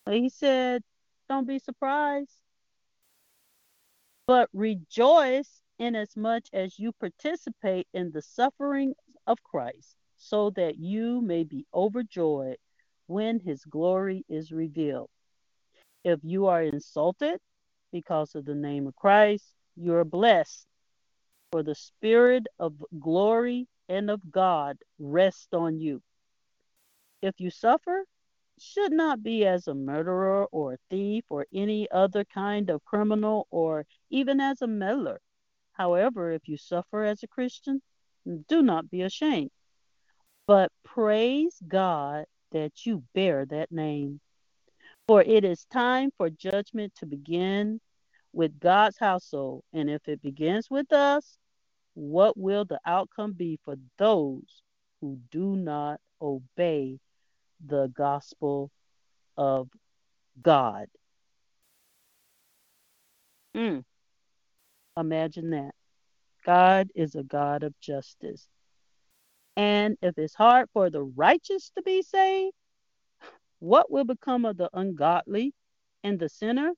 He 0.08 0.28
said, 0.28 0.82
Don't 1.28 1.46
be 1.46 1.58
surprised, 1.58 2.42
but 4.26 4.48
rejoice 4.52 5.62
inasmuch 5.78 6.04
as 6.04 6.16
much 6.16 6.48
as 6.52 6.78
you 6.78 6.92
participate 6.92 7.88
in 7.94 8.10
the 8.12 8.22
suffering 8.22 8.94
of 9.26 9.42
Christ, 9.42 9.96
so 10.16 10.50
that 10.50 10.78
you 10.78 11.20
may 11.22 11.44
be 11.44 11.66
overjoyed 11.74 12.58
when 13.06 13.40
his 13.40 13.64
glory 13.64 14.24
is 14.28 14.52
revealed. 14.52 15.10
If 16.04 16.20
you 16.22 16.46
are 16.46 16.62
insulted 16.62 17.38
because 17.92 18.34
of 18.34 18.44
the 18.44 18.54
name 18.54 18.86
of 18.86 18.96
Christ, 18.96 19.44
you 19.76 19.94
are 19.94 20.04
blessed, 20.04 20.66
for 21.52 21.62
the 21.62 21.74
Spirit 21.74 22.46
of 22.58 22.82
glory 22.98 23.66
and 23.88 24.10
of 24.10 24.30
God 24.30 24.78
rests 24.98 25.52
on 25.52 25.78
you. 25.78 26.02
If 27.20 27.38
you 27.38 27.50
suffer, 27.50 28.04
should 28.58 28.92
not 28.92 29.22
be 29.22 29.46
as 29.46 29.66
a 29.66 29.74
murderer 29.74 30.46
or 30.52 30.74
a 30.74 30.78
thief 30.90 31.24
or 31.28 31.46
any 31.52 31.90
other 31.90 32.24
kind 32.24 32.70
of 32.70 32.84
criminal 32.84 33.46
or 33.50 33.86
even 34.10 34.40
as 34.40 34.62
a 34.62 34.66
meddler. 34.66 35.20
However, 35.72 36.30
if 36.30 36.46
you 36.46 36.56
suffer 36.56 37.04
as 37.04 37.22
a 37.22 37.28
Christian, 37.28 37.82
do 38.48 38.62
not 38.62 38.90
be 38.90 39.02
ashamed, 39.02 39.50
but 40.46 40.70
praise 40.84 41.58
God 41.66 42.26
that 42.52 42.84
you 42.84 43.02
bear 43.14 43.46
that 43.46 43.72
name. 43.72 44.20
For 45.10 45.22
it 45.22 45.44
is 45.44 45.64
time 45.72 46.10
for 46.16 46.30
judgment 46.30 46.94
to 47.00 47.04
begin 47.04 47.80
with 48.32 48.60
God's 48.60 48.96
household. 48.96 49.64
And 49.72 49.90
if 49.90 50.06
it 50.06 50.22
begins 50.22 50.70
with 50.70 50.92
us, 50.92 51.36
what 51.94 52.38
will 52.38 52.64
the 52.64 52.78
outcome 52.86 53.32
be 53.32 53.58
for 53.64 53.74
those 53.98 54.62
who 55.00 55.18
do 55.32 55.56
not 55.56 55.98
obey 56.22 57.00
the 57.66 57.92
gospel 57.96 58.70
of 59.36 59.68
God. 60.40 60.86
Mm. 63.56 63.82
Imagine 64.96 65.50
that. 65.50 65.74
God 66.46 66.88
is 66.94 67.16
a 67.16 67.24
God 67.24 67.64
of 67.64 67.74
justice. 67.80 68.46
And 69.56 69.96
if 70.02 70.16
it's 70.18 70.36
hard 70.36 70.68
for 70.72 70.88
the 70.88 71.02
righteous 71.02 71.72
to 71.74 71.82
be 71.82 72.02
saved, 72.02 72.54
what 73.60 73.90
will 73.90 74.04
become 74.04 74.44
of 74.44 74.56
the 74.56 74.70
ungodly 74.72 75.54
and 76.02 76.18
the 76.18 76.28
sinner? 76.28 76.72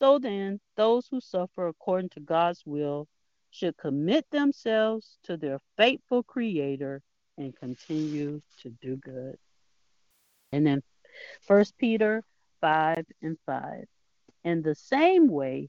So 0.00 0.18
then, 0.18 0.60
those 0.76 1.08
who 1.08 1.20
suffer 1.20 1.66
according 1.66 2.10
to 2.10 2.20
God's 2.20 2.62
will 2.64 3.08
should 3.50 3.76
commit 3.76 4.24
themselves 4.30 5.18
to 5.24 5.36
their 5.36 5.58
faithful 5.76 6.22
Creator 6.22 7.02
and 7.36 7.56
continue 7.56 8.40
to 8.62 8.70
do 8.70 8.96
good. 8.96 9.36
And 10.52 10.66
then 10.66 10.82
First 11.42 11.76
Peter 11.78 12.22
5 12.60 13.04
and 13.22 13.36
5. 13.44 13.84
In 14.44 14.62
the 14.62 14.74
same 14.74 15.28
way, 15.28 15.68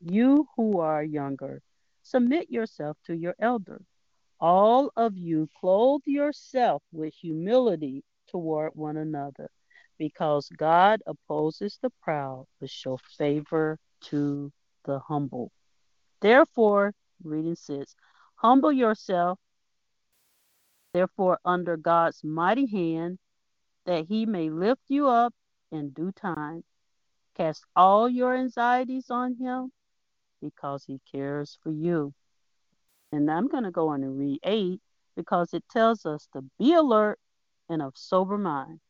you 0.00 0.48
who 0.56 0.80
are 0.80 1.04
younger, 1.04 1.62
submit 2.02 2.50
yourself 2.50 2.96
to 3.06 3.14
your 3.14 3.34
elders. 3.38 3.86
All 4.40 4.90
of 4.96 5.16
you 5.16 5.48
clothe 5.60 6.02
yourself 6.04 6.82
with 6.92 7.14
humility 7.14 8.02
toward 8.32 8.72
one 8.74 8.96
another, 8.96 9.48
because 9.98 10.48
God 10.56 11.00
opposes 11.06 11.78
the 11.80 11.90
proud 12.02 12.46
but 12.60 12.70
show 12.70 12.98
favor 13.16 13.78
to 14.06 14.50
the 14.84 14.98
humble. 14.98 15.52
Therefore, 16.20 16.94
reading 17.22 17.54
says, 17.54 17.94
humble 18.34 18.72
yourself, 18.72 19.38
therefore, 20.92 21.38
under 21.44 21.76
God's 21.76 22.24
mighty 22.24 22.66
hand 22.66 23.18
that 23.86 24.06
he 24.06 24.26
may 24.26 24.50
lift 24.50 24.82
you 24.88 25.08
up 25.08 25.34
in 25.70 25.90
due 25.90 26.12
time. 26.12 26.64
Cast 27.36 27.64
all 27.74 28.08
your 28.08 28.36
anxieties 28.36 29.06
on 29.10 29.36
him 29.36 29.72
because 30.40 30.84
he 30.84 31.00
cares 31.10 31.58
for 31.62 31.70
you. 31.70 32.12
And 33.10 33.30
I'm 33.30 33.48
going 33.48 33.64
to 33.64 33.70
go 33.70 33.88
on 33.88 34.02
and 34.02 34.18
read 34.18 34.40
8 34.42 34.80
because 35.16 35.54
it 35.54 35.64
tells 35.70 36.06
us 36.06 36.28
to 36.32 36.42
be 36.58 36.74
alert 36.74 37.18
and 37.72 37.82
of 37.82 37.94
sober 37.96 38.38
mind. 38.38 38.80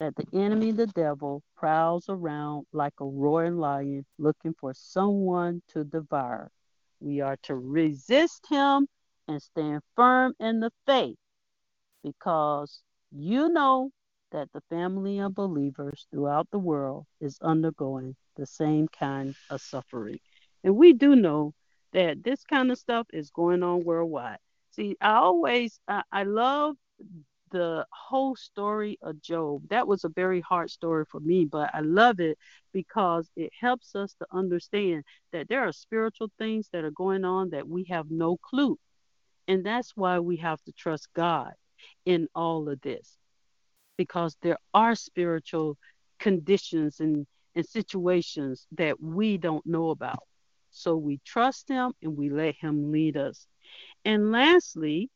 That 0.00 0.16
the 0.16 0.26
enemy, 0.32 0.72
the 0.72 0.88
devil, 0.88 1.42
prowls 1.56 2.06
around 2.08 2.66
like 2.72 2.94
a 3.00 3.04
roaring 3.04 3.58
lion 3.58 4.04
looking 4.18 4.54
for 4.58 4.74
someone 4.74 5.62
to 5.68 5.84
devour. 5.84 6.50
We 7.00 7.20
are 7.20 7.36
to 7.44 7.54
resist 7.54 8.46
him 8.48 8.88
and 9.28 9.40
stand 9.40 9.82
firm 9.94 10.34
in 10.40 10.60
the 10.60 10.72
faith 10.86 11.16
because 12.02 12.82
you 13.12 13.48
know 13.48 13.90
that 14.32 14.48
the 14.52 14.62
family 14.68 15.20
of 15.20 15.34
believers 15.34 16.06
throughout 16.10 16.48
the 16.50 16.58
world 16.58 17.06
is 17.20 17.38
undergoing 17.40 18.16
the 18.36 18.46
same 18.46 18.88
kind 18.88 19.34
of 19.48 19.60
suffering. 19.60 20.18
And 20.64 20.76
we 20.76 20.92
do 20.92 21.14
know 21.14 21.54
that 21.92 22.24
this 22.24 22.42
kind 22.44 22.72
of 22.72 22.78
stuff 22.78 23.06
is 23.12 23.30
going 23.30 23.62
on 23.62 23.84
worldwide. 23.84 24.38
See, 24.72 24.96
I 25.00 25.12
always, 25.14 25.78
I, 25.86 26.02
I 26.10 26.24
love 26.24 26.74
the 27.54 27.86
whole 27.92 28.34
story 28.34 28.98
of 29.00 29.22
Job. 29.22 29.62
That 29.70 29.86
was 29.86 30.02
a 30.02 30.08
very 30.08 30.40
hard 30.40 30.70
story 30.70 31.04
for 31.08 31.20
me, 31.20 31.44
but 31.44 31.70
I 31.72 31.80
love 31.82 32.18
it 32.18 32.36
because 32.72 33.30
it 33.36 33.52
helps 33.58 33.94
us 33.94 34.12
to 34.14 34.26
understand 34.32 35.04
that 35.32 35.48
there 35.48 35.62
are 35.62 35.72
spiritual 35.72 36.32
things 36.36 36.68
that 36.72 36.82
are 36.82 36.90
going 36.90 37.24
on 37.24 37.50
that 37.50 37.68
we 37.68 37.84
have 37.84 38.10
no 38.10 38.36
clue. 38.38 38.76
And 39.46 39.64
that's 39.64 39.92
why 39.94 40.18
we 40.18 40.38
have 40.38 40.60
to 40.64 40.72
trust 40.72 41.06
God 41.14 41.52
in 42.04 42.26
all 42.34 42.68
of 42.68 42.80
this 42.80 43.16
because 43.96 44.36
there 44.42 44.58
are 44.74 44.96
spiritual 44.96 45.78
conditions 46.18 46.98
and, 46.98 47.24
and 47.54 47.64
situations 47.64 48.66
that 48.72 49.00
we 49.00 49.38
don't 49.38 49.64
know 49.64 49.90
about. 49.90 50.24
So 50.70 50.96
we 50.96 51.20
trust 51.24 51.68
Him 51.68 51.92
and 52.02 52.16
we 52.16 52.30
let 52.30 52.56
Him 52.56 52.90
lead 52.90 53.16
us. 53.16 53.46
And 54.04 54.32
lastly, 54.32 55.08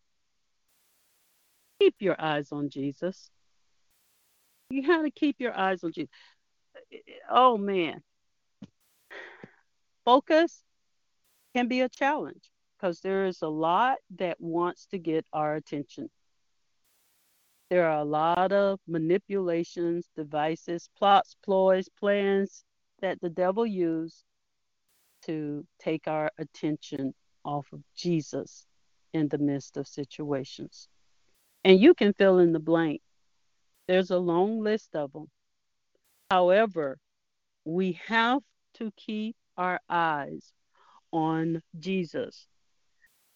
keep 1.79 1.97
your 2.01 2.17
eyes 2.21 2.53
on 2.53 2.71
Jesus. 2.71 3.31
You 4.71 4.87
got 4.87 5.03
to 5.03 5.11
keep 5.11 5.37
your 5.39 5.57
eyes 5.57 5.83
on 5.83 5.93
Jesus. 5.93 6.11
Oh 7.31 7.57
man, 7.57 8.03
focus 10.05 10.63
can 11.55 11.69
be 11.69 11.81
a 11.81 11.89
challenge 11.89 12.51
because 12.77 13.01
there 13.01 13.27
is 13.27 13.43
a 13.43 13.49
lot 13.49 13.99
that 14.19 14.41
wants 14.41 14.87
to 14.87 14.99
get 14.99 15.27
our 15.33 15.55
attention. 15.57 16.11
There 17.71 17.87
are 17.87 17.99
a 17.99 18.05
lot 18.05 18.53
of 18.53 18.81
manipulations, 18.87 20.09
devices, 20.17 20.89
plots, 20.97 21.37
ploys, 21.45 21.89
plans 21.99 22.65
that 23.01 23.21
the 23.21 23.29
devil 23.29 23.67
used 23.67 24.25
to 25.27 25.67
take 25.79 26.09
our 26.09 26.31
attention 26.39 27.13
off 27.45 27.67
of 27.73 27.83
Jesus 27.95 28.67
in 29.13 29.29
the 29.29 29.39
midst 29.39 29.77
of 29.77 29.87
situations. 29.87 30.89
And 31.65 31.81
you 31.81 31.95
can 31.95 32.13
fill 32.15 32.39
in 32.39 32.53
the 32.53 32.61
blank. 32.61 33.01
There's 33.87 34.11
a 34.11 34.19
long 34.19 34.61
list 34.61 34.95
of 34.95 35.13
them. 35.13 35.29
However, 36.31 36.99
we 37.65 37.99
have 38.07 38.43
to 38.75 38.93
keep 38.97 39.37
our 39.57 39.81
eyes 39.89 40.53
on 41.13 41.63
Jesus. 41.79 42.47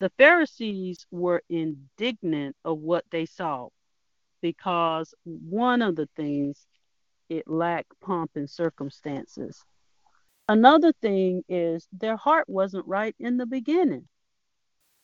The 0.00 0.10
Pharisees 0.18 1.06
were 1.10 1.42
indignant 1.48 2.56
of 2.64 2.78
what 2.78 3.04
they 3.10 3.26
saw 3.26 3.68
because 4.40 5.14
one 5.24 5.80
of 5.80 5.96
the 5.96 6.08
things 6.16 6.66
it 7.28 7.48
lacked 7.48 7.92
pomp 8.00 8.32
and 8.34 8.48
circumstances. 8.48 9.64
Another 10.48 10.92
thing 11.00 11.42
is 11.48 11.88
their 11.92 12.16
heart 12.16 12.48
wasn't 12.48 12.86
right 12.86 13.14
in 13.18 13.36
the 13.36 13.46
beginning. 13.46 14.08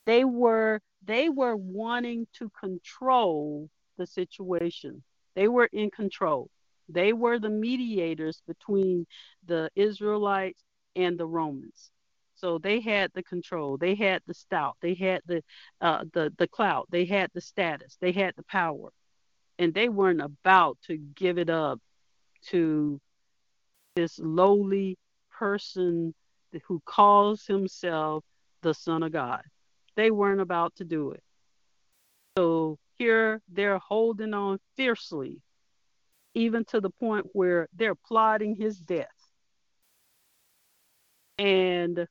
They 0.08 0.24
were 0.24 0.80
they 1.04 1.28
were 1.28 1.54
wanting 1.54 2.26
to 2.38 2.50
control 2.58 3.68
the 3.98 4.06
situation. 4.06 5.02
They 5.34 5.48
were 5.48 5.68
in 5.70 5.90
control. 5.90 6.48
They 6.88 7.12
were 7.12 7.38
the 7.38 7.50
mediators 7.50 8.42
between 8.46 9.06
the 9.44 9.68
Israelites 9.76 10.64
and 10.96 11.18
the 11.18 11.26
Romans. 11.26 11.90
So 12.36 12.56
they 12.56 12.80
had 12.80 13.10
the 13.14 13.22
control. 13.22 13.76
They 13.76 13.94
had 13.94 14.22
the 14.26 14.32
stout. 14.32 14.78
They 14.80 14.94
had 14.94 15.20
the 15.26 15.42
uh, 15.82 16.04
the 16.14 16.32
the 16.38 16.48
clout. 16.48 16.86
They 16.90 17.04
had 17.04 17.30
the 17.34 17.42
status. 17.42 17.98
They 18.00 18.12
had 18.12 18.32
the 18.34 18.44
power, 18.44 18.88
and 19.58 19.74
they 19.74 19.90
weren't 19.90 20.22
about 20.22 20.78
to 20.86 20.96
give 20.96 21.36
it 21.36 21.50
up 21.50 21.80
to 22.46 22.98
this 23.94 24.18
lowly 24.18 24.96
person 25.30 26.14
who 26.66 26.80
calls 26.86 27.44
himself 27.44 28.24
the 28.62 28.72
Son 28.72 29.02
of 29.02 29.12
God. 29.12 29.42
They 29.98 30.12
weren't 30.12 30.40
about 30.40 30.76
to 30.76 30.84
do 30.84 31.10
it. 31.10 31.24
So 32.36 32.78
here 32.98 33.42
they're 33.48 33.80
holding 33.80 34.32
on 34.32 34.60
fiercely, 34.76 35.42
even 36.34 36.64
to 36.66 36.80
the 36.80 36.90
point 36.90 37.26
where 37.32 37.66
they're 37.74 37.96
plotting 37.96 38.54
his 38.54 38.78
death. 38.78 39.08
And 41.36 42.06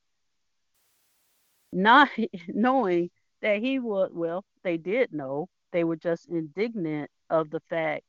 not 1.72 2.10
knowing 2.48 3.08
that 3.40 3.60
he 3.60 3.78
would, 3.78 4.14
well, 4.14 4.44
they 4.62 4.76
did 4.76 5.14
know, 5.14 5.48
they 5.72 5.82
were 5.82 5.96
just 5.96 6.28
indignant 6.28 7.10
of 7.30 7.48
the 7.48 7.60
fact 7.70 8.04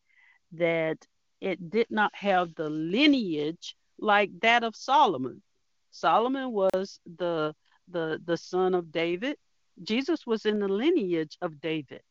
that 0.51 0.97
it 1.39 1.69
did 1.69 1.87
not 1.89 2.13
have 2.15 2.53
the 2.55 2.69
lineage 2.69 3.77
like 3.97 4.31
that 4.41 4.65
of 4.65 4.75
Solomon. 4.75 5.41
Solomon 5.89 6.51
was 6.51 6.99
the 7.05 7.55
the 7.87 8.21
the 8.25 8.35
son 8.35 8.75
of 8.75 8.91
David. 8.91 9.37
Jesus 9.83 10.25
was 10.25 10.45
in 10.45 10.59
the 10.59 10.67
lineage 10.67 11.37
of 11.41 11.61
David. 11.61 12.01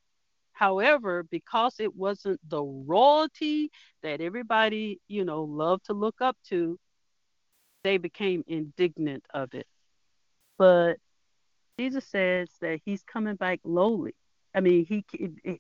However, 0.52 1.22
because 1.22 1.76
it 1.78 1.94
wasn't 1.94 2.40
the 2.48 2.62
royalty 2.62 3.70
that 4.02 4.20
everybody, 4.20 5.00
you 5.06 5.24
know, 5.24 5.44
loved 5.44 5.86
to 5.86 5.92
look 5.92 6.20
up 6.20 6.36
to, 6.48 6.78
they 7.84 7.96
became 7.96 8.42
indignant 8.48 9.24
of 9.32 9.54
it. 9.54 9.66
But 10.58 10.96
Jesus 11.78 12.04
says 12.08 12.48
that 12.60 12.80
he's 12.84 13.04
coming 13.04 13.36
back 13.36 13.60
lowly. 13.62 14.14
I 14.54 14.60
mean, 14.60 14.84
he 14.84 15.04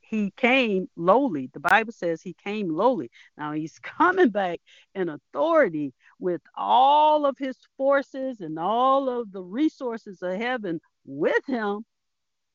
he 0.02 0.32
came 0.36 0.88
lowly. 0.96 1.50
The 1.52 1.60
Bible 1.60 1.92
says 1.92 2.20
he 2.20 2.34
came 2.34 2.68
lowly. 2.68 3.10
Now 3.36 3.52
he's 3.52 3.78
coming 3.82 4.30
back 4.30 4.60
in 4.94 5.08
authority 5.08 5.94
with 6.18 6.40
all 6.56 7.24
of 7.24 7.36
his 7.38 7.56
forces 7.76 8.40
and 8.40 8.58
all 8.58 9.08
of 9.08 9.30
the 9.30 9.42
resources 9.42 10.22
of 10.22 10.36
heaven 10.40 10.80
with 11.04 11.46
him 11.46 11.84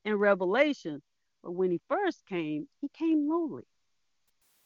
in 0.05 0.15
Revelation. 0.15 1.01
But 1.43 1.51
when 1.51 1.71
he 1.71 1.81
first 1.89 2.25
came, 2.25 2.67
he 2.81 2.89
came 2.89 3.30
lowly 3.30 3.63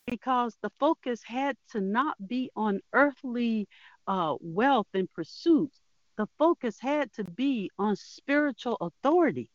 because 0.06 0.58
the 0.62 0.72
focus 0.80 1.22
had 1.24 1.58
to 1.72 1.82
not 1.82 2.16
be 2.28 2.50
on 2.56 2.80
earthly 2.94 3.68
uh, 4.08 4.36
wealth 4.40 4.88
and 4.94 5.12
pursuits. 5.14 5.80
The 6.18 6.28
focus 6.40 6.80
had 6.80 7.12
to 7.14 7.24
be 7.24 7.70
on 7.78 7.96
spiritual 7.96 8.78
authority. 8.80 9.50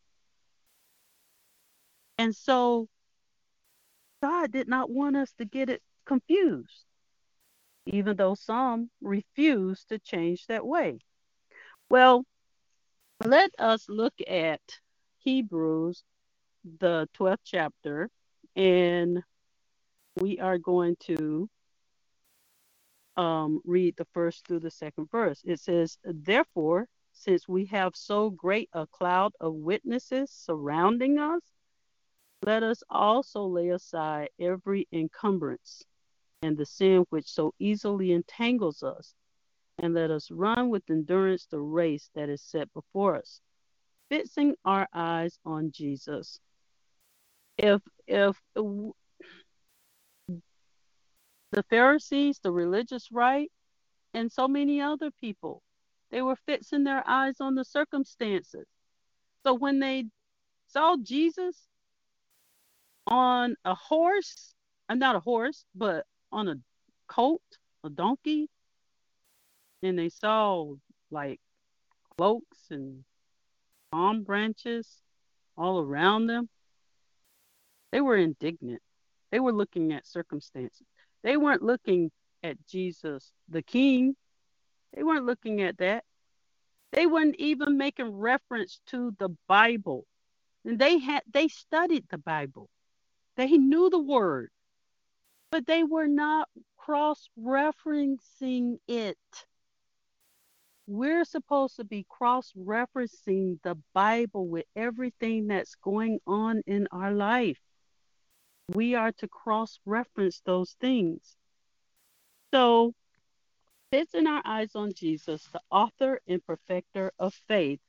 And 2.19 2.37
so 2.37 2.89
God 4.23 4.53
did 4.53 4.69
not 4.69 4.91
want 4.91 5.17
us 5.17 5.33
to 5.39 5.45
get 5.45 5.69
it 5.69 5.83
confused, 6.05 6.85
even 7.87 8.17
though 8.17 8.35
some 8.35 8.91
refuse 9.01 9.85
to 9.87 9.99
change 9.99 10.47
that 10.47 10.65
way. 10.65 10.99
Well, 11.89 12.25
let 13.25 13.51
us 13.59 13.89
look 13.89 14.15
at 14.29 14.61
Hebrews, 15.25 16.03
the 16.79 17.09
12th 17.17 17.39
chapter, 17.45 18.11
and 18.57 19.23
we 20.17 20.39
are 20.39 20.59
going 20.59 20.97
to 21.07 21.49
um, 23.17 23.61
read 23.65 23.97
the 23.97 24.07
first 24.13 24.47
through 24.47 24.61
the 24.61 24.71
second 24.71 25.11
verse. 25.11 25.41
It 25.45 25.61
says, 25.61 25.99
Therefore, 26.05 26.87
since 27.13 27.47
we 27.47 27.67
have 27.67 27.95
so 27.95 28.31
great 28.31 28.69
a 28.73 28.87
cloud 28.87 29.33
of 29.41 29.55
witnesses 29.55 30.31
surrounding 30.31 31.19
us, 31.19 31.43
let 32.45 32.63
us 32.63 32.83
also 32.91 33.45
lay 33.45 33.69
aside 33.69 34.31
every 34.41 34.89
encumbrance 34.93 35.85
and 36.43 36.57
the 36.57 36.67
sin 36.67 37.07
which 37.11 37.29
so 37.29 37.55
easily 37.59 38.13
entangles 38.13 38.83
us, 38.83 39.15
and 39.79 39.95
let 39.95 40.11
us 40.11 40.31
run 40.31 40.69
with 40.69 40.91
endurance 40.91 41.47
the 41.47 41.61
race 41.61 42.11
that 42.15 42.29
is 42.29 42.43
set 42.43 42.73
before 42.75 43.17
us, 43.17 43.41
fixing 44.13 44.55
our 44.67 44.87
eyes 44.93 45.39
on 45.47 45.73
Jesus. 45.73 46.39
If 47.57 47.81
if 48.07 48.37
the 48.57 48.93
Pharisees, 51.71 52.39
the 52.43 52.53
religious 52.53 53.09
right, 53.11 53.51
and 54.13 54.31
so 54.31 54.47
many 54.47 54.83
other 54.83 55.11
people, 55.11 55.63
they 56.11 56.21
were 56.21 56.37
fixing 56.45 56.85
their 56.85 57.03
eyes 57.09 57.37
on 57.41 57.55
the 57.55 57.65
circumstances. 57.65 58.67
So 59.45 59.55
when 59.55 59.81
they 59.81 60.05
saw 60.67 60.97
Jesus, 61.03 61.57
on 63.07 63.57
a 63.65 63.75
horse. 63.75 64.55
I'm 64.89 64.99
not 64.99 65.17
a 65.17 65.21
horse, 65.21 65.65
but 65.75 66.07
on 66.31 66.49
a 66.49 66.57
colt, 67.09 67.43
a 67.85 67.91
donkey. 67.91 68.49
And 69.83 69.99
they 69.99 70.09
saw 70.09 70.75
like 71.11 71.41
cloaks 72.17 72.71
and 72.71 73.05
palm 73.93 74.25
branches 74.25 75.01
all 75.57 75.81
around 75.81 76.27
them. 76.27 76.49
They 77.93 78.01
were 78.01 78.17
indignant. 78.17 78.81
They 79.31 79.39
were 79.39 79.53
looking 79.53 79.93
at 79.93 80.07
circumstances. 80.07 80.87
They 81.23 81.37
weren't 81.37 81.63
looking 81.63 82.11
at 82.43 82.57
Jesus, 82.67 83.33
the 83.49 83.63
King. 83.63 84.17
They 84.95 85.03
weren't 85.03 85.27
looking 85.27 85.63
at 85.63 85.79
that. 85.79 86.05
They 86.93 87.07
weren't 87.07 87.37
even 87.37 87.79
making 87.79 88.11
reference 88.11 88.81
to 88.89 89.15
the 89.19 89.31
Bible. 89.47 90.07
And 90.65 90.79
they 90.79 90.99
had 90.99 91.23
they 91.33 91.49
studied 91.49 92.07
the 92.11 92.19
Bible. 92.19 92.69
They 93.37 93.49
knew 93.49 93.89
the 93.89 93.99
word, 93.99 94.51
but 95.51 95.67
they 95.67 95.83
were 95.83 96.09
not 96.09 96.49
cross 96.77 97.29
referencing 97.39 98.79
it. 98.87 99.19
We're 100.89 101.25
supposed 101.25 101.77
to 101.77 101.85
be 101.85 102.05
cross 102.09 102.53
referencing 102.59 103.63
the 103.63 103.77
Bible 103.95 104.49
with 104.49 104.67
everything 104.75 105.47
that's 105.47 105.77
going 105.77 106.19
on 106.27 106.63
in 106.67 106.89
our 106.91 107.13
life. 107.13 107.61
We 108.69 108.97
are 108.97 109.13
to 109.13 109.29
cross 109.29 109.79
reference 109.87 110.41
those 110.45 110.73
things. 110.81 111.37
So, 112.53 112.95
fixing 113.93 114.27
our 114.27 114.43
eyes 114.45 114.75
on 114.75 114.93
Jesus, 114.93 115.45
the 115.53 115.61
author 115.71 116.21
and 116.27 116.45
perfecter 116.45 117.13
of 117.17 117.33
faith, 117.47 117.81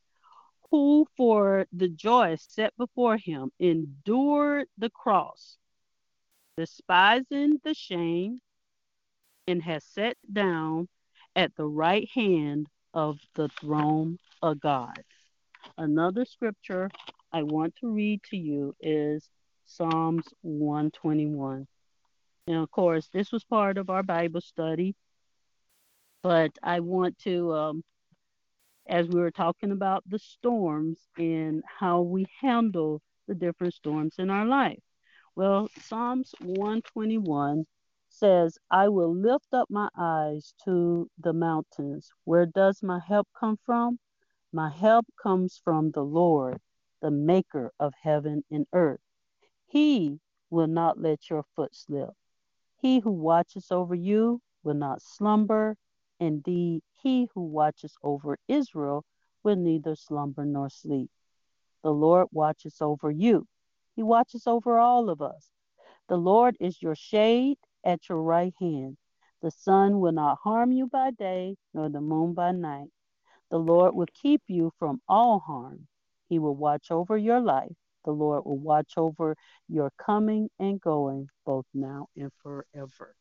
who 0.69 1.07
for 1.17 1.65
the 1.73 1.89
joy 1.89 2.35
set 2.35 2.77
before 2.77 3.17
him 3.17 3.51
endured 3.59 4.67
the 4.77 4.91
cross, 4.91 5.57
despising 6.57 7.59
the 7.63 7.73
shame, 7.73 8.39
and 9.47 9.63
has 9.63 9.83
sat 9.83 10.15
down 10.31 10.87
at 11.35 11.55
the 11.55 11.65
right 11.65 12.07
hand 12.13 12.67
of 12.93 13.19
the 13.35 13.49
throne 13.59 14.17
of 14.41 14.59
God. 14.59 14.97
Another 15.77 16.25
scripture 16.25 16.89
I 17.31 17.43
want 17.43 17.75
to 17.77 17.91
read 17.91 18.21
to 18.29 18.37
you 18.37 18.75
is 18.79 19.27
Psalms 19.65 20.25
121. 20.41 21.67
And 22.47 22.57
of 22.57 22.69
course, 22.71 23.09
this 23.13 23.31
was 23.31 23.43
part 23.43 23.77
of 23.77 23.89
our 23.89 24.03
Bible 24.03 24.41
study, 24.41 24.95
but 26.21 26.51
I 26.61 26.81
want 26.81 27.17
to 27.19 27.53
um, 27.53 27.83
as 28.87 29.07
we 29.07 29.19
were 29.19 29.31
talking 29.31 29.71
about 29.71 30.03
the 30.07 30.19
storms 30.19 30.99
and 31.17 31.63
how 31.79 32.01
we 32.01 32.25
handle 32.41 33.01
the 33.27 33.35
different 33.35 33.73
storms 33.73 34.15
in 34.17 34.29
our 34.29 34.45
life. 34.45 34.79
Well, 35.35 35.69
Psalms 35.79 36.35
121 36.41 37.65
says, 38.14 38.60
I 38.69 38.90
will 38.90 39.11
lift 39.11 39.53
up 39.53 39.72
my 39.72 39.90
eyes 39.98 40.53
to 40.65 41.10
the 41.18 41.34
mountains. 41.34 42.11
Where 42.26 42.45
does 42.45 42.84
my 42.84 42.99
help 42.99 43.27
come 43.38 43.57
from? 43.65 43.98
My 44.52 44.69
help 44.69 45.07
comes 45.22 45.60
from 45.64 45.90
the 45.90 46.03
Lord, 46.03 46.61
the 47.02 47.10
maker 47.10 47.73
of 47.80 47.94
heaven 47.99 48.44
and 48.52 48.68
earth. 48.72 49.02
He 49.65 50.19
will 50.52 50.68
not 50.68 50.99
let 50.99 51.27
your 51.31 51.44
foot 51.56 51.76
slip. 51.76 52.11
He 52.77 52.99
who 52.99 53.10
watches 53.10 53.72
over 53.72 53.95
you 53.95 54.41
will 54.64 54.76
not 54.76 55.02
slumber. 55.02 55.76
Indeed, 56.19 56.84
he 57.02 57.27
who 57.34 57.41
watches 57.41 57.95
over 58.03 58.38
Israel 58.48 59.06
will 59.41 59.56
neither 59.56 59.95
slumber 59.95 60.45
nor 60.45 60.69
sleep. 60.69 61.10
The 61.81 61.91
Lord 61.91 62.27
watches 62.31 62.77
over 62.80 63.10
you. 63.10 63.48
He 63.95 64.03
watches 64.03 64.45
over 64.45 64.77
all 64.77 65.10
of 65.10 65.19
us. 65.19 65.49
The 66.07 66.18
Lord 66.18 66.56
is 66.60 66.80
your 66.80 66.95
shade 66.95 67.57
at 67.84 68.10
your 68.10 68.22
right 68.22 68.53
hand. 68.60 68.97
The 69.41 69.51
sun 69.51 69.99
will 69.99 70.11
not 70.11 70.39
harm 70.43 70.72
you 70.72 70.88
by 70.88 71.11
day, 71.11 71.57
nor 71.73 71.89
the 71.89 72.01
moon 72.01 72.34
by 72.34 72.51
night. 72.51 72.89
The 73.51 73.57
Lord 73.57 73.93
will 73.93 74.07
keep 74.22 74.41
you 74.47 74.72
from 74.80 75.01
all 75.07 75.39
harm. 75.39 75.88
He 76.30 76.39
will 76.39 76.55
watch 76.55 76.91
over 76.91 77.18
your 77.18 77.39
life. 77.39 77.76
The 78.05 78.11
Lord 78.11 78.45
will 78.45 78.57
watch 78.57 78.93
over 78.97 79.35
your 79.68 79.91
coming 79.97 80.49
and 80.60 80.80
going, 80.80 81.27
both 81.45 81.65
now 81.73 82.07
and 82.15 82.31
forever. 82.41 83.15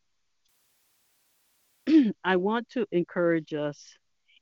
I 2.24 2.36
want 2.36 2.68
to 2.70 2.86
encourage 2.90 3.54
us 3.54 3.94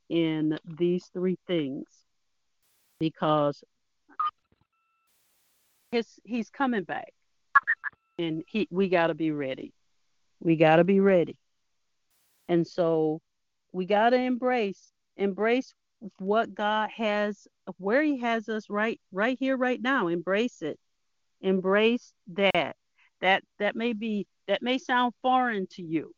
in 0.09 0.59
these 0.65 1.07
three 1.13 1.39
things 1.47 1.87
because 2.99 3.63
his, 5.93 6.07
he's 6.25 6.51
coming 6.51 6.85
back 6.85 7.13
and 8.19 8.43
he 8.47 8.69
we 8.71 8.89
got 8.89 9.09
to 9.09 9.15
be 9.15 9.31
ready. 9.31 9.73
We 10.41 10.57
got 10.57 10.77
to 10.77 10.85
be 10.85 11.01
ready. 11.01 11.37
And 12.49 12.67
so 12.67 13.21
we 13.73 13.87
got 13.87 14.11
to 14.11 14.17
embrace 14.17 14.93
embrace 15.17 15.75
what 16.19 16.55
God 16.55 16.91
has 16.97 17.47
where 17.77 18.03
he 18.03 18.19
has 18.21 18.49
us 18.49 18.69
right 18.71 19.01
right 19.13 19.37
here 19.39 19.57
right 19.57 19.81
now. 19.81 20.09
Embrace 20.09 20.63
it. 20.63 20.79
Embrace 21.41 22.13
that. 22.29 22.77
That 23.21 23.45
that 23.59 23.77
may 23.77 23.93
be 23.93 24.27
that 24.49 24.63
may 24.63 24.79
sound 24.79 25.15
foreign 25.23 25.67
to 25.73 25.83
you. 25.83 26.15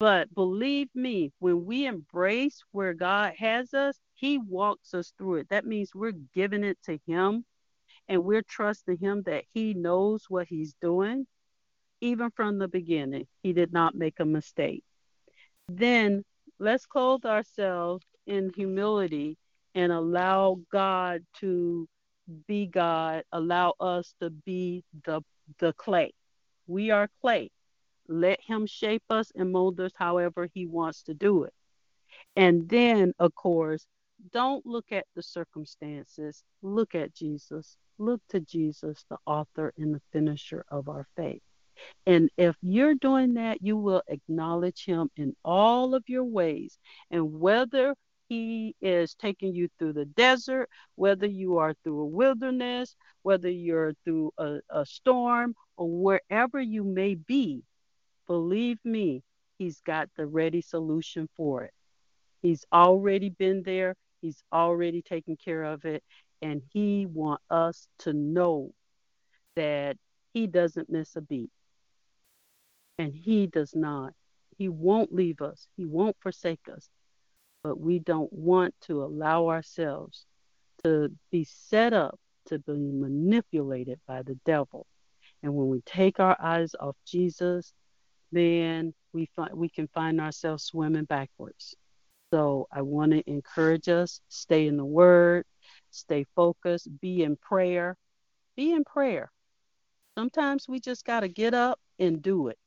But 0.00 0.32
believe 0.34 0.88
me, 0.94 1.32
when 1.38 1.64
we 1.64 1.86
embrace 1.86 2.62
where 2.70 2.94
God 2.94 3.34
has 3.38 3.74
us, 3.74 3.98
he 4.14 4.38
walks 4.38 4.94
us 4.94 5.12
through 5.18 5.36
it. 5.36 5.48
That 5.48 5.66
means 5.66 5.94
we're 5.94 6.12
giving 6.34 6.62
it 6.62 6.78
to 6.84 6.98
him 7.06 7.44
and 8.08 8.24
we're 8.24 8.42
trusting 8.42 8.98
him 8.98 9.22
that 9.26 9.44
he 9.52 9.74
knows 9.74 10.26
what 10.28 10.46
he's 10.48 10.74
doing 10.80 11.26
even 12.00 12.30
from 12.30 12.58
the 12.58 12.68
beginning. 12.68 13.26
He 13.42 13.52
did 13.52 13.72
not 13.72 13.94
make 13.94 14.20
a 14.20 14.24
mistake. 14.24 14.84
Then 15.68 16.24
let's 16.58 16.86
clothe 16.86 17.24
ourselves 17.24 18.04
in 18.26 18.50
humility 18.54 19.36
and 19.74 19.92
allow 19.92 20.60
God 20.72 21.24
to 21.40 21.88
be 22.46 22.66
God, 22.66 23.24
allow 23.32 23.74
us 23.80 24.14
to 24.20 24.30
be 24.30 24.84
the 25.04 25.22
the 25.58 25.72
clay. 25.72 26.12
We 26.66 26.90
are 26.90 27.08
clay. 27.20 27.50
Let 28.06 28.40
him 28.40 28.66
shape 28.66 29.04
us 29.10 29.30
and 29.34 29.52
mold 29.52 29.80
us 29.80 29.92
however 29.94 30.48
he 30.52 30.66
wants 30.66 31.02
to 31.04 31.14
do 31.14 31.44
it. 31.44 31.54
And 32.36 32.68
then, 32.68 33.12
of 33.18 33.34
course, 33.34 33.86
don't 34.32 34.64
look 34.66 34.92
at 34.92 35.06
the 35.14 35.22
circumstances. 35.22 36.42
Look 36.62 36.94
at 36.94 37.14
Jesus. 37.14 37.76
Look 37.98 38.20
to 38.30 38.40
Jesus, 38.40 39.04
the 39.08 39.18
author 39.26 39.72
and 39.76 39.94
the 39.94 40.02
finisher 40.12 40.64
of 40.70 40.88
our 40.88 41.06
faith. 41.16 41.42
And 42.06 42.30
if 42.36 42.56
you're 42.62 42.94
doing 42.94 43.34
that, 43.34 43.62
you 43.62 43.76
will 43.76 44.02
acknowledge 44.08 44.84
him 44.84 45.10
in 45.16 45.34
all 45.44 45.94
of 45.94 46.04
your 46.08 46.24
ways. 46.24 46.78
And 47.10 47.32
whether 47.40 47.94
he 48.28 48.74
is 48.80 49.14
taking 49.14 49.54
you 49.54 49.68
through 49.78 49.94
the 49.94 50.04
desert, 50.04 50.68
whether 50.96 51.26
you 51.26 51.58
are 51.58 51.74
through 51.82 52.00
a 52.00 52.06
wilderness, 52.06 52.94
whether 53.22 53.48
you're 53.48 53.94
through 54.04 54.32
a, 54.38 54.58
a 54.70 54.84
storm, 54.84 55.54
or 55.76 55.88
wherever 55.88 56.60
you 56.60 56.84
may 56.84 57.14
be, 57.14 57.62
believe 58.26 58.78
me, 58.84 59.22
he's 59.58 59.80
got 59.80 60.08
the 60.16 60.26
ready 60.26 60.60
solution 60.60 61.28
for 61.36 61.64
it. 61.64 61.72
He's 62.42 62.64
already 62.72 63.30
been 63.30 63.62
there, 63.62 63.94
he's 64.20 64.42
already 64.52 65.02
taken 65.02 65.36
care 65.36 65.64
of 65.64 65.84
it, 65.84 66.02
and 66.42 66.62
he 66.72 67.06
wants 67.06 67.44
us 67.50 67.88
to 68.00 68.12
know 68.12 68.72
that 69.56 69.96
he 70.34 70.46
doesn't 70.46 70.90
miss 70.90 71.16
a 71.16 71.20
beat. 71.20 71.50
And 72.98 73.14
he 73.14 73.46
does 73.46 73.74
not. 73.74 74.12
He 74.56 74.68
won't 74.68 75.14
leave 75.14 75.40
us, 75.40 75.68
he 75.76 75.84
won't 75.84 76.16
forsake 76.20 76.68
us. 76.72 76.88
But 77.62 77.80
we 77.80 77.98
don't 77.98 78.32
want 78.32 78.74
to 78.82 79.02
allow 79.02 79.48
ourselves 79.48 80.24
to 80.84 81.10
be 81.30 81.44
set 81.44 81.92
up 81.92 82.18
to 82.48 82.58
be 82.58 82.72
manipulated 82.72 84.00
by 84.06 84.22
the 84.22 84.38
devil. 84.44 84.86
And 85.42 85.54
when 85.54 85.68
we 85.68 85.80
take 85.82 86.18
our 86.18 86.36
eyes 86.40 86.74
off 86.78 86.96
Jesus, 87.06 87.72
then 88.32 88.92
we 89.12 89.30
find 89.36 89.54
we 89.54 89.68
can 89.68 89.88
find 89.88 90.20
ourselves 90.20 90.64
swimming 90.64 91.04
backwards. 91.04 91.76
So 92.32 92.66
I 92.72 92.82
want 92.82 93.12
to 93.12 93.30
encourage 93.30 93.88
us, 93.88 94.20
stay 94.28 94.66
in 94.66 94.76
the 94.76 94.84
word, 94.84 95.44
stay 95.90 96.26
focused, 96.34 96.88
be 97.00 97.22
in 97.22 97.36
prayer. 97.36 97.96
Be 98.56 98.72
in 98.72 98.84
prayer. 98.84 99.30
Sometimes 100.18 100.66
we 100.68 100.80
just 100.80 101.04
got 101.04 101.20
to 101.20 101.28
get 101.28 101.54
up 101.54 101.78
and 101.98 102.20
do 102.20 102.48
it. 102.48 102.58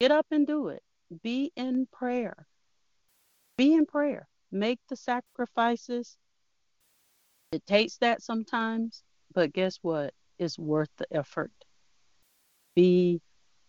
Get 0.00 0.10
up 0.10 0.26
and 0.30 0.46
do 0.46 0.68
it. 0.68 0.82
Be 1.22 1.52
in 1.56 1.86
prayer. 1.92 2.46
Be 3.58 3.74
in 3.74 3.84
prayer. 3.84 4.28
Make 4.50 4.80
the 4.88 4.96
sacrifices. 4.96 6.16
It 7.52 7.66
takes 7.66 7.98
that 7.98 8.22
sometimes, 8.22 9.02
but 9.34 9.52
guess 9.52 9.78
what? 9.82 10.14
It's 10.38 10.58
worth 10.58 10.88
the 10.96 11.06
effort. 11.14 11.52
Be 12.74 13.20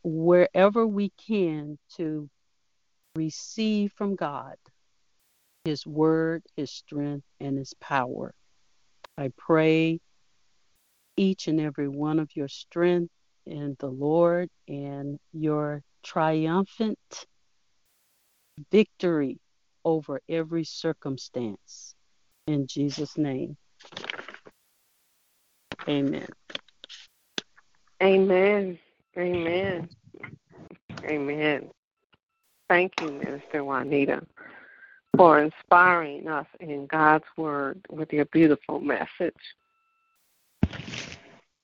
wherever 0.03 0.87
we 0.87 1.11
can 1.17 1.77
to 1.97 2.29
receive 3.15 3.91
from 3.91 4.15
God 4.15 4.55
His 5.65 5.85
word, 5.85 6.43
His 6.55 6.71
strength, 6.71 7.25
and 7.41 7.57
His 7.57 7.73
power. 7.81 8.33
I 9.17 9.31
pray 9.37 9.99
each 11.17 11.47
and 11.47 11.59
every 11.59 11.89
one 11.89 12.19
of 12.19 12.29
your 12.35 12.47
strength 12.47 13.11
in 13.45 13.75
the 13.79 13.87
Lord 13.87 14.49
and 14.67 15.19
your 15.33 15.83
triumphant 16.03 17.25
victory 18.71 19.39
over 19.85 20.21
every 20.29 20.63
circumstance. 20.63 21.95
In 22.47 22.67
Jesus' 22.67 23.17
name. 23.17 23.57
Amen. 25.87 26.27
Amen. 28.01 28.79
Amen. 29.17 29.89
Amen. 31.05 31.69
Thank 32.69 32.93
you, 33.01 33.11
Minister 33.11 33.63
Juanita, 33.63 34.25
for 35.17 35.39
inspiring 35.39 36.27
us 36.27 36.47
in 36.59 36.87
God's 36.87 37.25
Word 37.37 37.85
with 37.89 38.13
your 38.13 38.25
beautiful 38.25 38.79
message. 38.79 39.33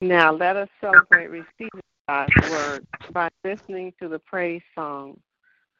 Now 0.01 0.31
let 0.31 0.55
us 0.55 0.69
celebrate 0.79 1.27
receiving 1.27 1.81
God's 2.07 2.33
Word 2.51 2.85
by 3.11 3.29
listening 3.43 3.93
to 3.99 4.07
the 4.07 4.19
praise 4.19 4.61
song, 4.75 5.19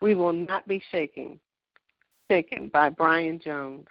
We 0.02 0.16
Will 0.16 0.34
Not 0.34 0.68
Be 0.68 0.82
Shaken, 0.92 1.40
shaken 2.32 2.70
by 2.70 2.90
Brian 2.90 3.40
Jones. 3.40 3.86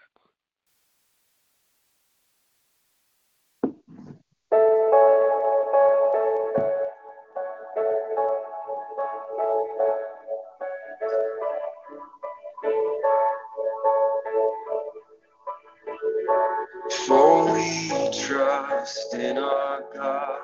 We 17.57 18.11
trust 18.13 19.15
in 19.15 19.39
our 19.39 19.85
God, 19.95 20.41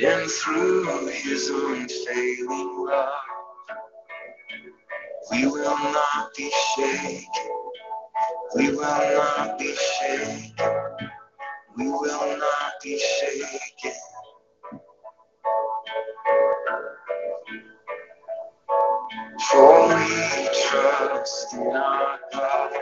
and 0.00 0.30
through 0.30 1.08
his 1.08 1.50
unfailing 1.50 2.86
love, 2.88 3.12
we 5.32 5.46
will 5.46 5.78
not 5.78 6.30
be 6.36 6.52
shaken. 6.76 7.26
We 8.56 8.70
will 8.70 8.78
not 9.16 9.58
be 9.58 9.74
shaken. 9.76 10.52
We 11.78 11.88
will 11.90 12.38
not 12.38 12.72
be 12.82 12.98
shaken. 13.00 13.92
For 19.50 19.88
we 19.88 20.48
trust 20.70 21.54
in 21.54 21.76
our 21.76 22.18
God, 22.32 22.72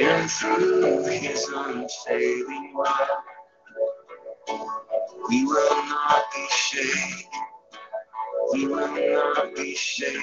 and 0.00 0.30
through 0.30 1.04
his 1.06 1.48
unfailing 1.54 2.74
love, 2.76 3.08
we 5.28 5.44
will 5.44 5.76
not 5.86 6.24
be 6.34 6.46
shaken. 6.50 7.30
We 8.52 8.66
will 8.66 8.88
not 8.88 9.54
be 9.56 9.74
shaken. 9.74 10.22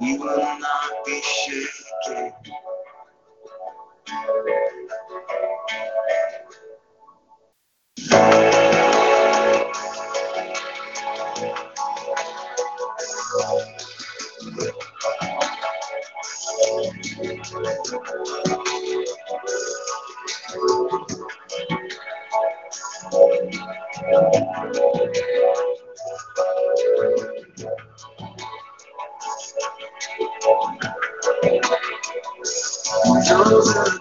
We 0.00 0.18
will 0.18 0.58
not 0.58 1.06
be 1.06 1.22
shaken. 1.22 2.32
The 17.20 17.28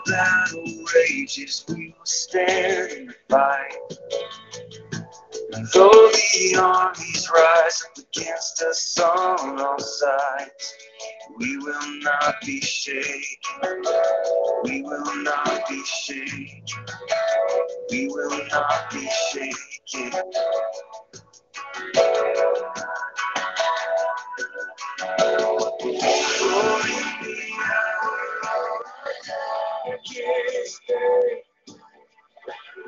battle 0.06 0.86
rages 0.96 1.66
we 1.68 1.94
will 1.98 2.06
stand 2.06 3.10
the 3.10 3.16
fight. 3.30 3.76
And 5.54 5.68
though 5.74 5.90
the 5.90 6.56
armies 6.62 7.30
rise 7.34 7.84
up 7.86 7.98
against 7.98 8.62
us 8.62 9.00
on 9.00 9.60
all 9.60 9.80
sides 9.80 10.79
we 11.38 11.58
will 11.58 12.00
not 12.02 12.36
be 12.46 12.62
shaken. 12.62 13.84
We 14.64 14.82
will 14.84 15.24
not 15.24 15.68
be 15.70 15.84
shaken. 15.86 16.64
We 17.92 18.08
will 18.08 18.42
not 18.52 18.92
be 18.92 19.10
shaken. 19.32 20.22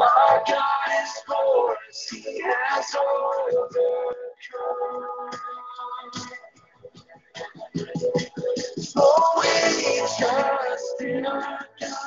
Our 0.00 0.44
God 0.46 0.90
is 1.00 2.10
He 2.10 2.42
has 2.44 2.94
overcome. 2.96 4.14
Oh, 8.96 9.42
we 9.42 9.98
trust 10.18 11.02
in 11.02 11.26
our 11.26 11.66
God. 11.80 11.98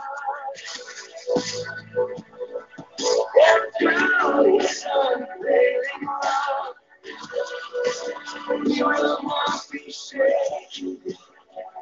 And 3.38 3.64
through 3.80 4.60
His 4.60 4.86
unfailing 4.94 6.08
love, 6.24 6.76
we 8.66 8.84
will 8.84 9.20
not 9.24 9.68
be 9.72 9.92
shaken. 9.92 11.00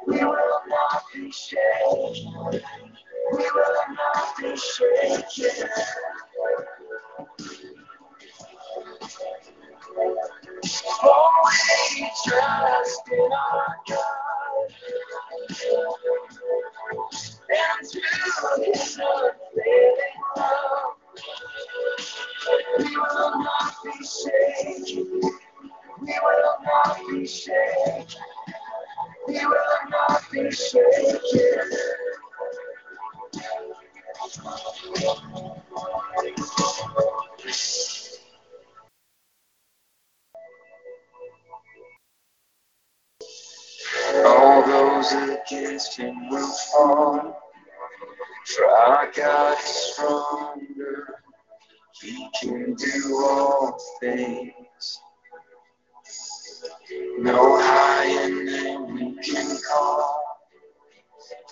We 0.06 0.18
will 0.24 0.60
not 0.68 1.02
be 1.14 1.30
shaken. 1.32 2.32
We 3.32 3.38
will 3.38 3.84
not 3.94 4.36
be 4.40 4.56
shaken. 4.56 5.68
Oh, 11.02 11.50
we 11.96 12.10
trust 12.26 13.02
in 13.12 13.32
our 13.32 13.76
God. 13.88 14.68
And 17.50 17.88
through 17.90 18.64
His 18.64 18.98
unfailing 19.00 20.16
love, 20.36 20.96
we 22.78 22.96
will 22.96 23.30
not 23.42 23.74
be 23.84 24.06
shaken. 24.06 25.20
We 26.00 26.18
will 26.22 26.56
not 26.64 27.00
be 27.10 27.26
shaken. 27.26 28.06
We 29.28 29.34
will 29.34 29.90
not 29.90 30.22
be 30.32 30.50
shaken. 30.50 31.20
All 44.26 44.66
those 44.66 45.12
against 45.12 45.96
him 45.98 46.30
will 46.30 46.52
fall. 46.72 47.40
For 48.46 48.66
our 48.66 49.10
God 49.12 49.58
is 49.58 49.64
stronger. 49.64 51.14
He 52.02 52.28
can 52.40 52.74
do 52.74 53.16
all 53.24 53.78
things. 54.00 55.00
No 57.18 57.58
higher 57.60 58.30
name 58.44 58.69
can 59.22 59.58
call. 59.70 60.22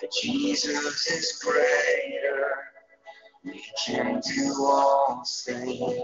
But 0.01 0.11
Jesus 0.21 1.07
is 1.07 1.39
greater. 1.43 2.57
We 3.43 3.63
can 3.85 4.21
do 4.21 4.53
all 4.65 5.23
things. 5.25 5.99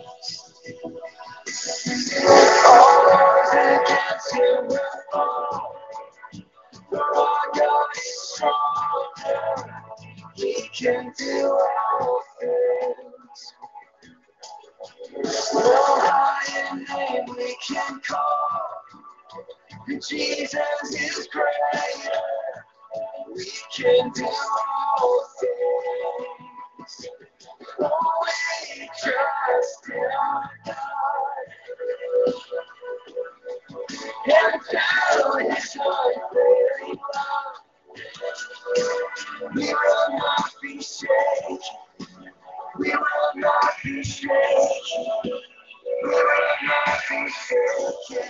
All 2.68 3.06
those 3.06 3.54
against 3.54 4.36
him 4.36 4.68
will 4.68 4.80
fall. 5.12 5.76
For 6.90 7.18
our 7.18 7.52
God 7.56 7.88
is 7.96 8.22
stronger. 8.34 9.74
He 10.36 10.70
can 10.74 11.14
do 11.18 11.60
all 12.02 12.22
things. 12.40 13.54
No 15.54 15.84
higher 16.02 16.76
name 16.76 17.26
we 17.38 17.58
can 17.68 18.02
call. 18.02 18.62
Jesus 19.88 20.56
is 20.92 21.28
greater. 21.32 22.20
We 23.36 23.46
can 23.76 24.12
do 24.12 24.26
all 24.26 25.26
things. 25.40 27.08
Oh, 27.82 27.92
we 28.24 28.90
trust 29.00 29.90
in 29.90 29.96
our 29.96 30.52
God. 30.66 30.76
And 34.28 34.62
through 34.64 35.50
His 35.50 35.78
unfailing 35.78 37.00
love, 37.16 37.58
we 39.56 39.66
will 39.66 40.18
not 40.18 40.52
be 40.62 40.82
shaken. 40.82 41.60
We 42.80 42.90
will 42.90 43.32
not 43.36 43.74
be 43.84 44.04
shaken. 44.04 44.30
We 46.04 46.10
will 46.10 46.58
not 46.68 47.00
be 47.10 47.30
shaken. 47.30 48.30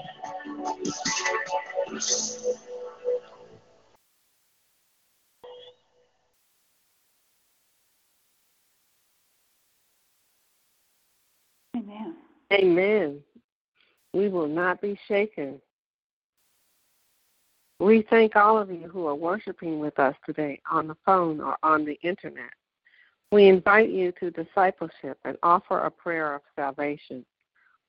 Amen. 11.75 12.15
Amen. 12.51 13.19
We 14.13 14.29
will 14.29 14.47
not 14.47 14.81
be 14.81 14.99
shaken. 15.07 15.61
We 17.79 18.05
thank 18.09 18.35
all 18.35 18.57
of 18.59 18.69
you 18.69 18.87
who 18.87 19.07
are 19.07 19.15
worshiping 19.15 19.79
with 19.79 19.97
us 19.97 20.15
today 20.25 20.61
on 20.69 20.87
the 20.87 20.97
phone 21.05 21.41
or 21.41 21.57
on 21.63 21.85
the 21.85 21.97
internet. 22.03 22.51
We 23.31 23.47
invite 23.47 23.89
you 23.89 24.11
to 24.19 24.29
discipleship 24.29 25.17
and 25.23 25.37
offer 25.41 25.79
a 25.79 25.89
prayer 25.89 26.35
of 26.35 26.41
salvation. 26.55 27.25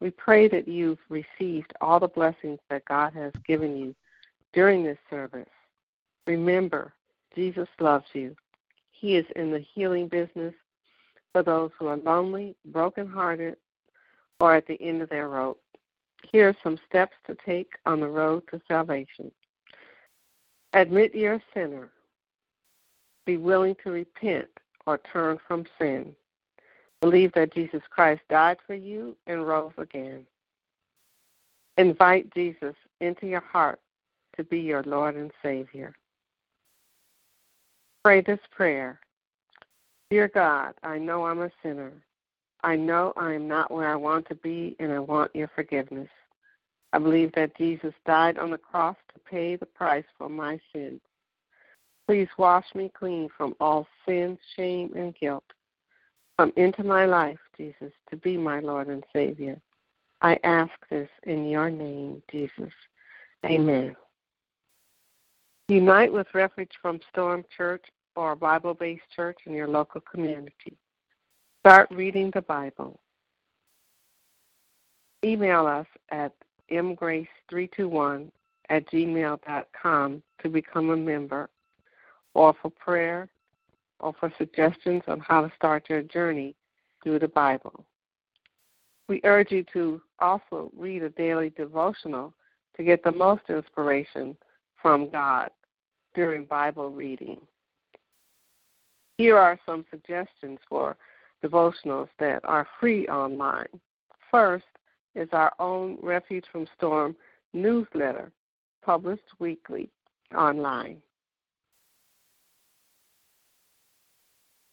We 0.03 0.11
pray 0.11 0.49
that 0.49 0.66
you've 0.66 0.99
received 1.09 1.73
all 1.81 2.01
the 2.01 2.09
blessings 2.09 2.59
that 2.69 2.85
God 2.87 3.15
has 3.15 3.33
given 3.47 3.77
you 3.77 3.95
during 4.53 4.83
this 4.83 4.99
service. 5.09 5.49
Remember, 6.27 6.93
Jesus 7.37 7.69
loves 7.79 8.07
you. 8.12 8.35
He 8.91 9.15
is 9.15 9.27
in 9.37 9.53
the 9.53 9.61
healing 9.61 10.09
business 10.09 10.55
for 11.33 11.45
those 11.45 11.70
who 11.79 11.87
are 11.87 11.99
lonely, 11.99 12.57
brokenhearted, 12.65 13.57
or 14.41 14.57
at 14.57 14.66
the 14.66 14.83
end 14.83 15.03
of 15.03 15.09
their 15.09 15.29
rope. 15.29 15.62
Here 16.33 16.49
are 16.49 16.57
some 16.65 16.81
steps 16.89 17.15
to 17.29 17.37
take 17.47 17.70
on 17.87 18.01
the 18.01 18.09
road 18.09 18.43
to 18.51 18.61
salvation. 18.66 19.31
Admit 20.73 21.15
you're 21.15 21.35
a 21.35 21.43
sinner. 21.55 21.91
Be 23.24 23.37
willing 23.37 23.77
to 23.85 23.93
repent 23.93 24.49
or 24.85 24.99
turn 25.12 25.39
from 25.47 25.65
sin. 25.79 26.16
Believe 27.03 27.33
that 27.33 27.53
Jesus 27.53 27.83
Christ 27.91 28.23
died 28.31 28.59
for 28.65 28.74
you 28.74 29.16
and 29.27 29.47
rose 29.47 29.73
again. 29.77 30.24
Invite 31.77 32.33
Jesus 32.33 32.77
into 33.01 33.27
your 33.27 33.41
heart 33.41 33.81
to 34.37 34.45
be 34.45 34.61
your 34.61 34.85
Lord 34.85 35.16
and 35.16 35.33
Savior. 35.43 35.93
Pray 38.05 38.20
this 38.20 38.39
prayer 38.51 39.01
Dear 40.11 40.29
God, 40.29 40.74
I 40.85 40.99
know 40.99 41.27
I'm 41.27 41.41
a 41.41 41.51
sinner. 41.62 41.93
I 42.62 42.77
know 42.77 43.12
I 43.16 43.33
am 43.33 43.49
not 43.49 43.70
where 43.73 43.89
I 43.89 43.97
want 43.97 44.29
to 44.29 44.37
be, 44.37 44.77
and 44.79 44.93
I 44.93 44.99
want 45.01 45.35
your 45.35 45.51
forgiveness. 45.57 46.11
I 46.93 46.99
believe 46.99 47.33
that 47.33 47.57
Jesus 47.57 47.95
died 48.07 48.39
on 48.39 48.51
the 48.51 48.59
cross 48.59 48.97
to 49.12 49.20
pay 49.20 49.57
the 49.57 49.66
price 49.66 50.05
for 50.19 50.29
my 50.29 50.61
sins. 50.73 51.01
Please 52.07 52.29
wash 52.39 52.66
me 52.74 52.93
clean 52.97 53.29
from 53.37 53.57
all 53.59 53.89
sin, 54.07 54.39
shame, 54.55 54.93
and 54.95 55.15
guilt. 55.19 55.45
Come 56.39 56.53
into 56.57 56.83
my 56.83 57.07
life, 57.07 57.39
Jesus, 57.57 57.93
to 58.11 58.17
be 58.17 58.37
my 58.37 58.61
Lord 58.61 58.89
and 58.89 59.05
Savior. 59.13 59.61
I 60.23 60.39
ask 60.45 60.73
this 60.91 61.09
in 61.25 61.49
your 61.49 61.71
name, 61.71 62.23
Jesus. 62.31 62.73
Amen. 63.45 63.95
Unite 65.69 66.13
with 66.13 66.27
Refuge 66.35 66.73
from 66.81 67.01
Storm 67.11 67.45
Church 67.57 67.85
or 68.17 68.33
a 68.33 68.37
Bible 68.37 68.75
based 68.75 69.03
church 69.15 69.39
in 69.47 69.53
your 69.53 69.69
local 69.69 70.01
community. 70.01 70.77
Start 71.61 71.89
reading 71.91 72.31
the 72.35 72.43
Bible. 72.43 73.01
Email 75.25 75.67
us 75.67 75.87
at 76.11 76.33
mgrace321 76.71 78.31
at 78.69 78.87
gmail.com 78.91 80.23
to 80.43 80.49
become 80.49 80.91
a 80.91 80.97
member 80.97 81.49
or 82.35 82.55
for 82.61 82.71
prayer 82.71 83.29
or 84.03 84.12
for 84.19 84.33
suggestions 84.37 85.03
on 85.07 85.20
how 85.20 85.43
to 85.43 85.53
start 85.57 85.89
your 85.89 86.03
journey 86.03 86.55
through 87.03 87.20
the 87.20 87.29
Bible. 87.29 87.85
We 89.09 89.20
urge 89.24 89.51
you 89.51 89.65
to 89.73 90.01
also 90.20 90.70
read 90.77 91.03
a 91.03 91.11
daily 91.11 91.51
devotional 91.51 92.35
to 92.77 92.83
get 92.83 93.03
the 93.03 93.12
most 93.12 93.43
inspiration 93.49 94.37
from 94.81 95.11
God 95.11 95.51
during 96.15 96.45
Bible 96.45 96.91
reading. 96.91 97.41
Here 99.19 99.39
are 99.39 99.59
some 99.66 99.85
suggestions 99.91 100.59
for 100.69 100.97
devotionals 101.45 102.09
that 102.19 102.41
are 102.45 102.66
free 102.81 103.07
online. 103.09 103.69
First 104.31 104.65
is 105.15 105.29
our 105.33 105.53
own 105.59 105.99
Refuge 106.03 106.47
from 106.51 106.66
Storm 106.77 107.15
newsletter, 107.53 108.33
published 108.83 109.23
weekly 109.39 109.91
online. 110.35 111.03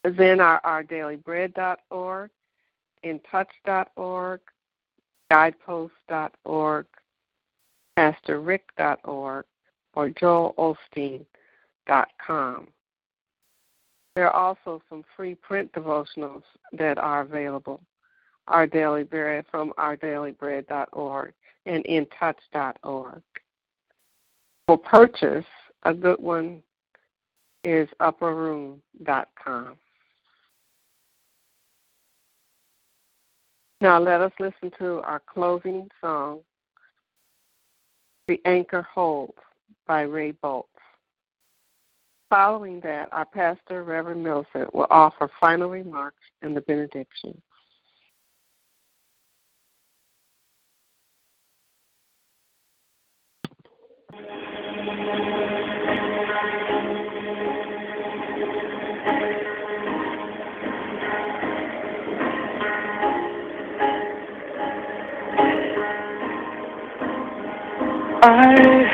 Then 0.04 0.40
our 0.40 0.60
ourdailybread.org, 0.62 2.30
intouch.org, 3.04 4.40
guidepost.org, 5.30 6.86
pastorrick.org, 7.98 9.44
or 9.94 10.10
joelosteen.com. 10.10 12.68
There 14.16 14.28
are 14.28 14.34
also 14.34 14.82
some 14.88 15.04
free 15.16 15.34
print 15.34 15.72
devotionals 15.72 16.42
that 16.72 16.98
are 16.98 17.22
available. 17.22 17.80
Our 18.48 18.66
Daily 18.66 19.04
Bread 19.04 19.44
from 19.50 19.72
ourdailybread.org 19.78 21.32
and 21.66 21.84
intouch.org. 21.84 23.22
For 24.66 24.78
purchase, 24.78 25.44
a 25.84 25.94
good 25.94 26.20
one 26.20 26.62
is 27.64 27.88
upperroom.com. 28.00 29.76
Now 33.80 33.98
let 33.98 34.20
us 34.20 34.32
listen 34.38 34.70
to 34.78 35.00
our 35.02 35.22
closing 35.26 35.88
song, 36.00 36.40
The 38.28 38.40
Anchor 38.44 38.82
Holds 38.82 39.38
by 39.86 40.02
Ray 40.02 40.32
Boltz. 40.32 40.66
Following 42.28 42.80
that, 42.80 43.08
our 43.10 43.24
pastor, 43.24 43.82
Reverend 43.82 44.22
Millicent, 44.22 44.72
will 44.74 44.86
offer 44.90 45.30
final 45.40 45.68
remarks 45.68 46.22
and 46.42 46.56
the 46.56 46.60
benediction. 46.60 47.40
I 68.22 68.89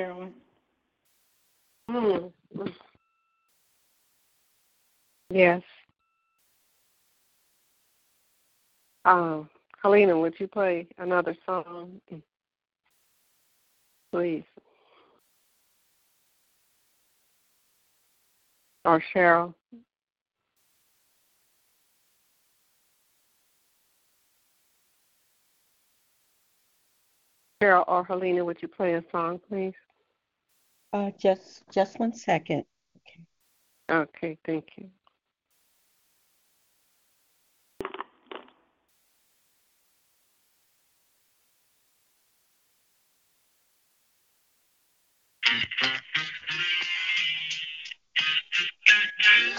Carolyn. 0.00 0.32
Mm. 1.90 2.32
Yes. 5.28 5.62
Um, 9.04 9.50
Helena, 9.82 10.18
would 10.18 10.34
you 10.38 10.48
play 10.48 10.86
another 10.96 11.36
song? 11.44 12.00
Please. 14.10 14.44
Or 18.86 19.02
Cheryl. 19.14 19.52
Cheryl 27.62 27.84
or 27.86 28.04
Helena, 28.04 28.42
would 28.42 28.62
you 28.62 28.68
play 28.68 28.94
a 28.94 29.04
song, 29.12 29.38
please? 29.46 29.74
Uh, 30.92 31.10
just 31.18 31.62
just 31.72 31.98
one 32.00 32.12
second. 32.12 32.64
Okay, 33.90 34.38
thank 34.44 34.70
you. 34.76 34.90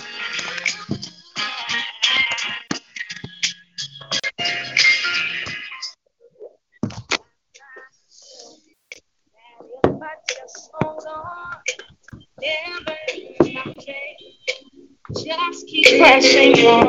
Just 15.14 15.68
keep 15.68 16.00
pressing 16.00 16.56
on. 16.66 16.88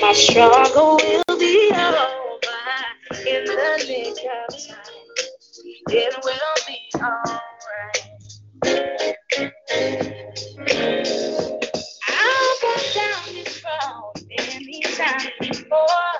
My 0.00 0.12
struggle 0.12 0.96
will 0.96 1.38
be 1.38 1.70
over 1.74 2.08
in 3.26 3.44
the 3.44 3.84
nick 3.88 4.18
of 4.18 4.54
time. 4.68 4.94
It 5.88 6.14
will 6.22 6.56
be 6.66 6.78
alright. 6.96 8.02
I've 12.08 12.60
gone 12.62 12.88
down 12.94 13.22
this 13.34 13.64
road 13.64 14.12
many 14.38 14.80
times 14.82 15.28
before. 15.40 16.12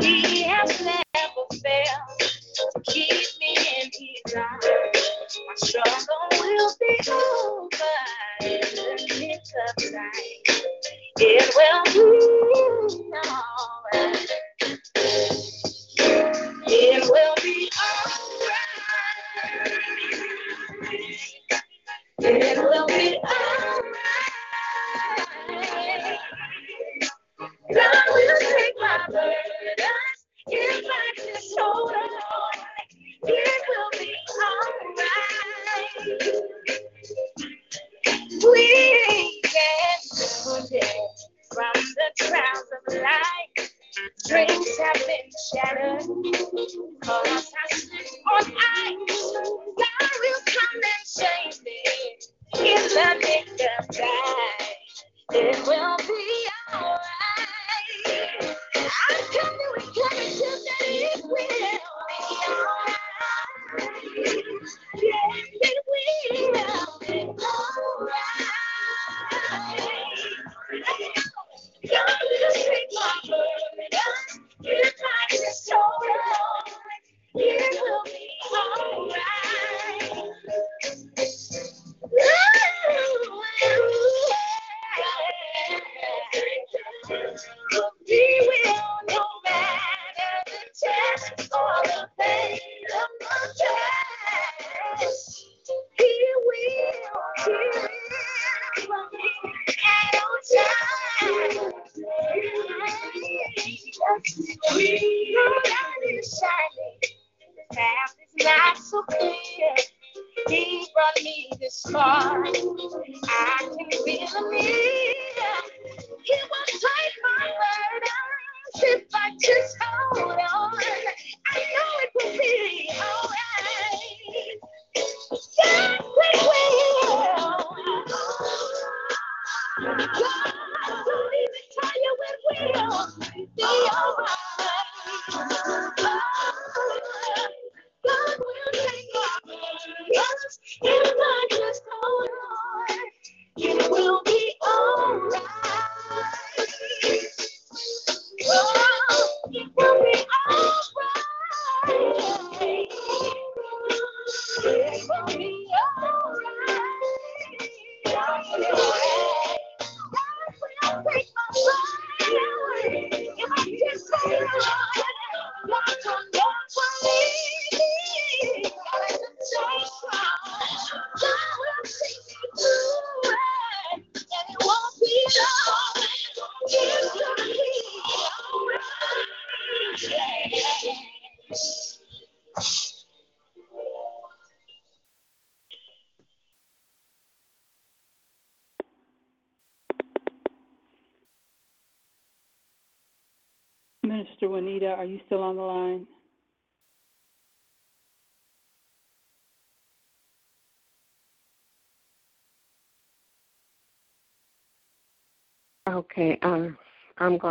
He 0.00 0.42
has 0.42 0.80
never 0.82 1.44
failed 1.62 2.20
to 2.20 2.64
keep 2.92 3.26
me 3.40 3.56
in 3.56 3.90
his 3.92 4.34
arms. 4.34 5.38
My 5.46 5.54
struggle 5.56 6.28
will 6.32 6.70
be 6.80 7.10
over 7.10 7.57
It 11.60 11.96
will 11.96 12.17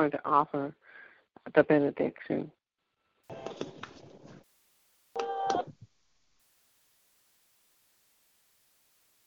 going 0.10 0.22
to 0.24 0.30
offer 0.30 0.74
the 1.54 1.64
benediction. 1.64 2.52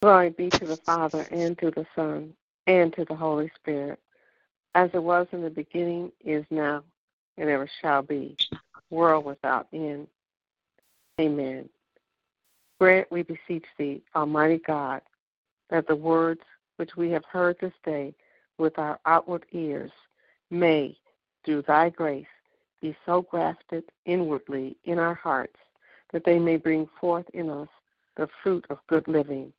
Glory 0.03 0.31
be 0.31 0.49
to 0.49 0.65
the 0.65 0.77
Father, 0.77 1.27
and 1.31 1.59
to 1.59 1.71
the 1.71 1.87
Son, 1.95 2.33
and 2.67 2.93
to 2.95 3.05
the 3.05 3.15
Holy 3.15 3.51
Spirit, 3.57 3.99
as 4.75 4.89
it 4.95 5.03
was 5.03 5.27
in 5.33 5.43
the 5.43 5.51
beginning, 5.51 6.11
is 6.25 6.45
now, 6.51 6.83
and 7.37 7.51
ever 7.51 7.69
shall 7.83 8.01
be, 8.01 8.37
world 8.89 9.27
without 9.27 9.67
end. 9.75 10.07
Amen. 11.21 11.69
Grant, 12.79 13.13
we 13.13 13.23
beseech 13.23 13.67
thee, 13.77 14.03
Almighty 14.17 14.57
God, 14.67 15.03
that 15.69 15.87
the 15.87 15.97
words 15.97 16.41
which 16.77 16.97
we 16.97 17.11
have 17.11 17.27
heard 17.27 17.57
this 17.61 17.75
day 17.85 18.15
with 18.57 18.79
our 18.79 18.99
outward 19.05 19.45
ears 19.53 19.91
may, 20.51 20.97
through 21.45 21.63
thy 21.63 21.89
grace, 21.91 22.27
be 22.81 22.97
so 23.07 23.23
grafted 23.23 23.85
inwardly 24.07 24.77
in 24.85 24.99
our 24.99 25.15
hearts 25.15 25.57
that 26.13 26.25
they 26.25 26.39
may 26.39 26.57
bring 26.57 26.89
forth 27.01 27.27
in 27.35 27.51
us 27.51 27.69
the 28.17 28.29
fruit 28.43 28.65
of 28.71 28.79
good 28.89 29.07
living, 29.07 29.53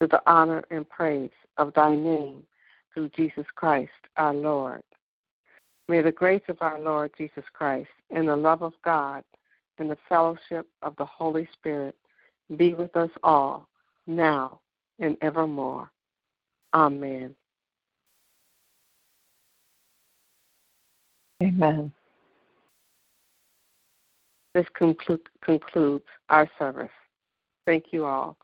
to 0.00 0.06
the 0.06 0.22
honor 0.26 0.62
and 0.70 0.88
praise 0.88 1.30
of 1.56 1.72
thy 1.74 1.94
name, 1.94 2.42
through 2.92 3.08
Jesus 3.10 3.46
Christ 3.54 3.90
our 4.16 4.32
Lord. 4.32 4.82
May 5.88 6.02
the 6.02 6.12
grace 6.12 6.42
of 6.48 6.58
our 6.60 6.80
Lord 6.80 7.12
Jesus 7.16 7.44
Christ 7.52 7.90
and 8.10 8.28
the 8.28 8.36
love 8.36 8.62
of 8.62 8.72
God 8.84 9.22
and 9.78 9.90
the 9.90 9.98
fellowship 10.08 10.66
of 10.82 10.96
the 10.96 11.04
Holy 11.04 11.48
Spirit 11.52 11.94
be 12.56 12.74
with 12.74 12.96
us 12.96 13.10
all, 13.22 13.68
now 14.06 14.60
and 14.98 15.16
evermore. 15.20 15.90
Amen. 16.74 17.34
Amen. 21.42 21.92
This 24.54 24.66
conclu- 24.80 25.18
concludes 25.44 26.04
our 26.30 26.48
service. 26.58 26.88
Thank 27.66 27.86
you 27.92 28.06
all. 28.06 28.36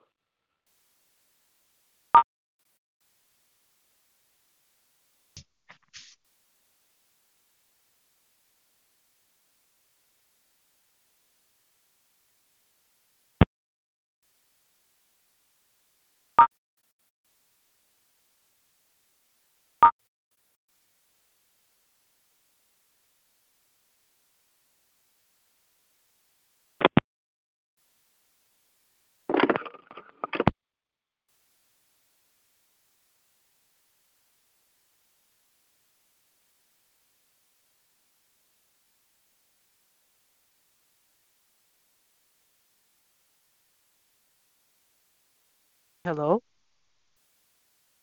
Hello, 46.05 46.43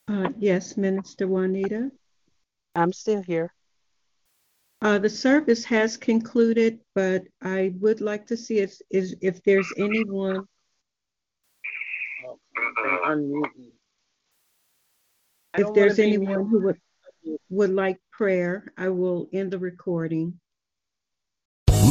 Uh, 0.08 0.30
yes, 0.40 0.78
Minister 0.78 1.28
Juanita. 1.28 1.92
I'm 2.74 2.94
still 2.94 3.22
here. 3.22 3.54
Uh, 4.82 5.00
the 5.00 5.10
service 5.10 5.66
has 5.66 5.98
concluded, 5.98 6.80
but 6.96 7.24
I 7.42 7.74
would 7.82 8.00
like 8.00 8.26
to 8.28 8.38
see 8.38 8.60
if, 8.60 8.80
is, 8.90 9.18
if 9.20 9.44
there's 9.44 9.70
anyone. 9.78 10.48
If 15.58 15.74
there's 15.74 16.00
anyone 16.00 16.48
who 16.48 16.62
would, 16.62 16.80
would 17.50 17.72
like 17.72 18.00
prayer, 18.12 18.72
I 18.78 18.88
will 18.88 19.28
end 19.34 19.52
the 19.52 19.60
recording. 19.60 20.40